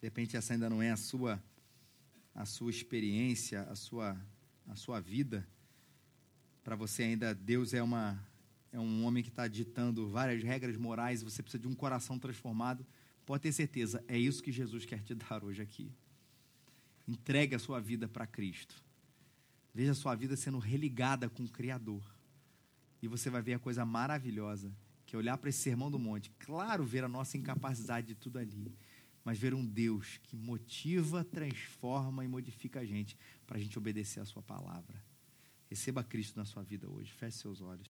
De 0.00 0.08
repente 0.08 0.36
essa 0.36 0.52
ainda 0.52 0.68
não 0.68 0.82
é 0.82 0.90
a 0.90 0.96
sua 0.96 1.40
a 2.34 2.44
sua 2.44 2.72
experiência, 2.72 3.62
a 3.70 3.76
sua 3.76 4.20
a 4.66 4.74
sua 4.74 4.98
vida. 4.98 5.46
Para 6.64 6.74
você 6.74 7.04
ainda 7.04 7.32
Deus 7.32 7.72
é 7.72 7.80
uma 7.80 8.20
é 8.72 8.80
um 8.80 9.04
homem 9.04 9.22
que 9.22 9.28
está 9.28 9.46
ditando 9.46 10.08
várias 10.08 10.42
regras 10.42 10.76
morais 10.76 11.22
você 11.22 11.40
precisa 11.40 11.62
de 11.62 11.68
um 11.68 11.74
coração 11.76 12.18
transformado, 12.18 12.84
pode 13.24 13.44
ter 13.44 13.52
certeza, 13.52 14.02
é 14.08 14.18
isso 14.18 14.42
que 14.42 14.50
Jesus 14.50 14.84
quer 14.84 15.04
te 15.04 15.14
dar 15.14 15.44
hoje 15.44 15.62
aqui. 15.62 15.88
Entregue 17.06 17.54
a 17.54 17.58
sua 17.58 17.80
vida 17.80 18.08
para 18.08 18.26
Cristo. 18.26 18.74
Veja 19.74 19.92
a 19.92 19.94
sua 19.94 20.14
vida 20.14 20.36
sendo 20.36 20.58
religada 20.58 21.28
com 21.28 21.44
o 21.44 21.48
Criador. 21.48 22.02
E 23.00 23.08
você 23.08 23.30
vai 23.30 23.42
ver 23.42 23.54
a 23.54 23.58
coisa 23.58 23.84
maravilhosa, 23.84 24.72
que 25.06 25.16
é 25.16 25.18
olhar 25.18 25.36
para 25.36 25.50
esse 25.50 25.58
sermão 25.58 25.90
do 25.90 25.98
monte, 25.98 26.30
claro, 26.38 26.84
ver 26.84 27.04
a 27.04 27.08
nossa 27.08 27.36
incapacidade 27.36 28.06
de 28.06 28.14
tudo 28.14 28.38
ali, 28.38 28.72
mas 29.24 29.38
ver 29.38 29.54
um 29.54 29.64
Deus 29.64 30.18
que 30.22 30.36
motiva, 30.36 31.24
transforma 31.24 32.24
e 32.24 32.28
modifica 32.28 32.80
a 32.80 32.84
gente 32.84 33.16
para 33.46 33.56
a 33.56 33.60
gente 33.60 33.76
obedecer 33.78 34.20
a 34.20 34.24
sua 34.24 34.42
palavra. 34.42 35.02
Receba 35.68 36.04
Cristo 36.04 36.38
na 36.38 36.44
sua 36.44 36.62
vida 36.62 36.88
hoje. 36.88 37.12
Feche 37.12 37.38
seus 37.38 37.60
olhos. 37.60 37.91